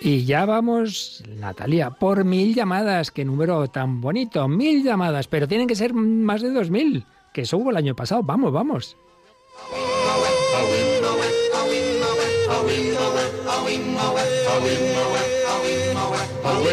Y 0.00 0.24
ya 0.24 0.46
vamos, 0.46 1.22
Natalia, 1.28 1.90
por 1.90 2.24
mil 2.24 2.54
llamadas. 2.54 3.10
Qué 3.10 3.26
número 3.26 3.68
tan 3.68 4.00
bonito. 4.00 4.48
Mil 4.48 4.82
llamadas, 4.82 5.28
pero 5.28 5.46
tienen 5.46 5.68
que 5.68 5.76
ser 5.76 5.92
más 5.92 6.40
de 6.40 6.50
dos 6.50 6.70
mil, 6.70 7.04
que 7.34 7.42
eso 7.42 7.58
hubo 7.58 7.70
el 7.70 7.76
año 7.76 7.94
pasado. 7.94 8.22
Vamos, 8.22 8.50
vamos. 8.50 8.96
A 10.52 10.60
away, 10.60 10.98
away, 11.00 11.32
A 11.48 11.60
away, 11.64 11.96
away, 12.08 12.32
A 12.44 12.60
away, 12.60 12.92
away, 12.92 13.26
A 13.40 13.56
away, 13.56 13.76
away, 14.04 14.28
A 14.44 14.52
away, 14.52 14.76
away, 15.00 15.26
A 15.32 15.56
away, 15.56 15.96
away, 15.96 16.24
away, 16.44 16.71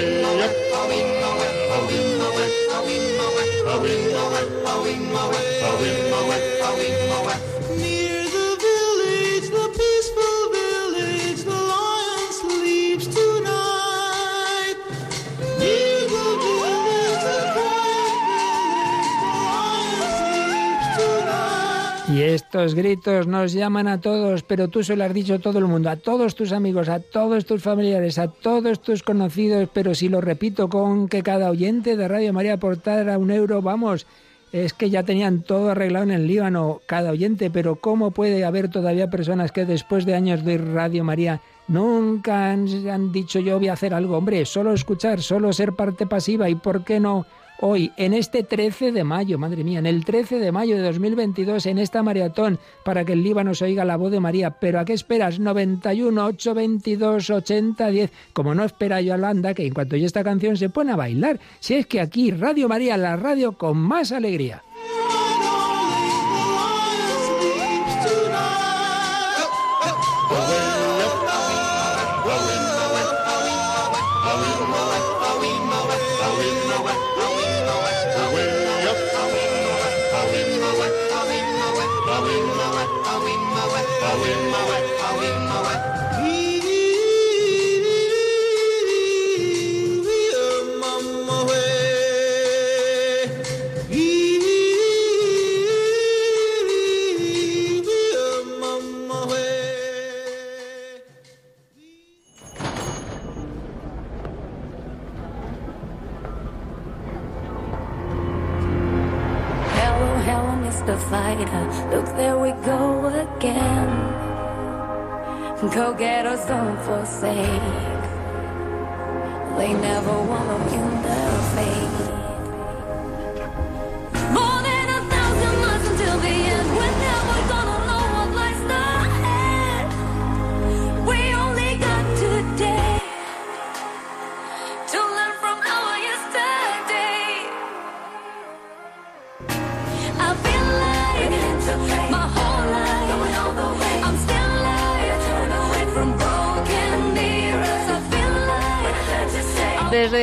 estos 22.33 22.75
gritos 22.75 23.27
nos 23.27 23.53
llaman 23.53 23.87
a 23.87 24.01
todos, 24.01 24.43
pero 24.43 24.67
tú 24.67 24.83
se 24.83 24.95
lo 24.95 25.03
has 25.03 25.13
dicho 25.13 25.35
a 25.35 25.39
todo 25.39 25.59
el 25.59 25.65
mundo, 25.65 25.89
a 25.89 25.95
todos 25.95 26.35
tus 26.35 26.51
amigos, 26.51 26.89
a 26.89 26.99
todos 26.99 27.45
tus 27.45 27.61
familiares, 27.61 28.17
a 28.17 28.27
todos 28.27 28.81
tus 28.81 29.03
conocidos, 29.03 29.69
pero 29.73 29.95
si 29.95 30.09
lo 30.09 30.21
repito 30.21 30.69
con 30.69 31.07
que 31.07 31.23
cada 31.23 31.49
oyente 31.49 31.97
de 31.97 32.07
Radio 32.07 32.33
María 32.33 32.53
aportara 32.53 33.17
un 33.17 33.31
euro, 33.31 33.61
vamos, 33.61 34.05
es 34.51 34.73
que 34.73 34.89
ya 34.89 35.03
tenían 35.03 35.43
todo 35.43 35.71
arreglado 35.71 36.05
en 36.05 36.11
el 36.11 36.27
Líbano, 36.27 36.81
cada 36.85 37.11
oyente, 37.11 37.49
pero 37.49 37.75
¿cómo 37.75 38.11
puede 38.11 38.43
haber 38.45 38.69
todavía 38.69 39.09
personas 39.09 39.51
que 39.51 39.65
después 39.65 40.05
de 40.05 40.15
años 40.15 40.43
de 40.43 40.57
Radio 40.57 41.03
María 41.03 41.41
nunca 41.67 42.51
han, 42.51 42.67
han 42.89 43.11
dicho 43.11 43.39
yo 43.39 43.59
voy 43.59 43.67
a 43.67 43.73
hacer 43.73 43.93
algo? 43.93 44.17
Hombre, 44.17 44.45
solo 44.45 44.73
escuchar, 44.73 45.21
solo 45.21 45.53
ser 45.53 45.73
parte 45.73 46.07
pasiva 46.07 46.49
y 46.49 46.55
¿por 46.55 46.83
qué 46.83 46.99
no? 46.99 47.25
Hoy, 47.61 47.91
en 47.97 48.13
este 48.13 48.43
13 48.43 48.93
de 48.93 49.03
mayo, 49.03 49.37
madre 49.37 49.65
mía, 49.65 49.79
en 49.79 49.85
el 49.85 50.05
13 50.05 50.39
de 50.39 50.49
mayo 50.53 50.77
de 50.77 50.81
2022, 50.81 51.65
en 51.65 51.77
esta 51.77 52.01
maratón, 52.01 52.57
para 52.85 53.03
que 53.03 53.11
el 53.11 53.21
Líbano 53.21 53.53
se 53.53 53.65
oiga 53.65 53.83
la 53.83 53.97
voz 53.97 54.13
de 54.13 54.21
María. 54.21 54.51
¿Pero 54.51 54.79
a 54.79 54.85
qué 54.85 54.93
esperas? 54.93 55.39
91, 55.39 56.25
822, 56.25 57.29
80, 57.29 57.87
10. 57.89 58.11
Como 58.31 58.55
no 58.55 58.63
espera 58.63 59.01
Yolanda, 59.01 59.53
que 59.53 59.67
en 59.67 59.73
cuanto 59.73 59.97
oye 59.97 60.05
esta 60.05 60.23
canción 60.23 60.55
se 60.55 60.69
pone 60.69 60.93
a 60.93 60.95
bailar. 60.95 61.41
Si 61.59 61.73
es 61.73 61.85
que 61.85 61.99
aquí, 61.99 62.31
Radio 62.31 62.69
María, 62.69 62.95
la 62.95 63.17
radio 63.17 63.51
con 63.51 63.77
más 63.77 64.13
alegría. 64.13 64.63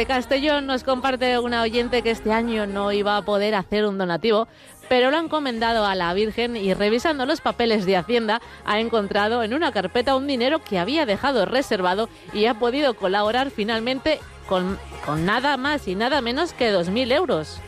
Castellón 0.05 0.67
nos 0.67 0.85
comparte 0.85 1.39
una 1.39 1.63
oyente 1.63 2.03
que 2.03 2.11
este 2.11 2.33
año 2.33 2.67
no 2.67 2.93
iba 2.93 3.17
a 3.17 3.23
poder 3.23 3.55
hacer 3.55 3.87
un 3.87 3.97
donativo, 3.97 4.49
pero 4.89 5.11
lo 5.11 5.17
ha 5.17 5.21
encomendado 5.21 5.87
a 5.87 5.95
la 5.95 6.13
Virgen 6.13 6.57
y 6.57 6.75
revisando 6.75 7.25
los 7.25 7.41
papeles 7.41 7.87
de 7.87 7.97
Hacienda 7.97 8.43
ha 8.65 8.81
encontrado 8.81 9.43
en 9.43 9.55
una 9.55 9.73
carpeta 9.73 10.17
un 10.17 10.27
dinero 10.27 10.59
que 10.59 10.79
había 10.79 11.07
dejado 11.07 11.47
reservado 11.47 12.11
y 12.35 12.45
ha 12.45 12.55
podido 12.55 12.95
colaborar 12.95 13.51
finalmente 13.51 14.21
con, 14.47 14.79
con 15.07 15.25
nada 15.25 15.57
más 15.57 15.89
y 15.89 15.95
nada 15.95 16.21
menos 16.21 16.53
que 16.53 16.73
2.000 16.73 17.13
euros. 17.13 17.61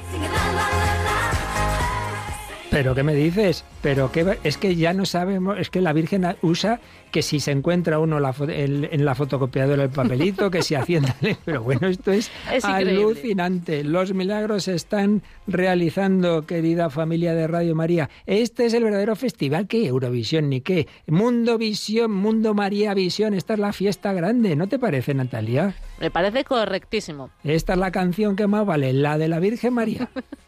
¿Pero 2.71 2.95
qué 2.95 3.03
me 3.03 3.15
dices? 3.15 3.65
Pero 3.83 4.13
que 4.13 4.39
es 4.45 4.59
que 4.59 4.77
ya 4.77 4.93
no 4.93 5.07
sabemos, 5.07 5.59
es 5.59 5.71
que 5.71 5.81
la 5.81 5.95
Virgen 5.95 6.27
usa 6.43 6.81
que 7.11 7.23
si 7.23 7.41
se 7.41 7.51
encuentra 7.51 7.99
uno 7.99 8.21
la 8.21 8.35
el- 8.49 8.91
en 8.93 9.05
la 9.07 9.15
fotocopiadora 9.15 9.85
el 9.85 9.89
papelito, 9.89 10.51
que 10.51 10.61
si 10.63 10.75
Hacienda... 10.75 11.17
Pero 11.47 11.63
bueno, 11.63 11.87
esto 11.89 12.13
es, 12.13 12.31
Es 12.53 12.67
alucinante. 12.67 13.83
Los 13.85 14.13
milagros 14.13 14.65
se 14.65 14.75
están 14.75 15.23
realizando, 15.47 16.45
querida 16.45 16.91
familia 16.91 17.35
de 17.35 17.47
Radio 17.47 17.75
María. 17.75 18.11
Este 18.27 18.67
es 18.67 18.75
el 18.75 18.85
verdadero 18.85 19.17
festival. 19.17 19.67
¿Qué? 19.67 19.87
Eurovisión 19.87 20.51
ni 20.51 20.61
qué. 20.61 20.87
Mundo 21.07 21.57
Visión, 21.57 22.13
Mundo 22.13 22.53
María 22.53 22.93
Visión. 22.93 23.33
Esta 23.33 23.55
es 23.55 23.61
la 23.61 23.73
fiesta 23.73 24.13
grande. 24.13 24.55
¿No 24.57 24.69
te 24.69 24.79
parece, 24.79 25.15
Natalia? 25.15 25.75
Me 26.01 26.11
parece 26.11 26.45
correctísimo. 26.45 27.31
Esta 27.45 27.73
es 27.73 27.79
la 27.79 27.91
canción 27.91 28.37
que 28.37 28.47
más 28.47 28.67
vale, 28.67 28.93
la 28.93 29.17
de 29.17 29.29
la 29.29 29.41
Virgen 29.41 29.73
María. 29.73 30.11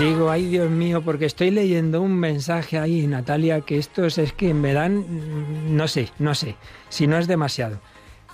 Digo, 0.00 0.30
ay 0.30 0.46
Dios 0.46 0.70
mío, 0.70 1.02
porque 1.02 1.26
estoy 1.26 1.50
leyendo 1.50 2.00
un 2.00 2.18
mensaje 2.18 2.78
ahí, 2.78 3.06
Natalia, 3.06 3.60
que 3.60 3.76
estos 3.76 4.16
es 4.16 4.32
que 4.32 4.54
me 4.54 4.72
dan, 4.72 5.76
no 5.76 5.88
sé, 5.88 6.08
no 6.18 6.34
sé, 6.34 6.56
si 6.88 7.06
no 7.06 7.18
es 7.18 7.26
demasiado. 7.26 7.80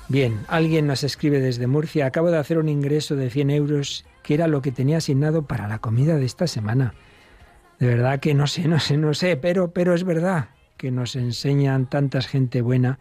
Bien, 0.08 0.38
alguien 0.46 0.86
nos 0.86 1.02
escribe 1.02 1.40
desde 1.40 1.66
Murcia, 1.66 2.06
acabo 2.06 2.30
de 2.30 2.38
hacer 2.38 2.58
un 2.58 2.68
ingreso 2.68 3.16
de 3.16 3.30
100 3.30 3.50
euros, 3.50 4.04
que 4.22 4.34
era 4.34 4.46
lo 4.46 4.62
que 4.62 4.70
tenía 4.70 4.98
asignado 4.98 5.42
para 5.42 5.66
la 5.66 5.80
comida 5.80 6.16
de 6.16 6.24
esta 6.24 6.46
semana. 6.46 6.94
De 7.78 7.86
verdad 7.86 8.20
que 8.20 8.34
no 8.34 8.46
sé, 8.46 8.68
no 8.68 8.80
sé, 8.80 8.96
no 8.96 9.12
sé, 9.12 9.36
pero, 9.36 9.70
pero 9.72 9.94
es 9.94 10.04
verdad 10.04 10.48
que 10.76 10.90
nos 10.90 11.16
enseñan 11.16 11.86
tantas 11.86 12.26
gente 12.26 12.62
buena. 12.62 12.98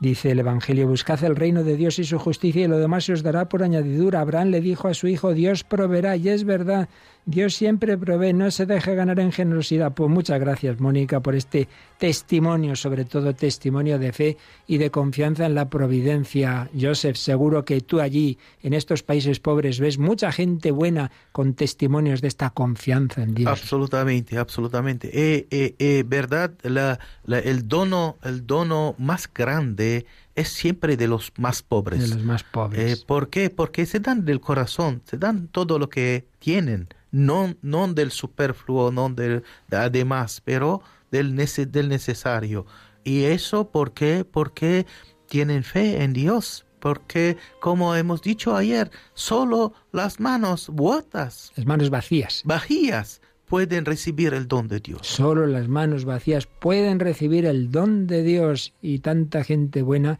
Dice 0.00 0.32
el 0.32 0.40
Evangelio, 0.40 0.88
buscad 0.88 1.22
el 1.24 1.36
reino 1.36 1.62
de 1.62 1.76
Dios 1.76 1.98
y 1.98 2.04
su 2.04 2.18
justicia 2.18 2.64
y 2.64 2.68
lo 2.68 2.78
demás 2.78 3.04
se 3.04 3.12
os 3.12 3.22
dará 3.22 3.48
por 3.48 3.62
añadidura. 3.62 4.20
Abraham 4.20 4.48
le 4.48 4.60
dijo 4.60 4.88
a 4.88 4.94
su 4.94 5.08
hijo, 5.08 5.34
Dios 5.34 5.64
proveerá, 5.64 6.16
y 6.16 6.28
es 6.28 6.44
verdad, 6.44 6.88
Dios 7.26 7.54
siempre 7.54 7.96
provee, 7.96 8.34
no 8.34 8.50
se 8.50 8.66
deje 8.66 8.94
ganar 8.94 9.18
en 9.18 9.32
generosidad. 9.32 9.92
Pues 9.94 10.10
muchas 10.10 10.38
gracias, 10.38 10.78
Mónica, 10.78 11.20
por 11.20 11.34
este 11.34 11.68
testimonio, 11.98 12.76
sobre 12.76 13.06
todo 13.06 13.34
testimonio 13.34 13.98
de 13.98 14.12
fe 14.12 14.36
y 14.66 14.76
de 14.76 14.90
confianza 14.90 15.46
en 15.46 15.54
la 15.54 15.70
providencia. 15.70 16.68
Joseph, 16.78 17.16
seguro 17.16 17.64
que 17.64 17.80
tú 17.80 18.00
allí, 18.00 18.36
en 18.62 18.74
estos 18.74 19.02
países 19.02 19.40
pobres, 19.40 19.80
ves 19.80 19.96
mucha 19.98 20.32
gente 20.32 20.70
buena 20.70 21.10
con 21.32 21.54
testimonios 21.54 22.20
de 22.20 22.28
esta 22.28 22.50
confianza 22.50 23.22
en 23.22 23.34
Dios. 23.34 23.50
Absolutamente, 23.50 24.36
absolutamente. 24.36 25.08
Eh, 25.12 25.46
eh, 25.50 25.74
eh, 25.78 26.04
verdad, 26.06 26.52
la, 26.62 26.98
la- 27.24 27.38
el 27.38 27.66
dono, 27.66 28.18
el 28.22 28.46
dono 28.46 28.94
más 28.98 29.30
grande 29.32 30.04
es 30.34 30.48
siempre 30.48 30.96
de 30.98 31.08
los 31.08 31.32
más 31.38 31.62
pobres. 31.62 32.00
De 32.10 32.16
los 32.16 32.22
más 32.24 32.44
pobres. 32.44 33.00
Eh, 33.00 33.04
¿Por 33.06 33.30
qué? 33.30 33.48
Porque 33.50 33.86
se 33.86 34.00
dan 34.00 34.24
del 34.26 34.40
corazón, 34.40 35.00
se 35.04 35.16
dan 35.16 35.48
todo 35.48 35.78
lo 35.78 35.88
que 35.88 36.26
tienen, 36.38 36.88
no, 37.14 37.54
no 37.62 37.86
del 37.92 38.10
superfluo, 38.10 38.90
no 38.90 39.08
del 39.08 39.42
de 39.68 39.76
además, 39.76 40.42
pero 40.44 40.82
del, 41.10 41.34
nece- 41.36 41.70
del 41.70 41.88
necesario. 41.88 42.66
Y 43.04 43.24
eso, 43.24 43.70
¿por 43.70 43.92
qué? 43.92 44.24
Porque 44.24 44.84
tienen 45.28 45.62
fe 45.62 46.02
en 46.02 46.12
Dios. 46.12 46.66
Porque, 46.80 47.38
como 47.60 47.94
hemos 47.96 48.20
dicho 48.20 48.54
ayer, 48.54 48.90
solo 49.14 49.72
las 49.92 50.20
manos 50.20 50.68
vueltas, 50.68 51.50
Las 51.56 51.64
manos 51.64 51.88
vacías. 51.88 52.42
vacías, 52.44 53.22
pueden 53.46 53.84
recibir 53.86 54.34
el 54.34 54.48
don 54.48 54.68
de 54.68 54.80
Dios. 54.80 55.06
Solo 55.06 55.46
las 55.46 55.66
manos 55.68 56.04
vacías 56.04 56.46
pueden 56.46 57.00
recibir 57.00 57.46
el 57.46 57.70
don 57.70 58.06
de 58.06 58.22
Dios 58.22 58.74
y 58.82 58.98
tanta 58.98 59.44
gente 59.44 59.80
buena 59.82 60.18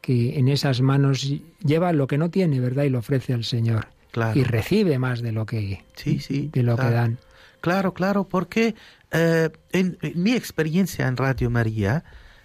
que 0.00 0.38
en 0.38 0.48
esas 0.48 0.80
manos 0.80 1.28
lleva 1.62 1.92
lo 1.92 2.06
que 2.06 2.16
no 2.16 2.30
tiene, 2.30 2.60
¿verdad? 2.60 2.84
Y 2.84 2.90
lo 2.90 3.00
ofrece 3.00 3.34
al 3.34 3.44
Señor. 3.44 3.88
Claro. 4.16 4.38
Y 4.40 4.44
recibe 4.44 4.98
más 4.98 5.20
de 5.20 5.30
lo 5.30 5.44
que, 5.44 5.84
Sí, 5.94 6.20
sí, 6.20 6.48
de 6.50 6.62
lo 6.62 6.74
que 6.76 6.88
dan. 6.88 7.18
Claro, 7.60 7.92
claro, 7.92 8.24
porque 8.24 8.74
eh, 9.10 9.50
en, 9.72 9.98
en 10.00 10.22
mi 10.22 10.32
experiencia 10.32 11.06
en 11.06 11.18
Radio 11.18 11.50
María, 11.50 12.02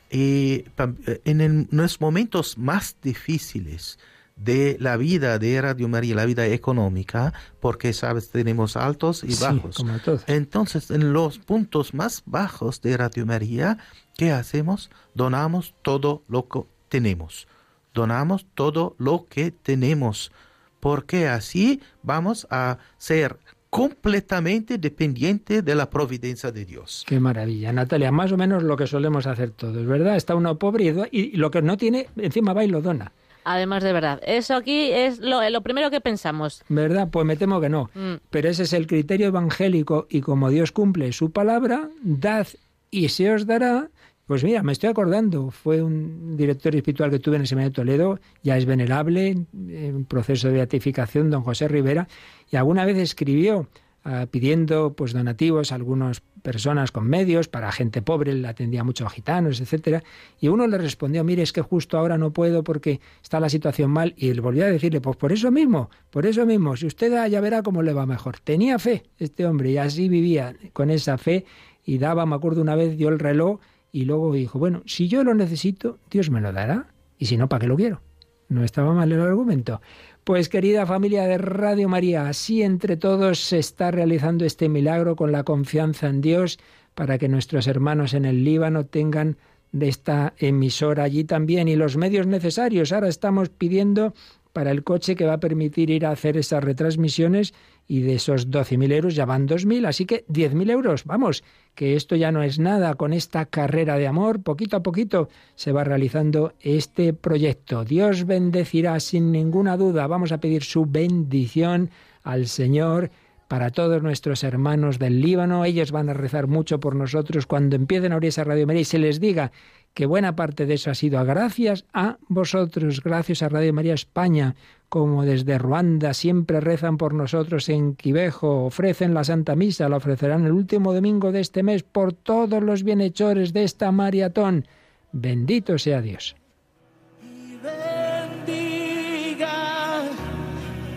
eh, 0.10 0.66
eh, 1.08 1.22
en 1.24 1.70
los 1.72 2.02
momentos 2.02 2.58
más 2.58 2.98
difíciles 3.02 3.98
de 4.36 4.76
la 4.82 4.98
vida 4.98 5.40
de 5.40 5.62
Radio 5.62 5.88
María, 5.88 6.16
la 6.16 6.26
vida 6.26 6.46
económica, 6.48 7.34
porque 7.62 7.94
sabes, 7.94 8.32
tenemos 8.32 8.76
altos 8.76 9.24
y 9.24 9.32
Sí, 9.32 9.42
bajos. 9.42 9.78
como 9.78 9.98
todos. 10.00 10.24
Entonces, 10.28 10.92
en 10.92 11.14
los 11.14 11.40
puntos 11.40 11.94
más 11.94 12.24
bajos 12.26 12.82
de 12.82 12.98
Radio 12.98 13.26
María, 13.26 13.78
¿qué 14.18 14.32
hacemos? 14.34 14.90
Donamos 15.16 15.74
todo 15.84 16.24
lo 16.28 16.50
que 16.50 16.64
tenemos. 16.90 17.48
Donamos 17.94 18.46
todo 18.56 18.96
lo 18.98 19.26
que 19.30 19.52
tenemos. 19.52 20.34
Porque 20.82 21.30
así 21.30 21.80
vamos 22.04 22.46
a 22.50 22.78
ser 22.98 23.38
completamente 23.72 24.78
dependientes 24.78 25.64
de 25.64 25.76
la 25.76 25.90
providencia 25.90 26.52
de 26.52 26.66
Dios. 26.66 27.06
Qué 27.08 27.22
maravilla, 27.22 27.72
Natalia. 27.72 28.12
Más 28.12 28.32
o 28.34 28.38
menos 28.38 28.64
lo 28.64 28.76
que 28.76 28.86
solemos 28.86 29.28
hacer 29.28 29.52
todos, 29.52 29.86
¿verdad? 29.86 30.18
Está 30.18 30.36
uno 30.36 30.60
pobre 30.60 30.94
y, 31.12 31.38
lo 31.38 31.50
que 31.50 31.62
no 31.62 31.78
tiene, 31.78 32.10
encima 32.18 32.52
va 32.52 32.66
y 32.66 32.68
lo 32.68 32.82
dona. 32.82 33.14
Además 33.46 33.82
de 33.82 33.94
verdad, 33.94 34.22
eso 34.26 34.56
aquí 34.56 34.92
es 34.92 35.20
lo, 35.20 35.50
lo 35.50 35.62
primero 35.62 35.90
que 35.90 36.02
pensamos. 36.02 36.64
¿Verdad? 36.68 37.08
Pues 37.10 37.26
me 37.26 37.38
temo 37.38 37.62
que 37.62 37.70
no. 37.70 37.90
Mm. 37.96 38.16
Pero 38.30 38.50
ese 38.50 38.64
es 38.64 38.74
el 38.74 38.88
criterio 38.88 39.28
evangélico 39.28 40.06
y 40.10 40.20
como 40.20 40.50
Dios 40.50 40.74
cumple 40.74 41.14
su 41.14 41.32
palabra, 41.32 41.90
dad 42.04 42.48
y 42.92 43.08
se 43.08 43.34
os 43.34 43.48
dará. 43.48 43.90
Pues 44.32 44.46
mira, 44.46 44.64
me 44.64 44.72
estoy 44.72 44.90
acordando, 44.90 45.52
fue 45.52 45.82
un 45.82 46.38
director 46.38 46.74
espiritual 46.74 47.12
que 47.12 47.20
tuve 47.20 47.36
en 47.36 47.42
el 47.42 47.48
Seminario 47.50 47.72
de 47.72 47.76
Toledo, 47.76 48.20
ya 48.42 48.56
es 48.58 48.66
venerable, 48.66 49.28
en 49.28 49.94
un 49.94 50.06
proceso 50.06 50.48
de 50.48 50.54
beatificación, 50.54 51.30
don 51.30 51.44
José 51.44 51.68
Rivera, 51.68 52.08
y 52.50 52.56
alguna 52.56 52.86
vez 52.86 52.96
escribió 52.98 53.68
ah, 54.06 54.28
pidiendo 54.32 54.94
pues 54.94 55.12
donativos 55.12 55.74
a 55.74 55.76
algunas 55.76 56.22
personas 56.44 56.94
con 56.94 57.10
medios, 57.10 57.50
para 57.50 57.74
gente 57.74 58.02
pobre, 58.02 58.34
le 58.34 58.48
atendía 58.48 58.86
mucho 58.86 59.06
a 59.06 59.10
gitanos, 59.10 59.60
etcétera, 59.60 60.02
y 60.40 60.48
uno 60.48 60.66
le 60.66 60.78
respondió, 60.78 61.26
mire, 61.26 61.44
es 61.44 61.52
que 61.52 61.62
justo 61.62 61.98
ahora 61.98 62.18
no 62.18 62.32
puedo 62.32 62.64
porque 62.64 63.02
está 63.22 63.42
la 63.42 63.50
situación 63.50 63.92
mal, 63.92 64.14
y 64.16 64.30
él 64.30 64.40
volvió 64.40 64.64
a 64.64 64.68
decirle, 64.68 65.02
pues 65.02 65.18
por 65.18 65.34
eso 65.34 65.52
mismo, 65.52 65.90
por 66.10 66.26
eso 66.26 66.46
mismo, 66.46 66.78
si 66.78 66.86
usted 66.86 67.12
da, 67.12 67.28
ya 67.28 67.42
verá 67.42 67.64
cómo 67.64 67.82
le 67.82 67.92
va 67.92 68.06
mejor. 68.06 68.40
Tenía 68.40 68.80
fe 68.80 69.04
este 69.20 69.46
hombre, 69.46 69.72
y 69.72 69.78
así 69.78 70.08
vivía 70.08 70.56
con 70.72 70.90
esa 70.90 71.18
fe, 71.18 71.44
y 71.84 71.98
daba, 71.98 72.26
me 72.26 72.36
acuerdo 72.36 72.62
una 72.62 72.76
vez, 72.76 72.96
dio 72.96 73.10
el 73.10 73.20
reloj, 73.20 73.60
y 73.92 74.06
luego 74.06 74.34
dijo, 74.34 74.60
bueno, 74.60 74.84
si 74.86 75.08
yo 75.08 75.24
lo 75.24 75.34
necesito, 75.34 76.00
Dios 76.10 76.30
me 76.30 76.42
lo 76.42 76.54
dará, 76.54 76.88
y 77.18 77.26
si 77.26 77.38
no, 77.38 77.50
¿para 77.50 77.62
qué 77.62 77.68
lo 77.68 77.76
quiero? 77.76 78.02
No 78.48 78.64
estaba 78.64 78.94
mal 78.94 79.12
el 79.12 79.22
argumento. 79.22 79.82
Pues 80.24 80.50
querida 80.50 80.86
familia 80.86 81.24
de 81.28 81.38
Radio 81.38 81.90
María, 81.90 82.28
así 82.28 82.62
entre 82.64 82.98
todos 82.98 83.40
se 83.40 83.60
está 83.60 83.92
realizando 83.92 84.46
este 84.46 84.70
milagro 84.70 85.16
con 85.16 85.32
la 85.32 85.44
confianza 85.44 86.08
en 86.08 86.22
Dios 86.22 86.60
para 86.94 87.18
que 87.18 87.30
nuestros 87.30 87.68
hermanos 87.68 88.14
en 88.14 88.26
el 88.26 88.44
Líbano 88.44 88.86
tengan 88.86 89.38
de 89.72 89.88
esta 89.88 90.34
emisora 90.38 91.04
allí 91.04 91.24
también 91.24 91.68
y 91.68 91.76
los 91.76 91.98
medios 91.98 92.28
necesarios. 92.28 92.92
Ahora 92.92 93.08
estamos 93.08 93.50
pidiendo 93.50 94.14
para 94.54 94.72
el 94.72 94.84
coche 94.84 95.16
que 95.16 95.26
va 95.26 95.34
a 95.34 95.40
permitir 95.40 95.90
ir 95.90 96.06
a 96.06 96.12
hacer 96.12 96.38
esas 96.38 96.64
retransmisiones 96.64 97.54
y 97.92 98.04
de 98.04 98.14
esos 98.14 98.50
12.000 98.50 98.94
euros 98.94 99.16
ya 99.16 99.26
van 99.26 99.50
2.000, 99.50 99.86
así 99.86 100.06
que 100.06 100.26
10.000 100.28 100.72
euros. 100.72 101.04
Vamos, 101.04 101.44
que 101.76 101.98
esto 101.98 102.16
ya 102.16 102.32
no 102.32 102.42
es 102.42 102.58
nada. 102.58 102.94
Con 102.94 103.12
esta 103.12 103.46
carrera 103.48 103.98
de 103.98 104.08
amor, 104.08 104.42
poquito 104.42 104.78
a 104.78 104.82
poquito 104.82 105.28
se 105.56 105.74
va 105.74 105.84
realizando 105.84 106.54
este 106.62 107.12
proyecto. 107.12 107.84
Dios 107.84 108.26
bendecirá 108.26 108.98
sin 109.02 109.34
ninguna 109.34 109.76
duda. 109.76 110.08
Vamos 110.08 110.32
a 110.32 110.38
pedir 110.38 110.64
su 110.64 110.86
bendición 110.86 111.90
al 112.24 112.48
Señor 112.48 113.12
para 113.50 113.72
todos 113.72 114.02
nuestros 114.02 114.46
hermanos 114.46 114.98
del 114.98 115.20
Líbano. 115.20 115.66
Ellos 115.66 115.92
van 115.92 116.08
a 116.08 116.14
rezar 116.14 116.48
mucho 116.48 116.80
por 116.80 116.96
nosotros 116.96 117.46
cuando 117.46 117.76
empiecen 117.76 118.14
a 118.14 118.16
abrir 118.16 118.30
esa 118.30 118.46
Radio 118.46 118.68
María 118.68 118.84
y 118.84 118.86
se 118.86 119.00
les 119.00 119.20
diga 119.20 119.52
que 119.94 120.06
buena 120.06 120.38
parte 120.38 120.66
de 120.66 120.76
eso 120.76 120.92
ha 120.92 120.96
sido 120.96 121.20
a 121.20 121.26
gracias 121.26 121.84
a 121.92 122.20
vosotros, 122.30 123.04
gracias 123.04 123.44
a 123.44 123.50
Radio 123.50 123.74
María 123.74 123.96
España, 123.96 124.56
como 124.92 125.24
desde 125.24 125.58
Ruanda 125.58 126.14
siempre 126.14 126.60
rezan 126.60 126.98
por 126.98 127.14
nosotros 127.14 127.70
en 127.70 127.96
Quivejo, 127.96 128.66
ofrecen 128.66 129.14
la 129.14 129.24
Santa 129.24 129.56
Misa, 129.56 129.88
la 129.88 129.96
ofrecerán 129.96 130.46
el 130.46 130.52
último 130.52 130.94
domingo 130.94 131.32
de 131.32 131.40
este 131.40 131.64
mes 131.64 131.84
por 131.84 132.12
todos 132.12 132.62
los 132.62 132.84
bienhechores 132.84 133.54
de 133.54 133.64
esta 133.64 133.90
maratón. 133.94 134.68
Bendito 135.14 135.78
sea 135.78 136.02
Dios. 136.02 136.36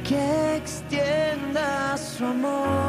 que 0.03 0.57
extienda 0.57 1.95
amor 2.21 2.84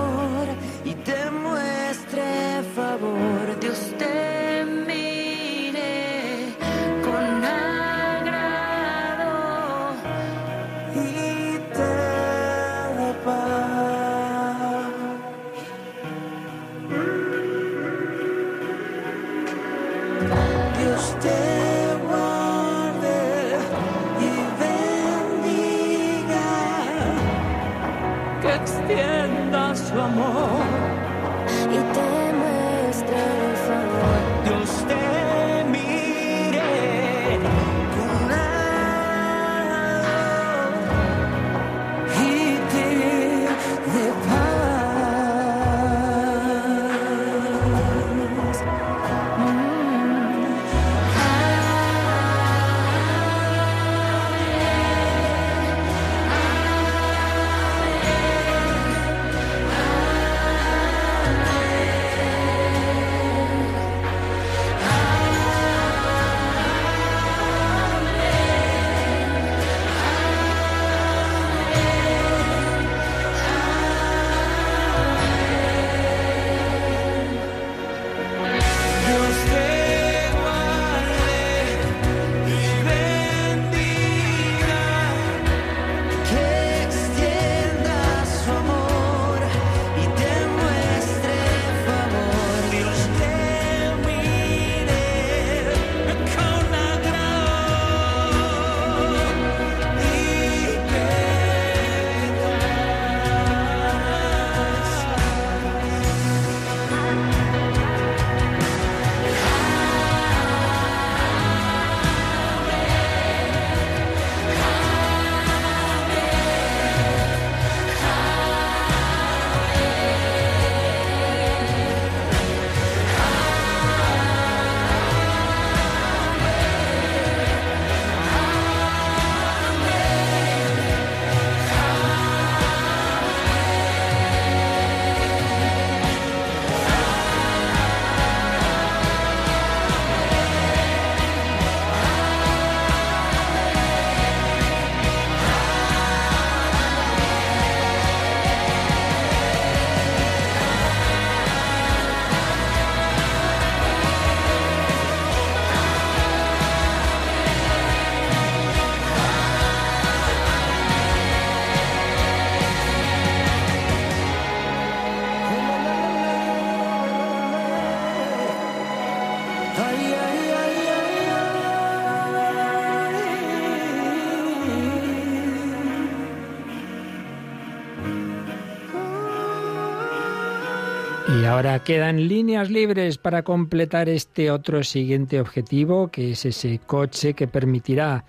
quedan 181.84 182.28
líneas 182.28 182.70
libres 182.70 183.18
para 183.18 183.44
completar 183.44 184.10
este 184.10 184.52
otro 184.52 184.84
siguiente 184.84 185.40
objetivo, 185.40 186.10
que 186.10 186.32
es 186.32 186.46
ese 186.46 186.80
coche 186.80 187.34
que 187.34 187.48
permitirá 187.48 188.26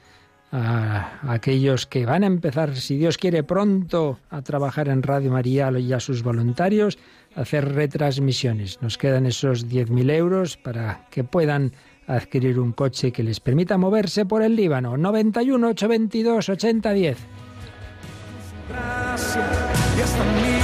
a 0.53 1.33
aquellos 1.33 1.87
que 1.87 2.07
van 2.07 2.25
a 2.25 2.27
empezar, 2.27 2.77
si 2.77 2.97
Dios 2.97 3.19
quiere, 3.19 3.43
pronto 3.43 4.19
a 4.31 4.43
trabajar 4.43 4.89
en 4.89 5.03
Radio 5.03 5.33
María 5.33 5.71
y 5.79 5.93
a 5.93 6.01
sus 6.01 6.23
voluntarios, 6.23 6.99
hacer 7.35 7.75
retransmisiones. 7.75 8.81
Nos 8.81 8.97
quedan 8.97 9.27
esos 9.27 9.67
10.000 9.69 10.11
euros 10.13 10.57
para 10.57 11.07
que 11.11 11.25
puedan 11.25 11.73
adquirir 12.07 12.59
un 12.59 12.73
coche 12.73 13.13
que 13.13 13.23
les 13.23 13.41
permita 13.41 13.77
moverse 13.77 14.25
por 14.25 14.43
el 14.43 14.57
Líbano. 14.57 14.97
91 14.97 15.69
822 15.69 16.49
8010. 16.49 17.19
gracia 18.69 20.56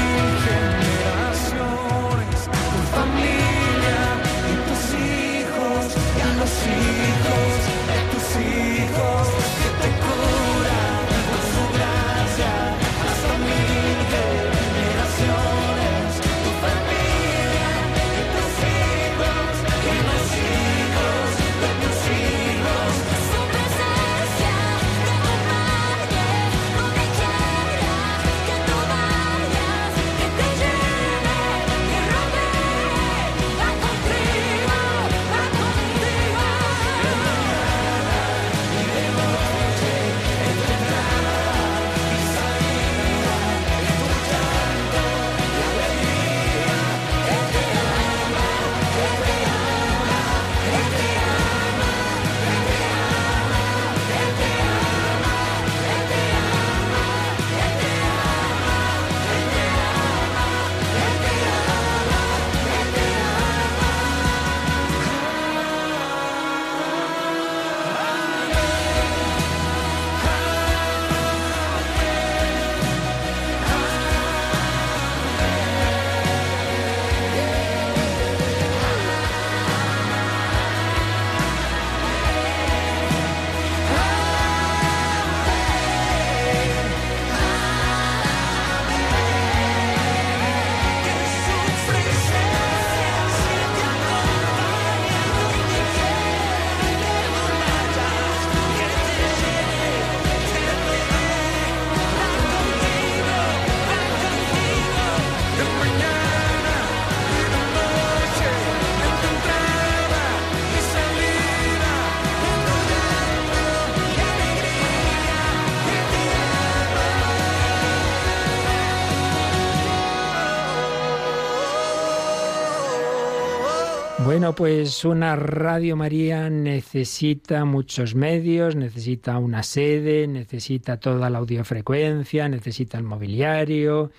Bueno, 124.33 124.55
pues 124.55 125.05
una 125.05 125.37
Radio 125.37 125.95
María 125.95 126.49
necesita 126.49 127.67
muchos 127.67 128.15
medios, 128.15 128.75
necesita 128.75 129.37
una 129.37 129.63
sede, 129.63 130.27
necesita 130.27 130.97
toda 130.97 131.29
la 131.29 131.37
audiofrecuencia, 131.37 132.49
necesita 132.49 132.97
el 132.97 133.05
mobiliario, 133.05 134.11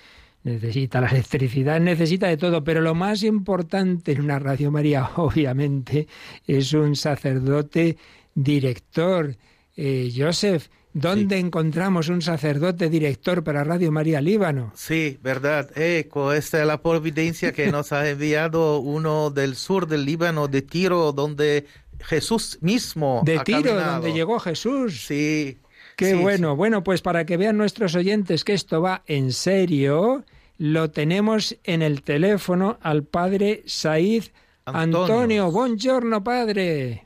necesita 0.44 1.02
la 1.02 1.08
electricidad, 1.12 1.80
necesita 1.80 2.28
de 2.28 2.38
todo, 2.38 2.64
pero 2.64 2.80
lo 2.80 2.94
más 2.94 3.24
importante 3.24 4.12
en 4.12 4.22
una 4.22 4.38
Radio 4.38 4.70
María, 4.70 5.10
obviamente, 5.16 6.08
es 6.46 6.74
un 6.74 6.96
sacerdote 6.96 7.98
director. 8.36 9.36
Eh, 9.76 10.14
Joseph, 10.16 10.68
¿dónde 10.94 11.40
encontramos 11.40 12.10
un 12.10 12.22
sacerdote 12.22 12.90
director 12.90 13.44
para 13.44 13.64
Radio 13.64 13.92
María 13.92 14.22
Líbano? 14.22 14.72
Sí, 14.76 15.18
verdad. 15.22 15.70
Eco, 15.78 16.34
esta 16.34 16.62
es 16.62 16.68
la 16.68 16.82
providencia 16.82 17.52
que 17.52 17.72
nos 17.72 17.92
ha 17.92 18.10
enviado 18.10 18.80
uno 18.80 19.30
del 19.30 19.56
sur 19.56 19.88
del 19.88 20.06
Líbano, 20.06 20.48
de 20.48 20.62
Tiro, 20.62 21.12
donde 21.12 21.66
Jesús 22.00 22.58
mismo 22.62 23.22
De 23.26 23.40
ha 23.40 23.44
Tiro, 23.44 23.62
caminado. 23.72 23.94
donde 23.94 24.14
llegó 24.14 24.40
Jesús. 24.40 25.06
Sí. 25.06 25.60
Qué 25.96 26.12
sí, 26.12 26.14
bueno. 26.16 26.56
Bueno, 26.56 26.84
pues 26.84 27.02
para 27.02 27.26
que 27.26 27.38
vean 27.38 27.58
nuestros 27.58 27.96
oyentes 27.96 28.44
que 28.44 28.54
esto 28.54 28.82
va 28.82 29.04
en 29.06 29.32
serio, 29.32 30.24
lo 30.58 30.90
tenemos 30.92 31.56
en 31.64 31.82
el 31.82 32.02
teléfono 32.04 32.78
al 32.82 33.04
padre 33.04 33.64
Said 33.66 34.24
Antonio. 34.66 35.04
Antonio. 35.04 35.52
Buongiorno, 35.52 36.24
padre. 36.24 37.04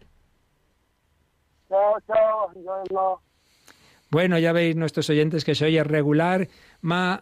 Ciao, 1.68 1.98
ciao, 2.08 2.50
buongiorno. 2.54 3.22
Bueno, 4.10 4.40
ya 4.40 4.54
veis 4.54 4.76
nuestros 4.76 5.10
oyentes 5.10 5.44
que 5.44 5.56
se 5.56 5.66
oye 5.66 5.84
regular, 5.84 6.48
ma 6.82 7.20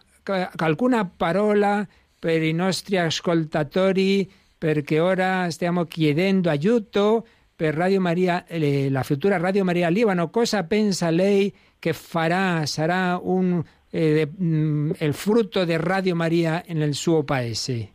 alcuna 0.58 1.10
parola 1.16 1.88
per 2.20 2.42
i 2.42 2.52
nostri 2.52 2.96
ascoltatori 2.96 4.30
perché 4.58 5.00
ora 5.00 5.50
stiamo 5.50 5.84
chiedendo 5.84 6.48
aiuto 6.48 7.26
per 7.54 7.74
Radio 7.74 8.00
Maria, 8.00 8.44
eh, 8.46 8.90
la 8.90 9.02
futura 9.02 9.38
Radio 9.38 9.64
Maria 9.64 9.88
Libano. 9.88 10.30
Cosa 10.30 10.64
pensa 10.64 11.10
lei 11.10 11.54
che 11.78 11.92
farà, 11.92 12.66
sarà 12.66 13.18
un, 13.20 13.62
eh, 13.90 14.28
mm, 14.28 14.90
il 14.98 15.14
frutto 15.14 15.64
di 15.64 15.76
Radio 15.76 16.14
Maria 16.14 16.62
nel 16.68 16.94
suo 16.94 17.22
paese? 17.22 17.92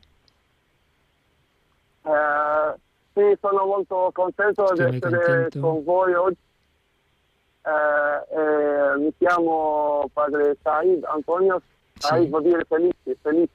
Eh, 2.04 2.76
sì, 3.14 3.38
sono 3.40 3.66
molto 3.66 4.10
contento 4.14 4.66
di 4.74 4.82
essere 4.82 5.00
contento? 5.00 5.60
con 5.60 5.84
voi 5.84 6.14
oggi. 6.14 6.38
Eh, 7.64 8.36
eh, 8.36 8.98
mi 8.98 9.14
chiamo 9.18 10.10
padre 10.14 10.58
Said 10.62 11.04
Antonio, 11.06 11.62
Said 11.98 12.30
vuol 12.30 12.44
dire 12.44 12.64
felice, 12.66 13.18
felice. 13.22 13.52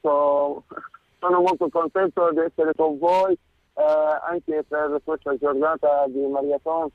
So- 0.00 0.64
sono 1.18 1.40
molto 1.40 1.68
contento 1.68 2.30
di 2.32 2.40
essere 2.40 2.72
con 2.74 2.98
voi 2.98 3.32
eh, 3.32 3.82
anche 4.28 4.64
per 4.66 5.00
questa 5.04 5.36
giornata 5.36 6.04
di 6.08 6.26
Mariaton. 6.26 6.88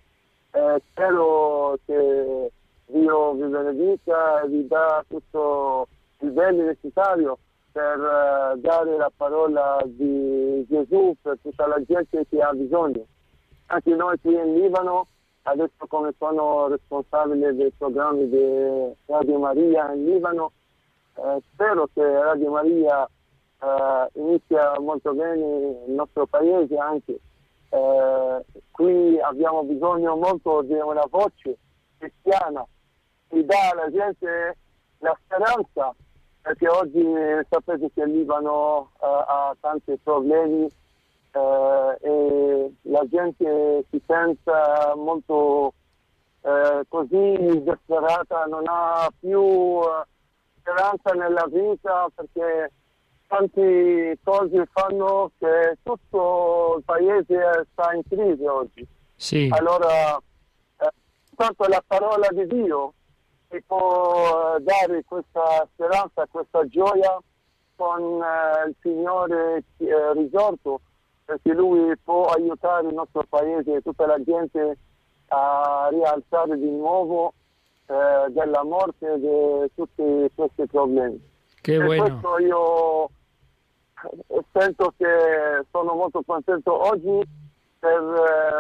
Eh, 0.52 0.82
spero 0.90 1.78
che 1.86 2.52
Dio 2.88 3.34
vi 3.34 3.44
benedica 3.44 4.42
e 4.42 4.48
vi 4.48 4.68
dà 4.68 5.04
tutto 5.08 5.88
il 6.20 6.32
bene 6.32 6.64
necessario 6.64 7.38
per 7.72 8.58
dare 8.58 8.98
la 8.98 9.12
parola 9.16 9.80
di 9.86 10.66
Gesù 10.68 11.16
per 11.22 11.38
tutta 11.42 11.68
la 11.68 11.82
gente 11.86 12.26
che 12.28 12.42
ha 12.42 12.52
bisogno. 12.52 13.06
Anche 13.68 13.94
noi 13.94 14.20
qui 14.20 14.34
in 14.34 14.56
Libano, 14.56 15.08
adesso 15.48 15.88
come 15.88 16.14
sono 16.18 16.68
responsabile 16.68 17.56
dei 17.56 17.72
programmi 17.78 18.30
di 18.30 18.94
Radio 19.06 19.40
Maria 19.40 19.94
in 19.94 20.06
Libano, 20.06 20.52
eh, 21.16 21.42
spero 21.54 21.88
che 21.94 22.04
Radio 22.04 22.52
Maria 22.52 23.06
eh, 23.06 24.10
inizia 24.20 24.78
molto 24.80 25.14
bene 25.14 25.86
il 25.88 25.94
nostro 25.94 26.26
paese 26.26 26.78
anche. 26.78 27.20
Eh, 27.70 28.46
qui 28.72 29.20
abbiamo 29.22 29.64
bisogno 29.64 30.16
molto 30.16 30.62
di 30.64 30.74
una 30.74 31.06
voce 31.10 31.58
cristiana 31.98 32.66
che 33.30 33.46
dà 33.46 33.70
alla 33.72 33.90
gente 33.90 34.58
la 35.00 35.18
speranza 35.24 35.94
perché 36.42 36.68
oggi 36.68 37.04
sapete 37.50 37.90
che 37.94 38.02
il 38.02 38.12
Libano 38.12 38.92
eh, 39.02 39.06
ha 39.06 39.56
tanti 39.60 39.98
problemi 40.02 40.70
e 41.32 42.74
la 42.82 43.06
gente 43.10 43.86
si 43.90 44.02
sente 44.06 44.52
molto 44.96 45.74
eh, 46.42 46.84
così 46.88 47.62
disperata, 47.62 48.46
non 48.46 48.64
ha 48.68 49.10
più 49.20 49.80
eh, 49.82 50.06
speranza 50.60 51.12
nella 51.12 51.46
vita 51.48 52.08
perché 52.16 52.72
tanti 53.28 54.18
cose 54.24 54.68
fanno 54.72 55.32
che 55.38 55.78
tutto 55.84 56.76
il 56.78 56.84
paese 56.84 57.68
sta 57.72 57.94
in 57.94 58.02
crisi 58.08 58.46
oggi. 58.46 58.88
Sì. 59.16 59.50
Allora, 59.52 60.16
eh, 60.16 60.92
tanto 61.36 61.68
la 61.68 61.84
parola 61.86 62.28
di 62.32 62.48
Dio 62.48 62.94
che 63.50 63.64
può 63.66 64.56
eh, 64.56 64.62
dare 64.62 65.04
questa 65.06 65.68
speranza, 65.74 66.28
questa 66.30 66.66
gioia 66.68 67.20
con 67.76 68.22
eh, 68.22 68.70
il 68.70 68.76
Signore 68.82 69.64
eh, 69.78 70.14
risorto, 70.14 70.82
perché 71.28 71.54
Lui 71.54 71.94
può 72.06 72.28
aiutare 72.28 72.88
il 72.88 72.94
nostro 72.94 73.22
paese 73.28 73.76
e 73.76 73.82
tutta 73.82 74.06
la 74.06 74.24
gente 74.24 74.78
a 75.28 75.90
rialzare 75.92 76.58
di 76.58 76.72
nuovo 76.72 77.34
eh, 77.88 78.32
dalla 78.32 78.64
morte 78.64 79.20
di 79.20 79.72
tutti 79.76 80.32
questi 80.34 80.66
problemi. 80.68 81.22
Per 81.62 81.84
bueno. 81.84 82.04
questo 82.04 82.40
io 82.40 83.06
eh, 83.06 84.44
sento 84.54 84.94
che 84.96 85.66
sono 85.70 85.96
molto 85.96 86.22
contento 86.26 86.82
oggi 86.88 87.20
per 87.78 88.00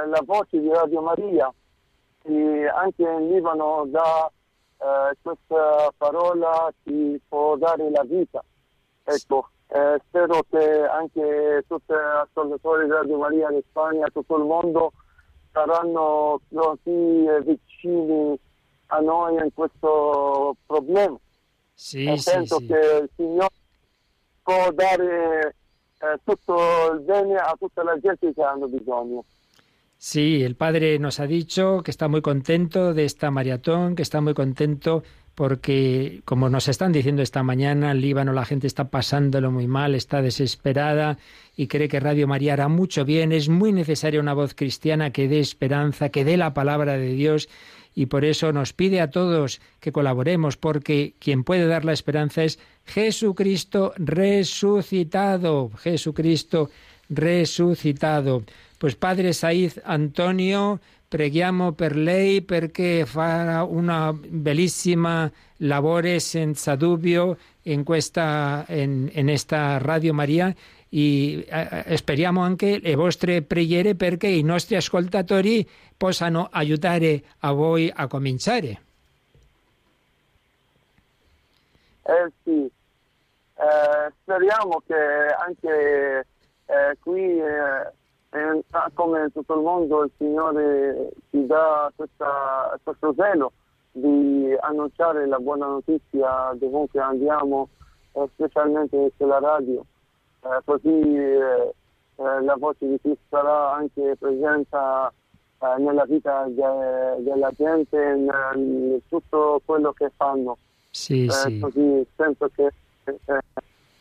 eh, 0.03 0.07
la 0.09 0.21
voce 0.25 0.59
di 0.59 0.67
Radio 0.67 1.01
Maria 1.01 1.53
che 2.21 2.67
anche 2.67 3.01
in 3.01 3.29
Libano 3.29 3.85
dà 3.87 4.29
eh, 4.77 5.17
questa 5.21 5.93
parola 5.95 6.69
che 6.83 7.21
può 7.29 7.55
dare 7.55 7.89
la 7.89 8.03
vita. 8.03 8.43
Ecco, 9.05 9.51
eh, 9.67 10.01
spero 10.07 10.45
che 10.49 10.83
anche 10.85 11.63
tutti 11.67 11.93
gli 11.93 12.19
ascoltatori 12.21 12.85
di 12.85 12.91
Radio 12.91 13.17
Maria 13.17 13.51
in 13.51 13.61
Spagna, 13.69 14.07
tutto 14.09 14.37
il 14.37 14.43
mondo, 14.43 14.93
saranno 15.51 16.39
così 16.53 17.25
eh, 17.25 17.41
vicini 17.41 18.39
a 18.87 18.99
noi 18.99 19.35
in 19.35 19.49
questo 19.53 20.55
problema. 20.65 21.17
Sì, 21.73 22.05
e 22.05 22.17
sì, 22.17 22.29
sento 22.29 22.59
sì. 22.59 22.67
che 22.67 22.99
il 23.03 23.09
Signore 23.15 23.53
può 24.41 24.71
dare 24.71 25.55
eh, 25.99 26.19
tutto 26.23 26.91
il 26.93 27.01
bene 27.01 27.35
a 27.35 27.55
tutta 27.59 27.83
la 27.83 27.97
gente 27.99 28.33
che 28.33 28.43
hanno 28.43 28.67
bisogno. 28.67 29.25
Sí, 29.99 30.43
el 30.43 30.55
padre 30.55 30.99
nos 30.99 31.19
ha 31.19 31.25
dicho 31.25 31.81
que 31.83 31.89
está 31.89 32.07
muy 32.07 32.21
contento 32.21 32.93
de 32.93 33.03
esta 33.03 33.31
maratón, 33.31 33.95
que 33.95 34.03
está 34.03 34.21
muy 34.21 34.35
contento 34.35 35.03
porque, 35.37 36.21
como 36.25 36.49
nos 36.49 36.67
están 36.67 36.91
diciendo 36.91 37.21
esta 37.21 37.43
mañana, 37.43 37.91
en 37.91 38.01
Líbano 38.01 38.33
la 38.33 38.43
gente 38.43 38.65
está 38.65 38.89
pasándolo 38.89 39.51
muy 39.51 39.67
mal, 39.67 39.93
está 39.93 40.23
desesperada 40.23 41.19
y 41.55 41.67
cree 41.67 41.87
que 41.89 41.99
Radio 41.99 42.27
María 42.27 42.53
hará 42.53 42.69
mucho 42.69 43.05
bien. 43.05 43.31
Es 43.31 43.47
muy 43.47 43.71
necesaria 43.71 44.19
una 44.19 44.33
voz 44.33 44.55
cristiana 44.55 45.11
que 45.11 45.27
dé 45.27 45.39
esperanza, 45.39 46.09
que 46.09 46.25
dé 46.25 46.37
la 46.37 46.55
palabra 46.55 46.97
de 46.97 47.13
Dios 47.13 47.49
y 47.93 48.07
por 48.07 48.25
eso 48.25 48.51
nos 48.51 48.73
pide 48.73 48.99
a 48.99 49.11
todos 49.11 49.61
que 49.79 49.91
colaboremos, 49.91 50.57
porque 50.57 51.13
quien 51.19 51.43
puede 51.43 51.67
dar 51.67 51.85
la 51.85 51.93
esperanza 51.93 52.43
es 52.43 52.57
Jesucristo 52.85 53.93
resucitado. 53.95 55.69
Jesucristo 55.77 56.71
resucitado. 57.09 58.41
Pues 58.79 58.95
Padre 58.95 59.33
Said 59.33 59.73
Antonio, 59.85 60.79
preghiamo 61.07 61.71
per 61.71 61.95
lei 61.95 62.41
perché 62.41 63.05
farà 63.05 63.63
una 63.63 64.11
bellissima 64.13 65.31
lavoro 65.57 66.19
senza 66.19 66.75
dubbio 66.75 67.37
in 67.63 67.83
questa, 67.83 68.65
in, 68.69 69.09
in 69.13 69.29
esta 69.29 69.77
Radio 69.77 70.13
Maria 70.13 70.53
e 70.89 71.45
eh, 71.47 71.97
speriamo 71.97 72.41
anche 72.41 72.79
le 72.79 72.95
vostre 72.95 73.41
preghiere 73.41 73.95
perché 73.95 74.27
i 74.27 74.43
nostri 74.43 74.75
ascoltatori 74.75 75.67
possano 75.95 76.47
aiutare 76.51 77.21
a 77.39 77.51
voi 77.51 77.91
a 77.93 78.07
cominciare. 78.07 78.81
Eh 82.03 82.31
sì, 82.43 82.71
eh, 83.55 84.13
speriamo 84.21 84.81
che 84.85 84.93
anche 84.93 86.25
eh, 86.65 86.97
qui, 87.01 87.39
eh, 87.39 87.91
in- 88.33 88.61
come 88.93 89.29
tutto 89.33 89.55
il 89.55 89.61
mondo, 89.61 90.03
il 90.03 90.11
Signore 90.17 91.09
ci 91.29 91.45
dà 91.45 91.91
questa- 91.95 92.77
questo 92.83 93.13
zelo 93.15 93.51
di 93.91 94.55
annunciare 94.59 95.25
la 95.27 95.39
buona 95.39 95.65
notizia 95.67 96.51
dovunque 96.55 96.99
andiamo, 96.99 97.69
eh, 98.13 98.27
specialmente 98.33 99.11
sulla 99.17 99.39
radio. 99.39 99.83
Eh, 100.43 100.59
così 100.65 100.87
eh, 101.15 101.73
eh, 102.19 102.41
la 102.41 102.55
voce 102.57 102.87
di 102.87 102.99
Cristo 103.01 103.23
sarà 103.29 103.73
anche 103.73 104.15
presente 104.19 104.77
eh, 105.59 105.81
nella 105.81 106.05
vita 106.05 106.45
de- 106.47 107.23
della 107.23 107.49
gente, 107.57 107.95
in, 107.99 108.31
in 108.55 108.99
tutto 109.07 109.59
quello 109.65 109.91
che 109.93 110.11
fanno. 110.15 110.57
Sì, 110.91 111.25
Eh, 111.25 111.31
sì. 111.31 111.59
Così 111.59 112.05
penso 112.15 112.49
che 112.55 112.71
eh, 113.05 113.39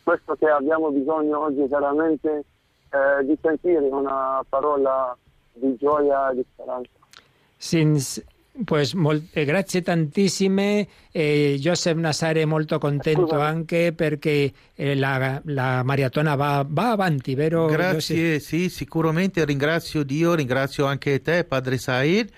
questo 0.03 0.35
che 0.35 0.47
abbiamo 0.49 0.91
bisogno 0.91 1.39
oggi 1.41 1.65
veramente 1.65 2.43
eh, 2.89 3.25
di 3.25 3.37
sentire 3.41 3.87
una 3.89 4.43
parola 4.47 5.15
di 5.53 5.75
gioia 5.77 6.31
e 6.31 6.35
di 6.35 6.45
speranza. 6.53 6.89
Sins, 7.57 8.23
pues 8.65 8.93
mol, 8.93 9.21
eh, 9.33 9.45
grazie 9.45 9.81
tantissime, 9.81 10.87
eh, 11.11 11.57
Joseph 11.59 11.97
Nasare 11.97 12.45
molto 12.45 12.77
contento 12.77 13.27
Scusa. 13.27 13.45
anche 13.45 13.93
perché 13.93 14.51
eh, 14.75 14.95
la, 14.95 15.41
la 15.45 15.83
maratona 15.83 16.35
va, 16.35 16.65
va 16.67 16.91
avanti, 16.91 17.35
vero? 17.35 17.65
Joseph? 17.65 17.77
Grazie, 17.77 18.39
sì, 18.39 18.69
sicuramente 18.69 19.43
ringrazio 19.45 20.03
Dio, 20.03 20.35
ringrazio 20.35 20.85
anche 20.85 21.21
te, 21.21 21.43
Padre 21.43 21.77
Said, 21.77 22.29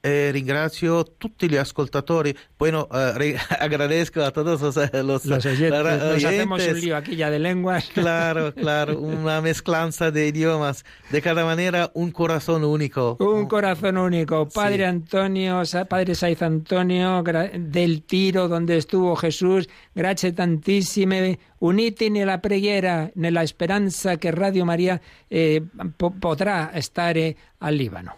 e 0.00 0.30
ringrazio 0.30 1.04
tutti 1.18 1.48
gli 1.48 1.56
ascoltatori. 1.56 2.34
Bueno, 2.56 2.88
eh, 2.92 3.36
agradezco 3.58 4.22
a 4.22 4.30
todos 4.30 4.60
los, 4.60 4.76
los, 4.92 5.24
Los 5.24 5.46
oyentes, 5.46 5.70
la- 5.70 5.96
nos 5.96 6.24
hacemos 6.24 6.66
un 6.66 6.80
lío 6.80 6.96
aquí 6.96 7.16
ya 7.16 7.30
de 7.30 7.38
lenguas. 7.38 7.88
Claro, 7.94 8.54
claro, 8.54 8.98
una 9.00 9.40
mezclanza 9.40 10.10
de 10.10 10.26
idiomas. 10.28 10.84
De 11.10 11.20
cada 11.20 11.44
manera, 11.44 11.90
un 11.94 12.10
corazón 12.10 12.64
único. 12.64 13.16
Un 13.20 13.46
corazón 13.46 13.96
único. 13.98 14.48
Padre 14.48 14.76
Sí. 14.78 14.82
Antonio, 14.84 15.62
Padre 15.88 16.14
Saiz 16.14 16.42
Antonio, 16.42 17.22
del 17.22 18.02
tiro 18.04 18.48
donde 18.48 18.76
estuvo 18.76 19.14
Jesús, 19.16 19.68
grazie 19.94 20.32
tantissime. 20.32 21.38
Uniti 21.60 22.08
nella 22.08 22.38
preghiera, 22.38 23.10
nella 23.14 23.44
speranza 23.44 24.16
che 24.16 24.30
Radio 24.30 24.64
Maria 24.64 25.00
eh, 25.26 25.60
po- 25.96 26.14
potrà 26.16 26.70
stare 26.80 27.34
al 27.58 27.74
Libano. 27.74 28.16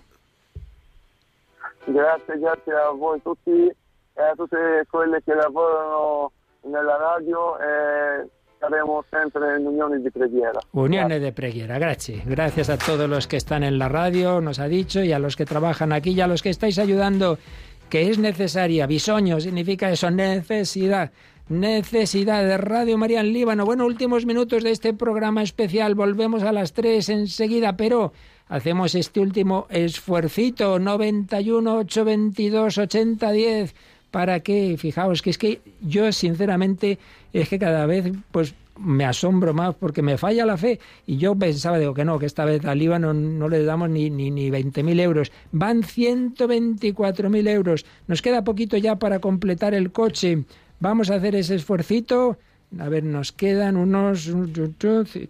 Grazie, 1.92 2.38
grazie 2.38 2.72
a 2.72 2.90
voi 2.92 3.20
tutti 3.22 3.50
e 3.50 4.22
a 4.22 4.32
tutte 4.36 4.86
quelle 4.88 5.20
che 5.24 5.34
lavorano 5.34 6.32
nella 6.62 6.96
radio 6.96 7.58
e 7.58 8.28
saremo 8.58 9.02
sempre 9.10 9.58
in 9.58 9.66
unione 9.66 10.00
di 10.00 10.10
preghiera. 10.10 10.60
Unione 10.72 11.18
de 11.18 11.32
preghiera, 11.32 11.78
gracias. 11.78 12.24
Gracias 12.26 12.68
a 12.68 12.76
todos 12.76 13.08
los 13.08 13.26
que 13.26 13.36
están 13.36 13.64
en 13.64 13.78
la 13.78 13.88
radio, 13.88 14.40
nos 14.40 14.60
ha 14.60 14.68
dicho, 14.68 15.02
y 15.02 15.12
a 15.12 15.18
los 15.18 15.34
que 15.34 15.46
trabajan 15.46 15.92
aquí, 15.92 16.10
y 16.10 16.20
a 16.20 16.26
los 16.26 16.42
que 16.42 16.50
estáis 16.50 16.78
ayudando, 16.78 17.38
que 17.88 18.08
es 18.08 18.18
necesaria. 18.18 18.86
Bisoño 18.86 19.40
significa 19.40 19.90
eso, 19.90 20.10
necesidad. 20.10 21.10
Necesidad 21.48 22.44
de 22.44 22.58
Radio 22.58 22.96
María 22.96 23.20
en 23.20 23.32
Líbano. 23.32 23.64
Bueno, 23.64 23.84
últimos 23.84 24.24
minutos 24.24 24.62
de 24.62 24.70
este 24.70 24.94
programa 24.94 25.42
especial. 25.42 25.96
Volvemos 25.96 26.44
a 26.44 26.52
las 26.52 26.72
3 26.74 27.08
enseguida, 27.08 27.76
pero 27.76 28.12
hacemos 28.50 28.94
este 28.94 29.20
último 29.20 29.66
esfuercito. 29.70 30.78
91 30.78 31.78
822 31.78 32.76
8010 32.76 33.74
para 34.10 34.40
que, 34.40 34.76
fijaos, 34.76 35.22
que 35.22 35.30
es 35.30 35.38
que 35.38 35.62
yo 35.80 36.12
sinceramente 36.12 36.98
es 37.32 37.48
que 37.48 37.58
cada 37.58 37.86
vez 37.86 38.12
pues 38.32 38.54
me 38.76 39.04
asombro 39.04 39.54
más 39.54 39.74
porque 39.74 40.02
me 40.02 40.18
falla 40.18 40.44
la 40.44 40.56
fe. 40.56 40.80
Y 41.06 41.16
yo 41.16 41.34
pensaba, 41.36 41.78
digo 41.78 41.94
que 41.94 42.04
no, 42.04 42.18
que 42.18 42.26
esta 42.26 42.44
vez 42.44 42.64
al 42.64 42.78
Líbano 42.78 43.14
no 43.14 43.48
le 43.48 43.62
damos 43.62 43.88
ni, 43.88 44.10
ni, 44.10 44.30
ni 44.30 44.50
20.000 44.50 45.00
euros, 45.00 45.32
van 45.52 45.82
124.000 45.82 47.48
euros, 47.48 47.86
nos 48.08 48.20
queda 48.20 48.42
poquito 48.42 48.76
ya 48.76 48.96
para 48.96 49.20
completar 49.20 49.74
el 49.74 49.92
coche, 49.92 50.44
vamos 50.80 51.10
a 51.10 51.16
hacer 51.16 51.36
ese 51.36 51.54
esfuercito. 51.54 52.38
A 52.78 52.88
ver, 52.88 53.02
nos 53.02 53.32
quedan 53.32 53.76
unos, 53.76 54.30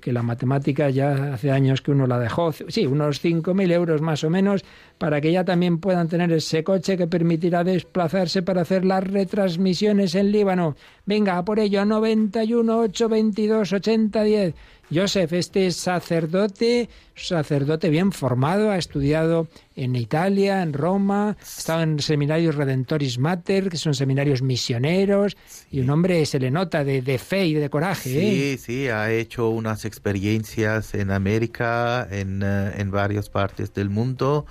que 0.01 0.13
la 0.13 0.23
matemática 0.23 0.91
ya 0.91 1.33
hace 1.33 1.51
años 1.51 1.81
que 1.81 1.91
uno 1.91 2.07
la 2.07 2.19
dejó, 2.19 2.53
sí, 2.53 2.87
unos 2.87 3.25
5.000 3.25 3.73
euros 3.73 4.03
más 4.03 4.25
o 4.25 4.31
menos, 4.31 4.63
para 4.99 5.23
que 5.23 5.33
ya 5.33 5.43
también 5.43 5.79
puedan 5.79 6.09
tener 6.09 6.31
ese 6.33 6.63
coche 6.63 6.99
que 6.99 7.07
permitirá 7.07 7.65
desplazarse 7.65 8.43
para 8.43 8.61
hacer 8.61 8.85
las 8.85 9.05
retransmisiones 9.05 10.15
en 10.17 10.33
Líbano. 10.33 10.77
Venga, 11.07 11.39
a 11.39 11.45
por 11.47 11.59
ello, 11.59 11.87
91 11.87 12.79
822 12.79 13.73
8010. 13.73 14.55
Joseph, 14.93 15.33
este 15.33 15.71
sacerdote, 15.71 16.89
sacerdote 17.15 17.89
bien 17.91 18.13
formado, 18.13 18.71
ha 18.71 18.77
estudiado 18.77 19.47
en 19.77 19.95
Italia, 19.95 20.63
en 20.63 20.73
Roma, 20.73 21.37
ha 21.39 21.43
estado 21.43 21.83
en 21.83 22.01
seminarios 22.01 22.57
Redentoris 22.57 23.19
Mater, 23.19 23.71
que 23.71 23.77
son 23.77 23.95
seminarios 23.95 24.43
misioneros, 24.43 25.37
y 25.71 25.81
un 25.81 25.91
hombre 25.91 26.27
se 26.27 26.41
le 26.41 26.51
nota 26.51 26.85
de, 26.85 27.03
de 27.03 27.19
fe 27.19 27.47
y 27.47 27.55
de 27.55 27.71
coraje. 27.71 28.11
¿eh? 28.11 28.57
Sí, 28.57 28.63
sí, 28.65 28.89
ha 28.89 29.11
hecho 29.13 29.49
unas 29.51 29.85
experiencias 29.85 30.95
en 30.95 31.11
América, 31.11 32.09
en, 32.11 32.43
eh, 32.43 32.73
en 32.77 32.91
varias 32.91 33.29
partes 33.29 33.73
del 33.73 33.91
mundo, 33.91 34.47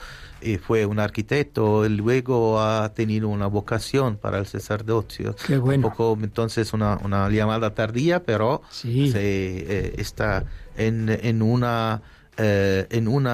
fue 0.61 0.86
un 0.86 0.99
arquitecto, 0.99 1.86
y 1.86 1.90
luego 1.90 2.61
ha 2.61 2.94
tenido 2.94 3.28
una 3.30 3.48
vocación 3.48 4.18
para 4.18 4.40
el 4.40 4.45
sacerdocio. 4.45 5.36
Qué 5.45 5.57
bueno. 5.57 5.88
Un 5.88 5.94
poco, 5.94 6.18
entonces, 6.22 6.74
una, 6.74 6.98
una 7.03 7.30
llamada 7.30 7.74
tardía, 7.74 8.24
pero 8.24 8.61
Sí. 8.70 9.11
se, 9.11 9.20
eh, 9.22 9.94
está 9.98 10.45
en, 10.78 11.10
en 11.10 11.41
una 11.41 12.02
eh, 12.41 12.88
en 12.90 13.10
un 13.10 13.28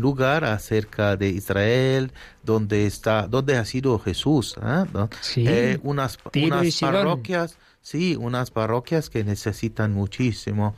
lugar 0.00 0.44
acerca 0.46 1.14
de 1.16 1.28
Israel 1.28 2.10
donde 2.42 2.86
está 2.86 3.26
donde 3.28 3.58
ha 3.58 3.66
sido 3.66 3.98
Jesús 3.98 4.56
¿eh? 4.64 4.84
¿no? 4.94 5.10
Sí. 5.20 5.44
Eh, 5.46 5.78
unas 5.82 6.18
y 6.32 6.46
unas 6.46 6.80
parroquias 6.80 7.58
sí 7.82 8.16
unas 8.16 8.50
parroquias 8.50 9.10
que 9.10 9.24
necesitan 9.24 9.92
muchísimo 9.92 10.74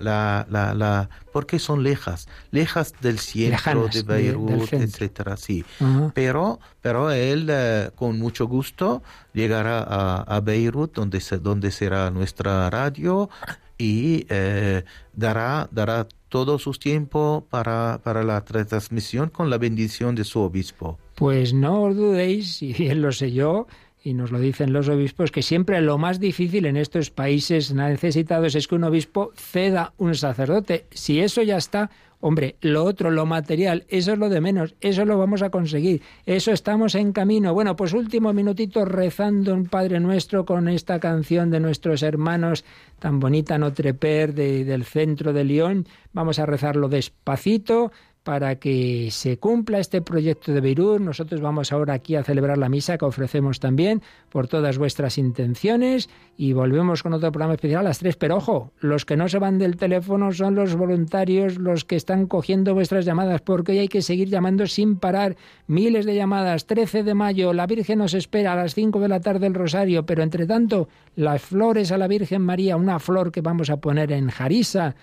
la, 0.00 0.46
la, 0.50 0.74
la, 0.74 1.08
porque 1.32 1.58
son 1.58 1.82
lejas, 1.82 2.26
lejas 2.50 2.94
del 3.00 3.18
centro 3.18 3.50
Lejanas 3.50 3.94
de 3.94 4.02
de- 4.02 4.08
Beirut, 4.14 4.48
centro. 4.68 4.78
etcétera, 4.80 5.36
sí. 5.36 5.64
Ajá. 5.80 6.10
Pero, 6.14 6.58
pero 6.80 7.10
él 7.10 7.46
eh, 7.50 7.90
con 7.94 8.18
mucho 8.18 8.46
gusto 8.46 9.02
llegará 9.32 9.80
a, 9.82 10.22
a 10.22 10.40
Beirut, 10.40 10.94
donde, 10.94 11.20
se, 11.20 11.38
donde 11.38 11.70
será 11.70 12.10
nuestra 12.10 12.68
radio, 12.70 13.30
y 13.78 14.26
eh, 14.28 14.84
dará, 15.14 15.68
dará 15.70 16.06
todo 16.28 16.58
su 16.58 16.72
tiempo 16.72 17.46
para, 17.50 18.00
para 18.04 18.22
la 18.22 18.44
transmisión 18.44 19.30
con 19.30 19.50
la 19.50 19.58
bendición 19.58 20.14
de 20.14 20.24
su 20.24 20.40
obispo. 20.40 20.98
Pues 21.14 21.52
no 21.54 21.82
os 21.82 21.96
dudéis, 21.96 22.62
y 22.62 22.72
bien 22.72 23.02
lo 23.02 23.10
sé 23.12 23.32
yo, 23.32 23.66
y 24.02 24.14
nos 24.14 24.30
lo 24.30 24.40
dicen 24.40 24.72
los 24.72 24.88
obispos, 24.88 25.30
que 25.30 25.42
siempre 25.42 25.80
lo 25.80 25.98
más 25.98 26.20
difícil 26.20 26.66
en 26.66 26.76
estos 26.76 27.10
países 27.10 27.72
necesitados 27.72 28.54
es 28.54 28.66
que 28.66 28.74
un 28.76 28.84
obispo 28.84 29.32
ceda 29.36 29.92
un 29.98 30.14
sacerdote. 30.14 30.86
Si 30.90 31.20
eso 31.20 31.42
ya 31.42 31.56
está, 31.58 31.90
hombre, 32.20 32.56
lo 32.60 32.84
otro, 32.84 33.10
lo 33.10 33.26
material, 33.26 33.84
eso 33.88 34.12
es 34.12 34.18
lo 34.18 34.28
de 34.28 34.40
menos, 34.40 34.74
eso 34.80 35.04
lo 35.04 35.18
vamos 35.18 35.42
a 35.42 35.50
conseguir, 35.50 36.02
eso 36.26 36.52
estamos 36.52 36.94
en 36.94 37.12
camino. 37.12 37.52
Bueno, 37.54 37.76
pues 37.76 37.92
último 37.92 38.32
minutito 38.32 38.84
rezando 38.84 39.54
un 39.54 39.66
Padre 39.66 40.00
Nuestro 40.00 40.44
con 40.44 40.68
esta 40.68 40.98
canción 40.98 41.50
de 41.50 41.60
nuestros 41.60 42.02
hermanos 42.02 42.64
tan 42.98 43.20
bonita 43.20 43.56
Notre 43.58 43.94
Père 43.94 44.32
de- 44.34 44.64
del 44.64 44.84
centro 44.84 45.32
de 45.32 45.44
Lyon. 45.44 45.86
Vamos 46.12 46.38
a 46.38 46.46
rezarlo 46.46 46.88
despacito 46.88 47.92
para 48.22 48.56
que 48.56 49.08
se 49.10 49.38
cumpla 49.38 49.78
este 49.78 50.02
proyecto 50.02 50.52
de 50.52 50.60
Beirut. 50.60 51.00
Nosotros 51.00 51.40
vamos 51.40 51.72
ahora 51.72 51.94
aquí 51.94 52.16
a 52.16 52.22
celebrar 52.22 52.58
la 52.58 52.68
misa 52.68 52.98
que 52.98 53.06
ofrecemos 53.06 53.60
también 53.60 54.02
por 54.28 54.46
todas 54.46 54.76
vuestras 54.76 55.16
intenciones 55.16 56.10
y 56.36 56.52
volvemos 56.52 57.02
con 57.02 57.14
otro 57.14 57.32
programa 57.32 57.54
especial 57.54 57.80
a 57.80 57.88
las 57.88 57.98
tres. 57.98 58.16
Pero 58.16 58.36
ojo, 58.36 58.72
los 58.80 59.04
que 59.04 59.16
no 59.16 59.28
se 59.28 59.38
van 59.38 59.58
del 59.58 59.76
teléfono 59.76 60.32
son 60.32 60.54
los 60.54 60.76
voluntarios, 60.76 61.58
los 61.58 61.84
que 61.84 61.96
están 61.96 62.26
cogiendo 62.26 62.74
vuestras 62.74 63.04
llamadas, 63.06 63.40
porque 63.40 63.72
hoy 63.72 63.78
hay 63.78 63.88
que 63.88 64.02
seguir 64.02 64.28
llamando 64.28 64.66
sin 64.66 64.96
parar. 64.96 65.36
Miles 65.66 66.04
de 66.04 66.14
llamadas. 66.14 66.66
13 66.66 67.02
de 67.02 67.14
mayo, 67.14 67.52
la 67.54 67.66
Virgen 67.66 67.98
nos 67.98 68.14
espera 68.14 68.52
a 68.52 68.56
las 68.56 68.74
5 68.74 69.00
de 69.00 69.08
la 69.08 69.20
tarde 69.20 69.46
el 69.46 69.54
Rosario, 69.54 70.04
pero 70.04 70.22
entre 70.22 70.46
tanto, 70.46 70.88
las 71.16 71.40
flores 71.40 71.90
a 71.90 71.98
la 71.98 72.06
Virgen 72.06 72.42
María, 72.42 72.76
una 72.76 72.98
flor 72.98 73.32
que 73.32 73.40
vamos 73.40 73.70
a 73.70 73.78
poner 73.78 74.12
en 74.12 74.28
Jarisa, 74.28 74.94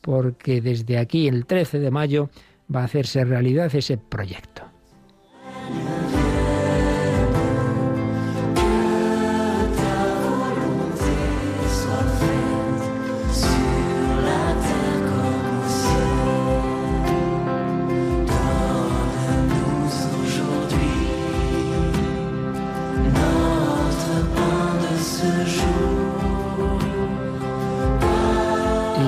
porque 0.00 0.60
desde 0.60 0.98
aquí, 0.98 1.26
el 1.26 1.46
13 1.46 1.80
de 1.80 1.90
mayo, 1.90 2.30
va 2.74 2.80
a 2.80 2.84
hacerse 2.84 3.24
realidad 3.24 3.74
ese 3.74 3.96
proyecto. 3.96 4.62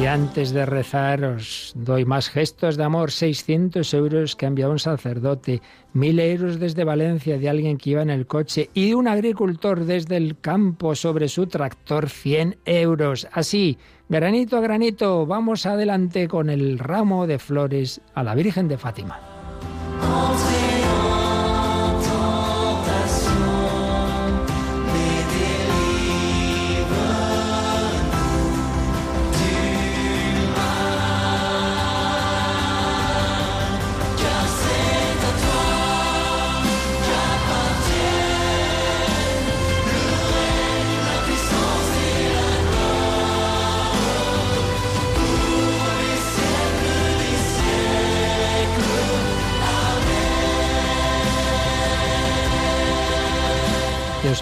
Antes 0.08 0.52
de 0.52 0.64
rezar 0.64 1.22
os 1.24 1.72
doy 1.76 2.04
más 2.04 2.30
gestos 2.30 2.76
de 2.76 2.84
amor, 2.84 3.10
600 3.10 3.92
euros 3.94 4.36
que 4.36 4.46
ha 4.46 4.48
enviado 4.48 4.72
un 4.72 4.78
sacerdote, 4.78 5.60
1000 5.92 6.20
euros 6.20 6.58
desde 6.58 6.84
Valencia 6.84 7.38
de 7.38 7.48
alguien 7.48 7.76
que 7.78 7.90
iba 7.90 8.02
en 8.02 8.10
el 8.10 8.26
coche 8.26 8.70
y 8.74 8.94
un 8.94 9.06
agricultor 9.06 9.84
desde 9.84 10.16
el 10.16 10.40
campo 10.40 10.94
sobre 10.94 11.28
su 11.28 11.46
tractor, 11.46 12.08
100 12.08 12.58
euros. 12.64 13.28
Así, 13.32 13.78
granito 14.08 14.56
a 14.56 14.60
granito, 14.60 15.26
vamos 15.26 15.66
adelante 15.66 16.26
con 16.26 16.48
el 16.48 16.78
ramo 16.78 17.26
de 17.26 17.38
flores 17.38 18.00
a 18.14 18.22
la 18.22 18.34
Virgen 18.34 18.68
de 18.68 18.78
Fátima. 18.78 19.20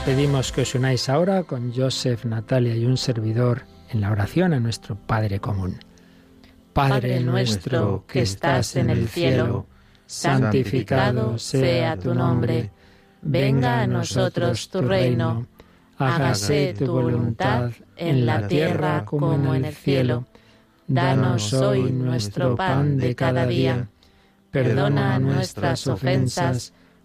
Pedimos 0.07 0.53
que 0.53 0.63
os 0.63 0.73
unáis 0.79 1.09
ahora 1.09 1.43
con 1.43 1.75
Joseph, 1.75 2.25
Natalia 2.27 2.77
y 2.77 2.87
un 2.87 2.97
servidor 2.97 3.67
en 3.91 4.01
la 4.01 4.13
oración 4.13 4.55
a 4.55 4.61
nuestro 4.61 4.95
Padre 4.95 5.41
común. 5.41 5.81
Padre 6.73 7.19
nuestro 7.19 8.05
que 8.07 8.23
estás 8.23 8.77
en 8.77 8.89
el 8.91 9.09
cielo, 9.09 9.67
santificado 10.07 11.39
sea 11.39 11.97
tu 11.97 12.15
nombre. 12.15 12.71
Venga 13.21 13.81
a 13.81 13.87
nosotros 13.89 14.71
tu 14.71 14.81
reino. 14.81 15.49
Hágase 15.99 16.73
tu 16.79 16.87
voluntad 16.87 17.73
en 17.97 18.27
la 18.27 18.47
tierra 18.47 19.05
como 19.05 19.35
en 19.57 19.65
el 19.65 19.75
cielo. 19.75 20.27
Danos 20.87 21.53
hoy 21.53 21.91
nuestro 21.91 22.55
pan 22.55 22.97
de 22.97 23.17
cada 23.17 23.45
día. 23.45 23.89
Perdona 24.53 25.19
nuestras 25.19 25.85
ofensas 25.89 26.73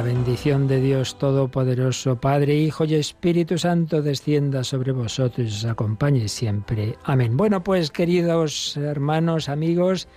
La 0.00 0.06
bendición 0.06 0.66
de 0.66 0.80
Dios 0.80 1.18
Todopoderoso, 1.18 2.16
Padre, 2.16 2.54
Hijo 2.54 2.86
y 2.86 2.94
Espíritu 2.94 3.58
Santo, 3.58 4.00
descienda 4.00 4.64
sobre 4.64 4.92
vosotros 4.92 5.46
y 5.46 5.50
os 5.50 5.64
acompañe 5.66 6.26
siempre. 6.28 6.96
Amén. 7.04 7.36
Bueno, 7.36 7.62
pues 7.62 7.90
queridos 7.90 8.78
hermanos, 8.78 9.50
amigos, 9.50 10.08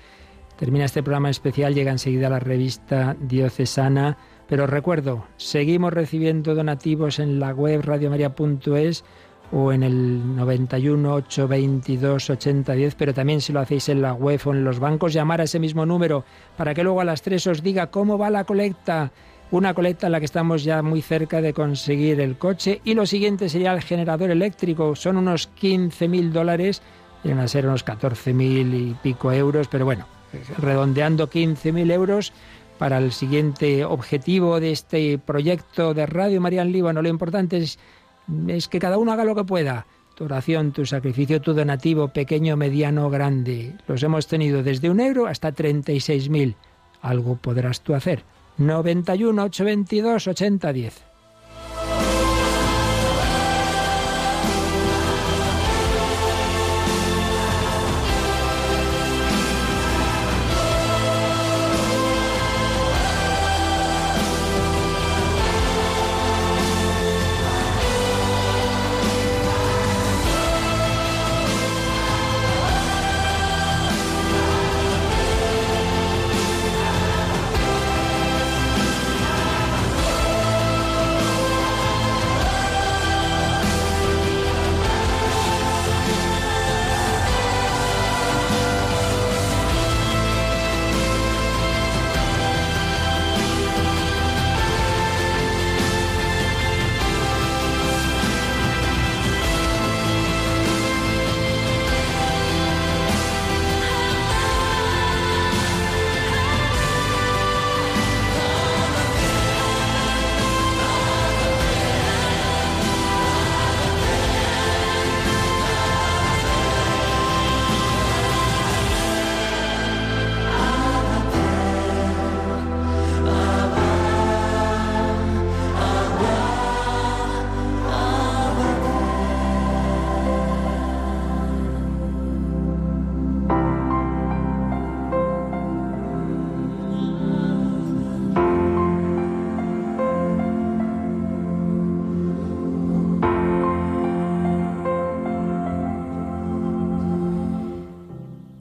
termina 0.55 0.85
este 0.85 1.03
programa 1.03 1.29
especial, 1.29 1.75
llega 1.75 1.91
enseguida 1.91 2.29
la 2.29 2.39
revista 2.39 3.17
Diocesana, 3.19 4.17
pero 4.47 4.67
recuerdo, 4.67 5.25
seguimos 5.35 5.91
recibiendo 5.91 6.55
donativos 6.55 7.19
en 7.19 7.41
la 7.41 7.51
web 7.51 7.81
radiomaria.es 7.81 9.03
o 9.51 9.73
en 9.73 9.83
el 9.83 10.35
91 10.37 11.13
822 11.13 12.29
8010, 12.29 12.95
pero 12.95 13.13
también 13.13 13.41
si 13.41 13.51
lo 13.51 13.59
hacéis 13.59 13.89
en 13.89 14.01
la 14.01 14.13
web 14.13 14.39
o 14.45 14.53
en 14.53 14.63
los 14.63 14.79
bancos, 14.79 15.11
llamar 15.11 15.41
a 15.41 15.43
ese 15.43 15.59
mismo 15.59 15.85
número 15.85 16.23
para 16.55 16.73
que 16.73 16.83
luego 16.83 17.01
a 17.01 17.05
las 17.05 17.21
3 17.21 17.47
os 17.47 17.61
diga 17.61 17.91
cómo 17.91 18.17
va 18.17 18.29
la 18.29 18.45
colecta. 18.45 19.11
Una 19.53 19.75
colecta 19.75 20.07
en 20.07 20.13
la 20.13 20.19
que 20.19 20.25
estamos 20.25 20.63
ya 20.63 20.81
muy 20.81 21.03
cerca 21.03 21.39
de 21.39 21.53
conseguir 21.53 22.19
el 22.19 22.39
coche. 22.39 22.81
Y 22.83 22.95
lo 22.95 23.05
siguiente 23.05 23.49
sería 23.49 23.71
el 23.71 23.83
generador 23.83 24.31
eléctrico. 24.31 24.95
Son 24.95 25.15
unos 25.15 25.47
15.000 25.61 26.31
dólares, 26.31 26.81
vienen 27.23 27.43
a 27.43 27.47
ser 27.47 27.67
unos 27.67 27.85
14.000 27.85 28.73
y 28.73 28.95
pico 29.03 29.31
euros, 29.31 29.67
pero 29.67 29.85
bueno, 29.85 30.07
redondeando 30.57 31.29
15.000 31.29 31.91
euros 31.91 32.33
para 32.79 32.97
el 32.97 33.11
siguiente 33.11 33.85
objetivo 33.85 34.59
de 34.59 34.71
este 34.71 35.19
proyecto 35.19 35.93
de 35.93 36.07
Radio 36.07 36.41
María 36.41 36.63
en 36.63 36.71
Líbano. 36.71 37.03
Lo 37.03 37.09
importante 37.09 37.57
es 37.57 37.77
es 38.47 38.67
que 38.67 38.79
cada 38.79 38.97
uno 38.97 39.11
haga 39.11 39.23
lo 39.23 39.35
que 39.35 39.43
pueda. 39.43 39.85
Tu 40.15 40.23
oración, 40.23 40.71
tu 40.71 40.87
sacrificio, 40.87 41.41
tu 41.41 41.53
donativo, 41.53 42.07
pequeño, 42.07 42.57
mediano, 42.57 43.07
grande. 43.11 43.75
Los 43.85 44.01
hemos 44.01 44.25
tenido 44.25 44.63
desde 44.63 44.89
un 44.89 44.99
euro 44.99 45.27
hasta 45.27 45.53
36.000. 45.53 46.55
Algo 47.03 47.35
podrás 47.35 47.81
tú 47.81 47.93
hacer. 47.93 48.32
91 48.57 49.03
822 49.05 50.19
8010. 50.19 51.12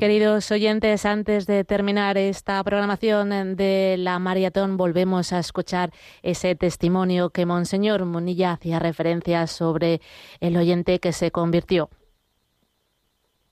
Queridos 0.03 0.51
oyentes, 0.51 1.07
antes 1.07 1.47
de 1.47 1.63
terminar 1.63 2.19
esta 2.19 2.61
programación 2.65 3.55
de 3.55 3.95
la 3.97 4.19
maratón, 4.19 4.77
volvemos 4.77 5.33
a 5.33 5.39
escuchar 5.39 5.93
ese 6.25 6.57
testimonio 6.57 7.31
que 7.31 7.47
Monseñor 7.47 8.05
Munilla 8.05 8.51
hacía 8.51 8.81
referencia 8.81 9.47
sobre 9.47 10.01
el 10.41 10.57
oyente 10.57 10.99
que 10.99 11.13
se 11.13 11.31
convirtió. 11.31 11.89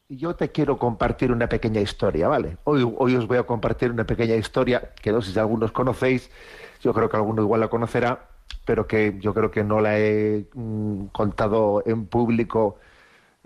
Yo 0.08 0.34
te 0.34 0.50
quiero 0.50 0.76
compartir 0.76 1.30
una 1.30 1.48
pequeña 1.48 1.82
historia, 1.82 2.26
¿vale? 2.26 2.56
Hoy, 2.64 2.82
os 2.82 3.28
voy 3.28 3.38
a 3.38 3.44
compartir 3.44 3.92
una 3.92 4.04
pequeña 4.04 4.34
historia 4.34 4.90
que 5.00 5.12
no 5.12 5.22
sé 5.22 5.32
si 5.32 5.38
algunos 5.38 5.70
conocéis, 5.70 6.32
yo 6.82 6.92
creo 6.92 7.08
que 7.08 7.16
alguno 7.16 7.42
igual 7.42 7.60
la 7.60 7.68
conocerá, 7.68 8.28
pero 8.64 8.88
que 8.88 9.16
yo 9.20 9.34
creo 9.34 9.52
que 9.52 9.62
no 9.62 9.80
la 9.80 10.00
he 10.00 10.46
mm, 10.54 11.04
contado 11.12 11.84
en 11.86 12.06
público 12.06 12.80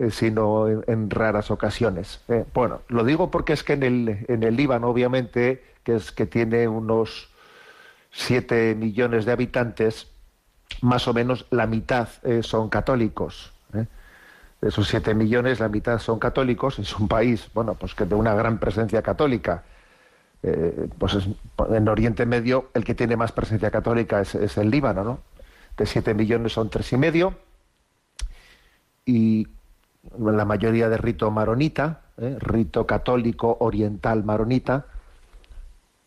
sino 0.09 0.67
en, 0.67 1.09
raras 1.09 1.51
ocasiones. 1.51 2.21
Eh, 2.27 2.45
bueno, 2.53 2.81
lo 2.89 3.03
digo 3.03 3.31
porque 3.31 3.53
es 3.53 3.63
que 3.63 3.73
en 3.73 3.83
el, 3.83 4.25
en 4.27 4.43
el 4.43 4.55
Líbano, 4.55 4.87
obviamente, 4.89 5.63
que 5.83 5.95
es 5.95 6.11
que 6.11 6.25
tiene 6.25 6.67
unos 6.67 7.29
7 8.11 8.75
millones 8.75 9.25
de 9.25 9.31
habitantes, 9.31 10.07
más 10.81 11.07
o 11.07 11.13
menos 11.13 11.45
la 11.51 11.67
mitad 11.67 12.09
eh, 12.23 12.43
son 12.43 12.69
católicos. 12.69 13.53
¿eh? 13.73 13.85
De 14.61 14.69
esos 14.69 14.87
7 14.87 15.13
millones, 15.13 15.59
la 15.59 15.69
mitad 15.69 15.99
son 15.99 16.19
católicos. 16.19 16.79
Es 16.79 16.95
un 16.97 17.07
país, 17.07 17.49
bueno, 17.53 17.75
pues 17.75 17.93
que 17.95 18.05
de 18.05 18.15
una 18.15 18.33
gran 18.35 18.59
presencia 18.59 19.01
católica. 19.01 19.63
Eh, 20.43 20.89
pues 20.99 21.13
es- 21.15 21.27
en 21.69 21.87
Oriente 21.87 22.25
Medio 22.25 22.69
el 22.73 22.83
que 22.83 22.93
tiene 22.95 23.15
más 23.15 23.31
presencia 23.31 23.71
católica 23.71 24.21
es, 24.21 24.35
es 24.35 24.57
el 24.57 24.69
Líbano, 24.69 25.03
¿no? 25.03 25.19
De 25.77 25.85
7 25.85 26.13
millones 26.13 26.53
son 26.53 26.69
tres 26.69 26.91
y 26.93 26.97
medio 26.97 27.33
y 29.05 29.47
la 30.19 30.45
mayoría 30.45 30.89
de 30.89 30.97
rito 30.97 31.31
maronita, 31.31 32.01
¿eh? 32.17 32.37
rito 32.39 32.85
católico 32.85 33.57
oriental 33.59 34.23
maronita, 34.23 34.85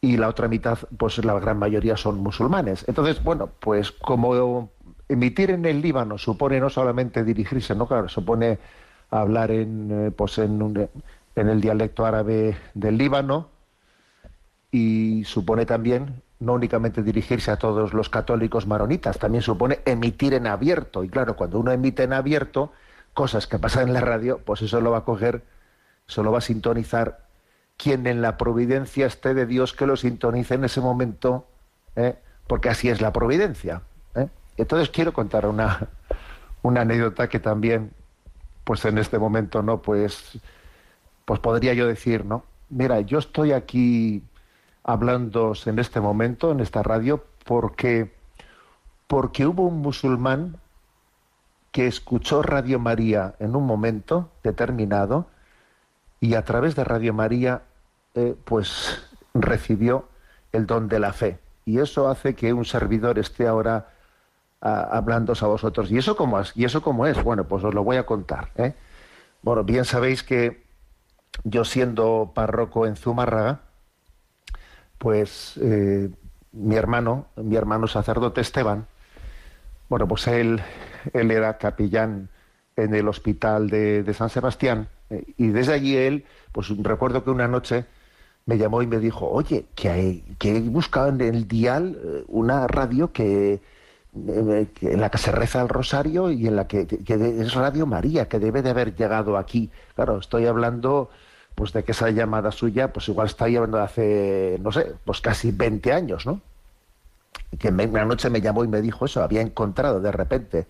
y 0.00 0.16
la 0.16 0.28
otra 0.28 0.46
mitad, 0.48 0.78
pues 0.96 1.22
la 1.24 1.38
gran 1.40 1.58
mayoría 1.58 1.96
son 1.96 2.18
musulmanes. 2.18 2.84
Entonces, 2.86 3.22
bueno, 3.22 3.48
pues 3.58 3.90
como 3.90 4.70
emitir 5.08 5.50
en 5.50 5.64
el 5.64 5.82
Líbano 5.82 6.18
supone 6.18 6.60
no 6.60 6.70
solamente 6.70 7.24
dirigirse, 7.24 7.74
no 7.74 7.86
claro, 7.88 8.08
supone 8.08 8.58
hablar 9.10 9.50
en, 9.50 9.88
eh, 9.90 10.10
pues 10.12 10.38
en, 10.38 10.62
un- 10.62 10.88
en 11.34 11.48
el 11.48 11.60
dialecto 11.60 12.06
árabe 12.06 12.56
del 12.74 12.96
Líbano 12.96 13.48
y 14.70 15.24
supone 15.24 15.66
también 15.66 16.22
no 16.40 16.52
únicamente 16.52 17.02
dirigirse 17.02 17.50
a 17.50 17.56
todos 17.56 17.92
los 17.94 18.08
católicos 18.08 18.66
maronitas, 18.66 19.18
también 19.18 19.42
supone 19.42 19.80
emitir 19.84 20.34
en 20.34 20.46
abierto. 20.46 21.02
Y 21.02 21.08
claro, 21.08 21.34
cuando 21.34 21.58
uno 21.58 21.72
emite 21.72 22.04
en 22.04 22.12
abierto 22.12 22.70
cosas 23.18 23.48
que 23.48 23.58
pasan 23.58 23.88
en 23.88 23.94
la 23.94 24.00
radio, 24.00 24.38
pues 24.44 24.62
eso 24.62 24.80
lo 24.80 24.92
va 24.92 24.98
a 24.98 25.04
coger, 25.04 25.42
eso 26.06 26.22
lo 26.22 26.30
va 26.30 26.38
a 26.38 26.40
sintonizar 26.40 27.26
quien 27.76 28.06
en 28.06 28.22
la 28.22 28.36
providencia 28.38 29.06
esté 29.06 29.34
de 29.34 29.44
Dios 29.44 29.72
que 29.72 29.88
lo 29.88 29.96
sintonice 29.96 30.54
en 30.54 30.62
ese 30.62 30.80
momento, 30.80 31.44
¿eh? 31.96 32.14
porque 32.46 32.68
así 32.68 32.88
es 32.88 33.00
la 33.00 33.12
providencia. 33.12 33.82
¿eh? 34.14 34.28
Entonces 34.56 34.90
quiero 34.90 35.12
contar 35.12 35.46
una, 35.46 35.88
una 36.62 36.82
anécdota 36.82 37.28
que 37.28 37.40
también, 37.40 37.90
pues 38.62 38.84
en 38.84 38.98
este 38.98 39.18
momento, 39.18 39.64
¿no? 39.64 39.82
Pues, 39.82 40.38
pues 41.24 41.40
podría 41.40 41.74
yo 41.74 41.88
decir, 41.88 42.24
¿no? 42.24 42.44
Mira, 42.68 43.00
yo 43.00 43.18
estoy 43.18 43.50
aquí 43.50 44.22
hablando 44.84 45.54
en 45.66 45.80
este 45.80 45.98
momento, 45.98 46.52
en 46.52 46.60
esta 46.60 46.84
radio, 46.84 47.24
porque, 47.44 48.14
porque 49.08 49.44
hubo 49.44 49.66
un 49.66 49.80
musulmán 49.80 50.60
que 51.72 51.86
escuchó 51.86 52.42
Radio 52.42 52.78
María 52.78 53.34
en 53.38 53.54
un 53.56 53.66
momento 53.66 54.30
determinado 54.42 55.26
y 56.20 56.34
a 56.34 56.44
través 56.44 56.74
de 56.74 56.84
Radio 56.84 57.14
María 57.14 57.62
eh, 58.14 58.34
pues 58.44 59.02
recibió 59.34 60.08
el 60.52 60.66
don 60.66 60.88
de 60.88 60.98
la 60.98 61.12
fe. 61.12 61.38
Y 61.64 61.78
eso 61.80 62.08
hace 62.08 62.34
que 62.34 62.52
un 62.52 62.64
servidor 62.64 63.18
esté 63.18 63.46
ahora 63.46 63.90
ah, 64.60 64.88
hablándoos 64.92 65.42
a 65.42 65.46
vosotros. 65.46 65.90
¿Y 65.90 65.98
eso 65.98 66.16
cómo 66.16 66.40
es? 66.40 66.52
¿Y 66.56 66.64
eso 66.64 66.82
cómo 66.82 67.06
es? 67.06 67.22
Bueno, 67.22 67.44
pues 67.44 67.62
os 67.64 67.74
lo 67.74 67.84
voy 67.84 67.96
a 67.96 68.06
contar. 68.06 68.50
¿eh? 68.56 68.74
Bueno, 69.42 69.64
bien 69.64 69.84
sabéis 69.84 70.22
que 70.22 70.64
yo 71.44 71.64
siendo 71.64 72.32
párroco 72.34 72.86
en 72.86 72.96
Zumárraga, 72.96 73.60
pues 74.96 75.58
eh, 75.62 76.10
mi 76.52 76.74
hermano, 76.74 77.26
mi 77.36 77.56
hermano 77.56 77.86
sacerdote 77.86 78.40
Esteban, 78.40 78.86
bueno, 79.88 80.08
pues 80.08 80.26
él, 80.26 80.60
él 81.12 81.30
era 81.30 81.58
capellán 81.58 82.28
en 82.76 82.94
el 82.94 83.08
hospital 83.08 83.68
de, 83.70 84.14
San 84.14 84.30
Sebastián 84.30 84.88
eh, 85.10 85.24
y 85.36 85.48
desde 85.48 85.74
allí 85.74 85.96
él, 85.96 86.24
pues 86.52 86.68
recuerdo 86.78 87.24
que 87.24 87.30
una 87.30 87.48
noche 87.48 87.86
me 88.46 88.56
llamó 88.56 88.80
y 88.82 88.86
me 88.86 88.98
dijo, 88.98 89.28
oye, 89.28 89.66
que, 89.74 89.90
hay, 89.90 90.24
que 90.38 90.56
he 90.56 90.60
buscado 90.60 91.08
en 91.08 91.20
el 91.20 91.46
dial 91.46 91.98
eh, 92.02 92.24
una 92.28 92.66
radio 92.66 93.12
que, 93.12 93.60
eh, 94.14 94.66
que 94.74 94.92
en 94.92 95.00
la 95.00 95.10
que 95.10 95.18
se 95.18 95.32
reza 95.32 95.60
el 95.60 95.68
rosario 95.68 96.30
y 96.30 96.46
en 96.46 96.56
la 96.56 96.66
que, 96.66 96.86
es 97.06 97.54
Radio 97.54 97.86
María, 97.86 98.28
que 98.28 98.38
debe 98.38 98.62
de 98.62 98.70
haber 98.70 98.94
llegado 98.94 99.36
aquí. 99.36 99.70
Claro, 99.94 100.18
estoy 100.18 100.46
hablando 100.46 101.10
pues 101.54 101.72
de 101.72 101.84
que 101.84 101.92
esa 101.92 102.10
llamada 102.10 102.52
suya, 102.52 102.92
pues 102.92 103.08
igual 103.08 103.26
está 103.26 103.46
de 103.46 103.80
hace, 103.80 104.58
no 104.62 104.72
sé, 104.72 104.94
pues 105.04 105.20
casi 105.20 105.50
20 105.50 105.92
años, 105.92 106.24
¿no? 106.24 106.40
Que 107.58 107.68
una 107.68 108.04
noche 108.04 108.30
me 108.30 108.40
llamó 108.40 108.64
y 108.64 108.68
me 108.68 108.80
dijo 108.80 109.04
eso, 109.04 109.22
había 109.22 109.40
encontrado 109.42 110.00
de 110.00 110.12
repente 110.12 110.66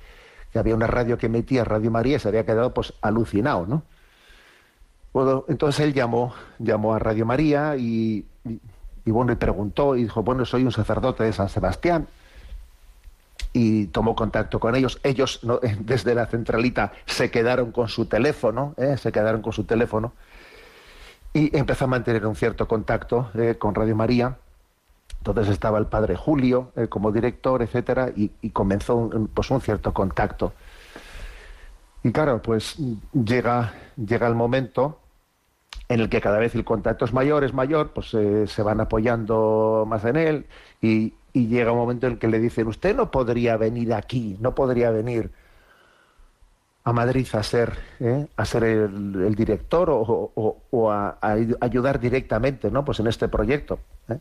que 0.53 0.59
había 0.59 0.75
una 0.75 0.87
radio 0.87 1.19
que 1.19 1.27
emitía 1.27 1.65
Radio 1.65 1.91
María 1.91 2.17
y 2.17 2.21
se 2.21 2.29
había 2.29 2.45
quedado 2.45 2.73
pues 2.75 2.95
alucinado, 3.03 3.67
¿no? 3.67 3.83
Entonces 5.49 5.81
él 5.85 5.95
llamó, 5.95 6.33
llamó 6.59 6.95
a 6.95 6.99
Radio 7.01 7.27
María 7.27 7.77
y 7.77 8.25
bueno, 9.13 9.33
y 9.33 9.37
preguntó 9.37 9.97
y 9.97 10.05
dijo, 10.05 10.23
bueno, 10.23 10.45
soy 10.45 10.65
un 10.65 10.73
sacerdote 10.73 11.25
de 11.25 11.33
San 11.33 11.49
Sebastián. 11.49 12.07
Y 13.53 13.87
tomó 13.87 14.15
contacto 14.15 14.61
con 14.61 14.75
ellos. 14.77 15.01
Ellos, 15.03 15.41
¿no? 15.43 15.61
desde 15.81 16.15
la 16.15 16.27
centralita, 16.27 16.93
se 17.07 17.31
quedaron 17.31 17.73
con 17.73 17.89
su 17.89 18.07
teléfono, 18.07 18.75
¿eh? 18.77 18.97
se 18.97 19.13
quedaron 19.13 19.43
con 19.43 19.53
su 19.53 19.65
teléfono. 19.65 20.13
Y 21.33 21.57
empezó 21.57 21.85
a 21.85 21.89
mantener 21.89 22.27
un 22.27 22.37
cierto 22.37 22.67
contacto 22.69 23.31
eh, 23.35 23.57
con 23.59 23.75
Radio 23.75 23.97
María. 23.97 24.37
Entonces 25.19 25.49
estaba 25.49 25.79
el 25.79 25.87
padre 25.87 26.17
Julio 26.17 26.73
eh, 26.77 26.89
como 26.89 27.13
director, 27.13 27.63
etcétera, 27.63 28.11
y, 28.15 28.29
comenzó 28.51 28.97
un, 28.97 29.29
pues 29.29 29.51
un 29.51 29.61
cierto 29.61 29.93
contacto. 29.93 30.53
Y 32.03 32.13
claro, 32.13 32.41
pues 32.41 32.77
llega, 33.13 33.75
llega 33.97 34.27
el 34.27 34.35
momento 34.35 35.01
en 35.89 36.01
el 36.01 36.09
que 36.09 36.21
cada 36.21 36.39
vez 36.39 36.55
el 36.55 36.65
contacto 36.65 37.05
es 37.05 37.13
mayor, 37.13 37.45
es 37.45 37.55
mayor, 37.55 37.91
pues 37.93 38.13
eh, 38.15 38.47
se 38.47 38.63
van 38.63 38.81
apoyando 38.81 39.85
más 39.89 40.05
en 40.05 40.17
él 40.17 40.47
y, 40.81 41.15
llega 41.33 41.71
un 41.71 41.79
momento 41.79 42.09
en 42.09 42.15
el 42.15 42.19
que 42.19 42.27
le 42.27 42.41
dicen, 42.41 42.67
usted 42.67 42.97
no 42.97 43.13
podría 43.13 43.57
venir 43.57 43.95
aquí, 43.95 44.37
no 44.41 44.57
podría 44.57 44.91
venir 44.91 45.31
a 46.83 46.93
Madrid 46.93 47.29
a 47.33 47.45
ser, 47.45 47.79
¿eh? 48.01 48.27
a 48.37 48.45
ser 48.45 48.65
el, 48.65 49.37
director 49.37 49.89
o, 49.89 50.91
a 50.91 51.17
ayudar 51.61 52.01
directamente 52.01 52.73
¿no? 52.73 52.85
pues 52.85 52.99
en 52.99 53.07
este 53.07 53.29
proyecto. 53.29 53.79
¿eh? 54.09 54.19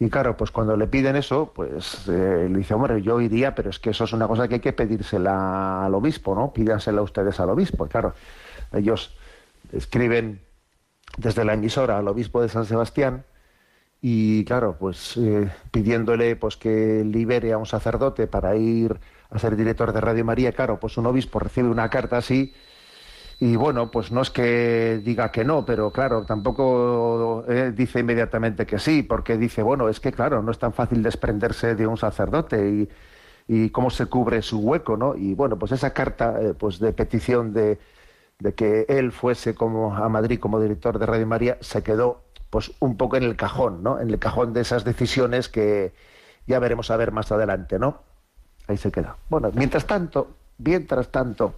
Y 0.00 0.10
claro, 0.10 0.36
pues 0.36 0.52
cuando 0.52 0.76
le 0.76 0.86
piden 0.86 1.16
eso, 1.16 1.52
pues 1.52 2.08
eh, 2.08 2.48
le 2.48 2.58
dice, 2.58 2.74
hombre, 2.74 3.02
yo 3.02 3.20
iría, 3.20 3.54
pero 3.54 3.70
es 3.70 3.80
que 3.80 3.90
eso 3.90 4.04
es 4.04 4.12
una 4.12 4.28
cosa 4.28 4.46
que 4.46 4.54
hay 4.54 4.60
que 4.60 4.72
pedírsela 4.72 5.84
al 5.84 5.94
obispo, 5.94 6.34
¿no? 6.36 6.52
Pídansela 6.52 7.02
ustedes 7.02 7.40
al 7.40 7.50
obispo. 7.50 7.86
Y 7.86 7.88
claro, 7.88 8.14
ellos 8.72 9.16
escriben 9.72 10.40
desde 11.16 11.44
la 11.44 11.54
emisora 11.54 11.98
al 11.98 12.06
obispo 12.06 12.40
de 12.42 12.48
San 12.48 12.64
Sebastián 12.64 13.24
y 14.00 14.44
claro, 14.44 14.76
pues 14.78 15.16
eh, 15.16 15.50
pidiéndole 15.72 16.36
pues 16.36 16.56
que 16.56 17.02
libere 17.04 17.52
a 17.52 17.58
un 17.58 17.66
sacerdote 17.66 18.28
para 18.28 18.54
ir 18.56 19.00
a 19.30 19.38
ser 19.38 19.56
director 19.56 19.92
de 19.92 20.00
Radio 20.00 20.24
María, 20.24 20.52
claro, 20.52 20.78
pues 20.78 20.96
un 20.96 21.06
obispo 21.06 21.40
recibe 21.40 21.68
una 21.68 21.90
carta 21.90 22.18
así 22.18 22.54
y 23.40 23.54
bueno, 23.56 23.90
pues 23.90 24.10
no 24.10 24.22
es 24.22 24.30
que 24.30 25.00
diga 25.04 25.30
que 25.30 25.44
no, 25.44 25.64
pero 25.64 25.92
claro, 25.92 26.24
tampoco 26.24 27.44
eh, 27.48 27.72
dice 27.74 28.00
inmediatamente 28.00 28.66
que 28.66 28.78
sí, 28.78 29.02
porque 29.04 29.36
dice, 29.36 29.62
bueno, 29.62 29.88
es 29.88 30.00
que 30.00 30.10
claro, 30.12 30.42
no 30.42 30.50
es 30.50 30.58
tan 30.58 30.72
fácil 30.72 31.02
desprenderse 31.02 31.76
de 31.76 31.86
un 31.86 31.96
sacerdote 31.96 32.68
y, 32.68 32.88
y 33.46 33.70
cómo 33.70 33.90
se 33.90 34.06
cubre 34.06 34.42
su 34.42 34.58
hueco, 34.58 34.96
¿no? 34.96 35.14
Y 35.14 35.34
bueno, 35.34 35.56
pues 35.58 35.72
esa 35.72 35.92
carta 35.94 36.36
eh, 36.40 36.54
pues 36.58 36.80
de 36.80 36.92
petición 36.92 37.52
de, 37.52 37.78
de 38.40 38.54
que 38.54 38.86
él 38.88 39.12
fuese 39.12 39.54
como 39.54 39.94
a 39.94 40.08
Madrid 40.08 40.40
como 40.40 40.60
director 40.60 40.98
de 40.98 41.06
Radio 41.06 41.26
María 41.26 41.58
se 41.60 41.82
quedó 41.82 42.22
pues 42.50 42.72
un 42.80 42.96
poco 42.96 43.16
en 43.16 43.22
el 43.22 43.36
cajón, 43.36 43.82
¿no? 43.84 44.00
En 44.00 44.10
el 44.10 44.18
cajón 44.18 44.52
de 44.52 44.62
esas 44.62 44.84
decisiones 44.84 45.48
que 45.48 45.92
ya 46.46 46.58
veremos 46.58 46.90
a 46.90 46.96
ver 46.96 47.12
más 47.12 47.30
adelante, 47.30 47.78
¿no? 47.78 48.02
Ahí 48.66 48.78
se 48.78 48.90
queda. 48.90 49.16
Bueno, 49.28 49.50
mientras 49.54 49.86
tanto, 49.86 50.30
mientras 50.58 51.08
tanto, 51.08 51.54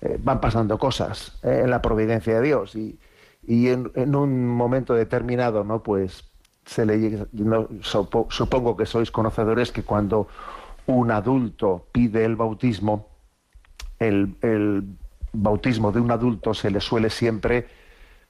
eh, 0.00 0.18
van 0.22 0.40
pasando 0.40 0.78
cosas 0.78 1.38
eh, 1.42 1.62
en 1.64 1.70
la 1.70 1.82
providencia 1.82 2.40
de 2.40 2.46
Dios 2.46 2.74
y, 2.74 2.98
y 3.46 3.68
en, 3.68 3.90
en 3.94 4.14
un 4.14 4.46
momento 4.46 4.94
determinado, 4.94 5.64
¿no? 5.64 5.82
Pues 5.82 6.24
se 6.64 6.86
le 6.86 7.26
supongo 7.82 8.76
que 8.76 8.86
sois 8.86 9.10
conocedores 9.10 9.72
que 9.72 9.82
cuando 9.82 10.28
un 10.86 11.10
adulto 11.10 11.86
pide 11.92 12.24
el 12.24 12.36
bautismo, 12.36 13.08
el, 13.98 14.36
el 14.42 14.84
bautismo 15.32 15.92
de 15.92 16.00
un 16.00 16.10
adulto 16.10 16.54
se 16.54 16.70
le 16.70 16.80
suele 16.80 17.10
siempre 17.10 17.66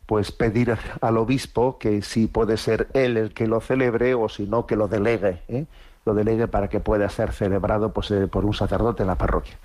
pues 0.07 0.33
pedir 0.33 0.77
al 1.01 1.19
obispo 1.19 1.79
que 1.79 2.03
si 2.03 2.27
puede 2.27 2.57
ser 2.57 2.89
él 2.95 3.17
el 3.17 3.33
que 3.33 3.47
lo 3.47 3.61
celebre 3.61 4.15
o 4.15 4.29
si 4.29 4.47
no 4.47 4.67
que 4.67 4.75
lo 4.75 4.89
delegue, 4.89 5.43
¿eh? 5.49 5.67
lo 6.05 6.15
delegue 6.15 6.49
para 6.49 6.69
que 6.69 6.81
pueda 6.81 7.09
ser 7.09 7.33
celebrado 7.33 7.93
pues, 7.93 8.13
por 8.31 8.45
un 8.45 8.55
sacerdote 8.55 9.03
en 9.03 9.07
la 9.07 9.15
parroquia. 9.15 9.57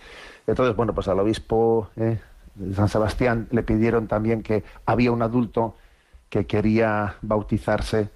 Entonces, 0.47 0.75
bueno, 0.75 0.93
pues 0.93 1.07
al 1.07 1.19
obispo 1.19 1.89
¿eh? 1.95 2.19
de 2.55 2.75
San 2.75 2.89
Sebastián 2.89 3.47
le 3.51 3.63
pidieron 3.63 4.07
también 4.07 4.43
que 4.43 4.63
había 4.85 5.11
un 5.11 5.21
adulto 5.21 5.75
que 6.29 6.45
quería 6.45 7.15
bautizarse 7.21 8.09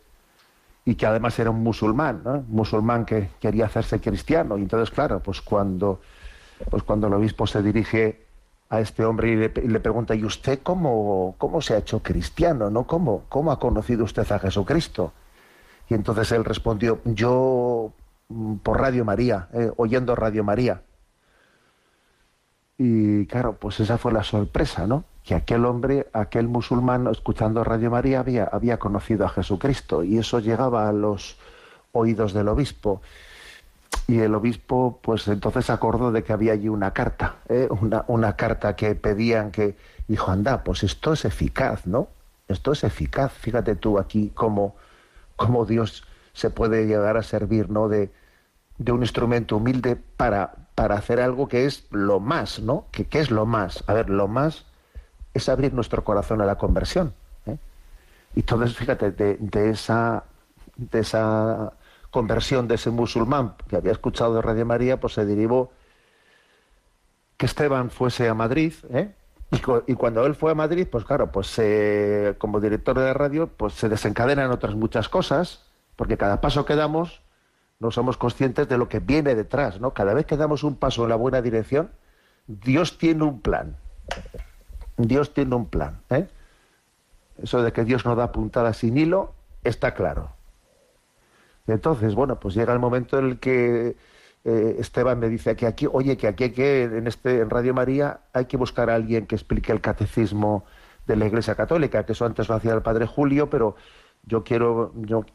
y 0.85 0.95
que 0.95 1.05
además 1.05 1.37
era 1.39 1.49
un 1.51 1.61
musulmán, 1.61 2.21
¿no? 2.23 2.43
Musulmán 2.47 3.05
que 3.05 3.29
quería 3.39 3.65
hacerse 3.65 3.99
cristiano. 3.99 4.57
Y 4.57 4.61
entonces, 4.61 4.89
claro, 4.91 5.19
pues 5.19 5.41
cuando, 5.41 6.01
pues 6.69 6.83
cuando 6.83 7.07
el 7.07 7.13
obispo 7.13 7.45
se 7.45 7.61
dirige 7.61 8.25
a 8.69 8.79
este 8.79 9.03
hombre 9.03 9.29
y 9.29 9.35
le, 9.35 9.53
y 9.63 9.67
le 9.67 9.79
pregunta, 9.79 10.15
¿y 10.15 10.23
usted 10.23 10.59
cómo, 10.63 11.35
cómo 11.37 11.61
se 11.61 11.73
ha 11.73 11.77
hecho 11.77 12.01
cristiano? 12.01 12.69
¿no? 12.69 12.85
¿Cómo, 12.85 13.23
¿Cómo 13.29 13.51
ha 13.51 13.59
conocido 13.59 14.03
usted 14.03 14.31
a 14.31 14.39
Jesucristo? 14.39 15.13
Y 15.89 15.95
entonces 15.95 16.31
él 16.31 16.45
respondió, 16.45 16.99
yo 17.03 17.91
mm, 18.29 18.55
por 18.57 18.79
Radio 18.79 19.03
María, 19.05 19.49
eh, 19.53 19.71
oyendo 19.77 20.15
Radio 20.15 20.43
María. 20.43 20.81
Y 22.81 23.25
claro, 23.25 23.57
pues 23.59 23.81
esa 23.81 23.97
fue 23.97 24.13
la 24.13 24.23
sorpresa, 24.23 24.87
¿no? 24.87 25.03
Que 25.25 25.35
aquel 25.35 25.65
hombre, 25.65 26.07
aquel 26.13 26.47
musulmán, 26.47 27.07
escuchando 27.07 27.61
Radio 27.65 27.91
María, 27.91 28.21
había, 28.21 28.45
había 28.45 28.79
conocido 28.79 29.25
a 29.25 29.29
Jesucristo 29.29 30.01
y 30.01 30.17
eso 30.17 30.39
llegaba 30.39 30.87
a 30.87 30.93
los 30.93 31.35
oídos 31.91 32.31
del 32.31 32.47
obispo. 32.47 33.01
Y 34.07 34.19
el 34.19 34.33
obispo, 34.33 34.97
pues 35.01 35.27
entonces 35.27 35.69
acordó 35.69 36.13
de 36.13 36.23
que 36.23 36.31
había 36.31 36.53
allí 36.53 36.69
una 36.69 36.93
carta, 36.93 37.35
¿eh? 37.49 37.67
una, 37.69 38.05
una 38.07 38.37
carta 38.37 38.77
que 38.77 38.95
pedían 38.95 39.51
que, 39.51 39.75
dijo, 40.07 40.31
anda, 40.31 40.63
pues 40.63 40.83
esto 40.83 41.11
es 41.11 41.25
eficaz, 41.25 41.85
¿no? 41.85 42.07
Esto 42.47 42.71
es 42.71 42.85
eficaz. 42.85 43.33
Fíjate 43.33 43.75
tú 43.75 43.99
aquí 43.99 44.31
cómo, 44.33 44.77
cómo 45.35 45.65
Dios 45.65 46.05
se 46.31 46.49
puede 46.49 46.87
llegar 46.87 47.17
a 47.17 47.23
servir, 47.23 47.69
¿no? 47.69 47.89
De, 47.89 48.09
de 48.77 48.91
un 48.93 49.01
instrumento 49.01 49.57
humilde 49.57 49.97
para, 49.97 50.53
para 50.79 50.95
hacer 50.95 51.19
algo 51.19 51.49
que 51.49 51.65
es 51.65 51.85
lo 51.91 52.21
más, 52.21 52.61
¿no? 52.61 52.85
¿Qué, 52.93 53.03
qué 53.03 53.19
es 53.19 53.31
lo 53.31 53.45
más? 53.45 53.83
A 53.87 53.93
ver, 53.93 54.09
lo 54.09 54.29
más 54.29 54.63
es 55.33 55.49
abrir 55.49 55.73
nuestro 55.73 56.05
corazón 56.05 56.39
a 56.39 56.45
la 56.45 56.57
conversión. 56.57 57.13
¿eh? 57.47 57.57
Y 58.33 58.39
entonces, 58.39 58.77
fíjate, 58.77 59.11
de, 59.11 59.69
esa, 59.69 60.23
de 60.77 60.99
esa 61.01 61.73
conversión 62.11 62.69
de 62.69 62.75
ese 62.75 62.91
musulmán 62.91 63.55
que 63.67 63.75
había 63.75 63.91
escuchado 63.91 64.35
de 64.35 64.41
Radio 64.41 64.65
María, 64.65 65.01
pues 65.01 65.15
se 65.15 65.25
derivó 65.25 65.73
que 67.35 67.45
Esteban 67.45 67.89
fuese 67.89 68.29
a 68.29 68.33
Madrid, 68.33 68.73
¿eh? 68.93 69.13
y, 69.51 69.59
cu- 69.59 69.83
y 69.85 69.95
cuando 69.95 70.25
él 70.25 70.33
fue 70.33 70.51
a 70.53 70.55
Madrid, 70.55 70.87
pues 70.89 71.03
claro, 71.03 71.29
pues 71.29 71.59
como 72.37 72.61
director 72.61 72.97
de 72.97 73.13
radio, 73.13 73.47
pues 73.47 73.73
se 73.73 73.89
desencadenan 73.89 74.49
otras 74.49 74.75
muchas 74.75 75.09
cosas, 75.09 75.65
porque 75.97 76.15
cada 76.15 76.39
paso 76.39 76.63
que 76.63 76.77
damos 76.77 77.21
no 77.79 77.91
somos 77.91 78.17
conscientes 78.17 78.67
de 78.67 78.77
lo 78.77 78.89
que 78.89 78.99
viene 78.99 79.35
detrás, 79.35 79.79
¿no? 79.79 79.93
Cada 79.93 80.13
vez 80.13 80.25
que 80.25 80.37
damos 80.37 80.63
un 80.63 80.75
paso 80.75 81.03
en 81.03 81.09
la 81.09 81.15
buena 81.15 81.41
dirección, 81.41 81.91
Dios 82.47 82.97
tiene 82.97 83.23
un 83.23 83.41
plan. 83.41 83.77
Dios 84.97 85.33
tiene 85.33 85.55
un 85.55 85.67
plan, 85.67 86.01
¿eh? 86.09 86.27
Eso 87.41 87.63
de 87.63 87.71
que 87.71 87.85
Dios 87.85 88.05
no 88.05 88.15
da 88.15 88.33
puntadas 88.33 88.77
sin 88.77 88.97
hilo, 88.97 89.33
está 89.63 89.93
claro. 89.93 90.31
Entonces, 91.67 92.15
bueno, 92.15 92.39
pues 92.39 92.53
llega 92.53 92.73
el 92.73 92.79
momento 92.79 93.17
en 93.17 93.25
el 93.25 93.39
que 93.39 93.95
eh, 94.43 94.75
Esteban 94.79 95.19
me 95.19 95.29
dice 95.29 95.55
que 95.55 95.65
aquí, 95.65 95.87
oye, 95.89 96.17
que 96.17 96.27
aquí 96.27 96.45
hay 96.45 96.51
que, 96.51 96.83
en 96.83 97.07
este, 97.07 97.39
en 97.39 97.49
Radio 97.49 97.73
María, 97.73 98.21
hay 98.33 98.45
que 98.45 98.57
buscar 98.57 98.89
a 98.89 98.95
alguien 98.95 99.25
que 99.25 99.35
explique 99.35 99.71
el 99.71 99.79
catecismo 99.79 100.65
de 101.07 101.15
la 101.15 101.27
Iglesia 101.27 101.55
Católica, 101.55 102.05
que 102.05 102.11
eso 102.11 102.25
antes 102.25 102.49
lo 102.49 102.55
hacía 102.55 102.73
el 102.73 102.81
padre 102.81 103.05
Julio, 103.05 103.49
pero 103.49 103.75
yo 104.29 104.43
quiero, 104.43 104.93
yo, 104.95 105.25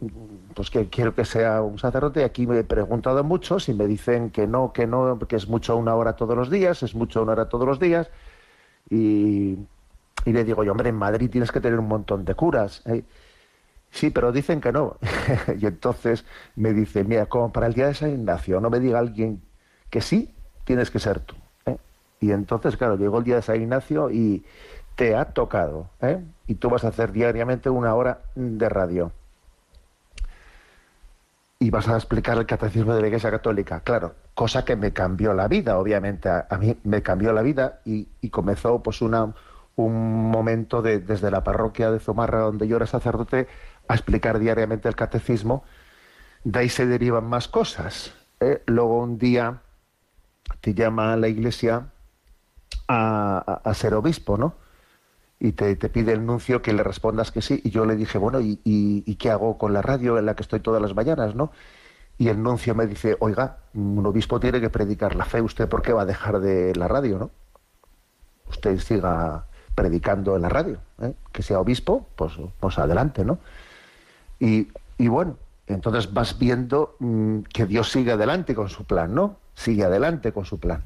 pues 0.54 0.70
que 0.70 0.88
quiero 0.88 1.14
que 1.14 1.24
sea 1.24 1.62
un 1.62 1.78
sacerdote. 1.80 2.22
Aquí 2.22 2.46
me 2.46 2.60
he 2.60 2.64
preguntado 2.64 3.18
a 3.18 3.22
muchos 3.24 3.68
y 3.68 3.74
me 3.74 3.88
dicen 3.88 4.30
que 4.30 4.46
no, 4.46 4.72
que 4.72 4.86
no, 4.86 5.18
que 5.18 5.34
es 5.34 5.48
mucho 5.48 5.76
una 5.76 5.96
hora 5.96 6.14
todos 6.14 6.36
los 6.36 6.48
días, 6.48 6.82
es 6.84 6.94
mucho 6.94 7.22
una 7.22 7.32
hora 7.32 7.48
todos 7.48 7.66
los 7.66 7.80
días. 7.80 8.08
Y, 8.88 9.58
y 10.24 10.32
le 10.32 10.44
digo 10.44 10.62
yo, 10.62 10.70
hombre, 10.70 10.90
en 10.90 10.94
Madrid 10.94 11.28
tienes 11.28 11.50
que 11.50 11.60
tener 11.60 11.78
un 11.78 11.88
montón 11.88 12.24
de 12.24 12.36
curas. 12.36 12.82
¿eh? 12.86 13.02
Sí, 13.90 14.10
pero 14.10 14.30
dicen 14.30 14.60
que 14.60 14.70
no. 14.70 14.96
y 15.60 15.66
entonces 15.66 16.24
me 16.54 16.72
dice, 16.72 17.02
mira, 17.02 17.26
como 17.26 17.52
para 17.52 17.66
el 17.66 17.74
día 17.74 17.88
de 17.88 17.94
San 17.94 18.10
Ignacio 18.10 18.60
no 18.60 18.70
me 18.70 18.78
diga 18.78 19.00
alguien 19.00 19.42
que 19.90 20.00
sí, 20.00 20.32
tienes 20.62 20.92
que 20.92 21.00
ser 21.00 21.18
tú. 21.18 21.34
¿eh? 21.66 21.78
Y 22.20 22.30
entonces, 22.30 22.76
claro, 22.76 22.96
llegó 22.96 23.18
el 23.18 23.24
día 23.24 23.36
de 23.36 23.42
San 23.42 23.60
Ignacio 23.60 24.08
y 24.12 24.44
te 24.96 25.16
ha 25.16 25.26
tocado. 25.26 25.88
¿eh? 26.00 26.22
Y 26.46 26.54
tú 26.54 26.70
vas 26.70 26.84
a 26.84 26.88
hacer 26.88 27.12
diariamente 27.12 27.70
una 27.70 27.94
hora 27.94 28.20
de 28.34 28.68
radio. 28.68 29.12
Y 31.58 31.70
vas 31.70 31.88
a 31.88 31.96
explicar 31.96 32.36
el 32.36 32.46
catecismo 32.46 32.94
de 32.94 33.00
la 33.00 33.06
Iglesia 33.06 33.30
Católica. 33.30 33.80
Claro, 33.80 34.14
cosa 34.34 34.64
que 34.64 34.76
me 34.76 34.92
cambió 34.92 35.32
la 35.32 35.48
vida, 35.48 35.78
obviamente. 35.78 36.28
A, 36.28 36.46
mí 36.58 36.76
me 36.84 37.02
cambió 37.02 37.32
la 37.32 37.42
vida 37.42 37.80
y, 37.84 38.06
comenzó 38.30 38.82
pues 38.82 39.00
una, 39.00 39.32
un 39.76 40.30
momento 40.30 40.82
de, 40.82 40.98
desde 40.98 41.30
la 41.30 41.42
parroquia 41.42 41.90
de 41.90 42.00
Zumarra, 42.00 42.40
donde 42.40 42.68
yo 42.68 42.76
era 42.76 42.86
sacerdote, 42.86 43.48
a 43.88 43.94
explicar 43.94 44.38
diariamente 44.38 44.88
el 44.88 44.96
catecismo. 44.96 45.64
De 46.42 46.58
ahí 46.58 46.68
se 46.68 46.86
derivan 46.86 47.24
más 47.24 47.48
cosas. 47.48 48.14
¿eh? 48.40 48.62
Luego 48.66 49.00
un 49.00 49.16
día 49.16 49.60
te 50.60 50.74
llama 50.74 51.16
la 51.16 51.28
iglesia 51.28 51.86
a- 52.88 53.60
a 53.64 53.74
ser 53.74 53.94
obispo, 53.94 54.36
¿no? 54.36 54.54
Y 55.38 55.52
te, 55.52 55.76
te 55.76 55.88
pide 55.88 56.12
el 56.12 56.24
nuncio 56.24 56.62
que 56.62 56.72
le 56.72 56.82
respondas 56.82 57.30
que 57.30 57.42
sí. 57.42 57.60
Y 57.64 57.70
yo 57.70 57.84
le 57.84 57.96
dije, 57.96 58.18
bueno, 58.18 58.40
¿y, 58.40 58.60
y, 58.64 59.14
qué 59.16 59.30
hago 59.30 59.58
con 59.58 59.72
la 59.72 59.82
radio 59.82 60.18
en 60.18 60.26
la 60.26 60.34
que 60.34 60.42
estoy 60.42 60.60
todas 60.60 60.80
las 60.80 60.94
mañanas, 60.94 61.34
no? 61.34 61.50
Y 62.16 62.28
el 62.28 62.42
nuncio 62.42 62.74
me 62.74 62.86
dice, 62.86 63.16
oiga, 63.20 63.58
un 63.74 64.06
obispo 64.06 64.38
tiene 64.38 64.60
que 64.60 64.70
predicar 64.70 65.16
la 65.16 65.24
fe, 65.24 65.42
¿usted 65.42 65.68
por 65.68 65.82
qué 65.82 65.92
va 65.92 66.02
a 66.02 66.06
dejar 66.06 66.40
de 66.40 66.74
la 66.76 66.86
radio, 66.86 67.18
no? 67.18 67.30
Usted 68.48 68.78
siga 68.78 69.46
predicando 69.74 70.36
en 70.36 70.42
la 70.42 70.48
radio, 70.48 70.78
¿eh? 71.02 71.12
que 71.32 71.42
sea 71.42 71.58
obispo, 71.58 72.06
pues, 72.14 72.34
pues 72.60 72.78
adelante, 72.78 73.24
¿no? 73.24 73.38
Y, 74.38 74.68
y 74.96 75.08
bueno, 75.08 75.36
entonces 75.66 76.12
vas 76.12 76.38
viendo 76.38 76.96
mm, 77.00 77.40
que 77.52 77.66
Dios 77.66 77.90
sigue 77.90 78.12
adelante 78.12 78.54
con 78.54 78.68
su 78.68 78.84
plan, 78.84 79.14
¿no? 79.14 79.36
Sigue 79.54 79.84
adelante 79.84 80.32
con 80.32 80.44
su 80.44 80.60
plan. 80.60 80.84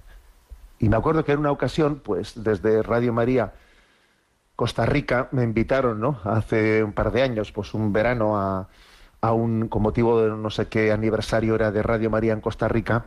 Y 0.78 0.88
me 0.88 0.96
acuerdo 0.96 1.24
que 1.24 1.32
en 1.32 1.40
una 1.40 1.50
ocasión, 1.50 2.00
pues 2.02 2.42
desde 2.42 2.82
Radio 2.82 3.12
María 3.12 3.52
Costa 4.58 4.84
Rica 4.84 5.28
me 5.30 5.44
invitaron, 5.44 6.00
¿no? 6.00 6.18
Hace 6.24 6.82
un 6.82 6.92
par 6.92 7.12
de 7.12 7.22
años, 7.22 7.52
pues 7.52 7.74
un 7.74 7.92
verano 7.92 8.36
a, 8.36 8.66
un, 9.32 9.68
con 9.68 9.82
motivo 9.82 10.20
de 10.20 10.30
no 10.30 10.50
sé 10.50 10.66
qué 10.66 10.90
aniversario 10.90 11.54
era 11.54 11.70
de 11.70 11.80
Radio 11.80 12.10
María 12.10 12.32
en 12.32 12.40
Costa 12.40 12.66
Rica, 12.66 13.04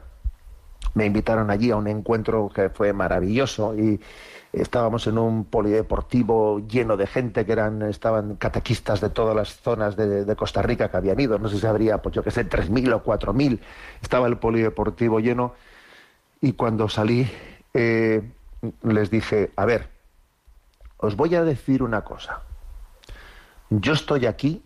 me 0.93 1.05
invitaron 1.05 1.51
allí 1.51 1.69
a 1.69 1.75
un 1.75 1.89
encuentro 1.89 2.49
que 2.55 2.69
fue 2.69 2.93
maravilloso 2.93 3.75
y 3.77 3.99
estábamos 4.53 5.07
en 5.07 5.17
un 5.17 5.43
polideportivo 5.43 6.65
lleno 6.65 6.95
de 6.95 7.05
gente 7.05 7.45
que 7.45 7.51
eran 7.51 7.81
estaban 7.81 8.37
catequistas 8.37 9.01
de 9.01 9.09
todas 9.09 9.35
las 9.35 9.59
zonas 9.59 9.97
de, 9.97 10.33
Costa 10.37 10.61
Rica 10.61 10.89
que 10.89 10.95
habían 10.95 11.19
ido, 11.19 11.37
no 11.37 11.49
sé 11.49 11.59
si 11.59 11.67
habría, 11.67 11.97
pues 11.97 12.15
yo 12.15 12.23
que 12.23 12.31
sé, 12.31 12.47
3.000 12.47 12.93
o 12.93 13.03
4.000, 13.03 13.59
estaba 14.01 14.27
el 14.27 14.37
polideportivo 14.37 15.19
lleno 15.19 15.53
y 16.39 16.53
cuando 16.53 16.87
salí 16.87 17.29
eh, 17.73 18.21
les 18.83 19.11
dije, 19.11 19.51
a 19.57 19.65
ver, 19.65 20.00
os 21.01 21.15
voy 21.15 21.35
a 21.35 21.43
decir 21.43 21.83
una 21.83 22.01
cosa, 22.03 22.41
yo 23.69 23.93
estoy 23.93 24.25
aquí 24.25 24.63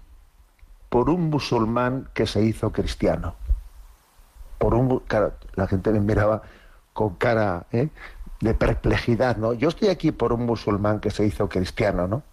por 0.89 1.09
un 1.09 1.29
musulmán 1.29 2.09
que 2.13 2.27
se 2.27 2.43
hizo 2.43 2.71
cristiano 2.71 3.35
por 4.57 4.73
un 4.73 5.01
la 5.55 5.67
gente 5.67 5.91
me 5.91 5.99
miraba 5.99 6.41
con 6.93 7.15
cara 7.15 7.65
¿eh? 7.71 7.89
de 8.41 8.53
perplejidad, 8.53 9.37
¿no? 9.37 9.53
Yo 9.53 9.69
estoy 9.69 9.89
aquí 9.89 10.11
por 10.11 10.33
un 10.33 10.45
musulmán 10.45 10.99
que 10.99 11.11
se 11.11 11.25
hizo 11.25 11.49
cristiano, 11.49 12.07
¿no? 12.07 12.23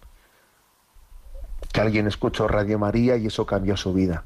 Que 1.71 1.81
alguien 1.81 2.07
escuchó 2.07 2.47
Radio 2.47 2.79
María 2.79 3.17
y 3.17 3.27
eso 3.27 3.45
cambió 3.45 3.77
su 3.77 3.93
vida. 3.93 4.23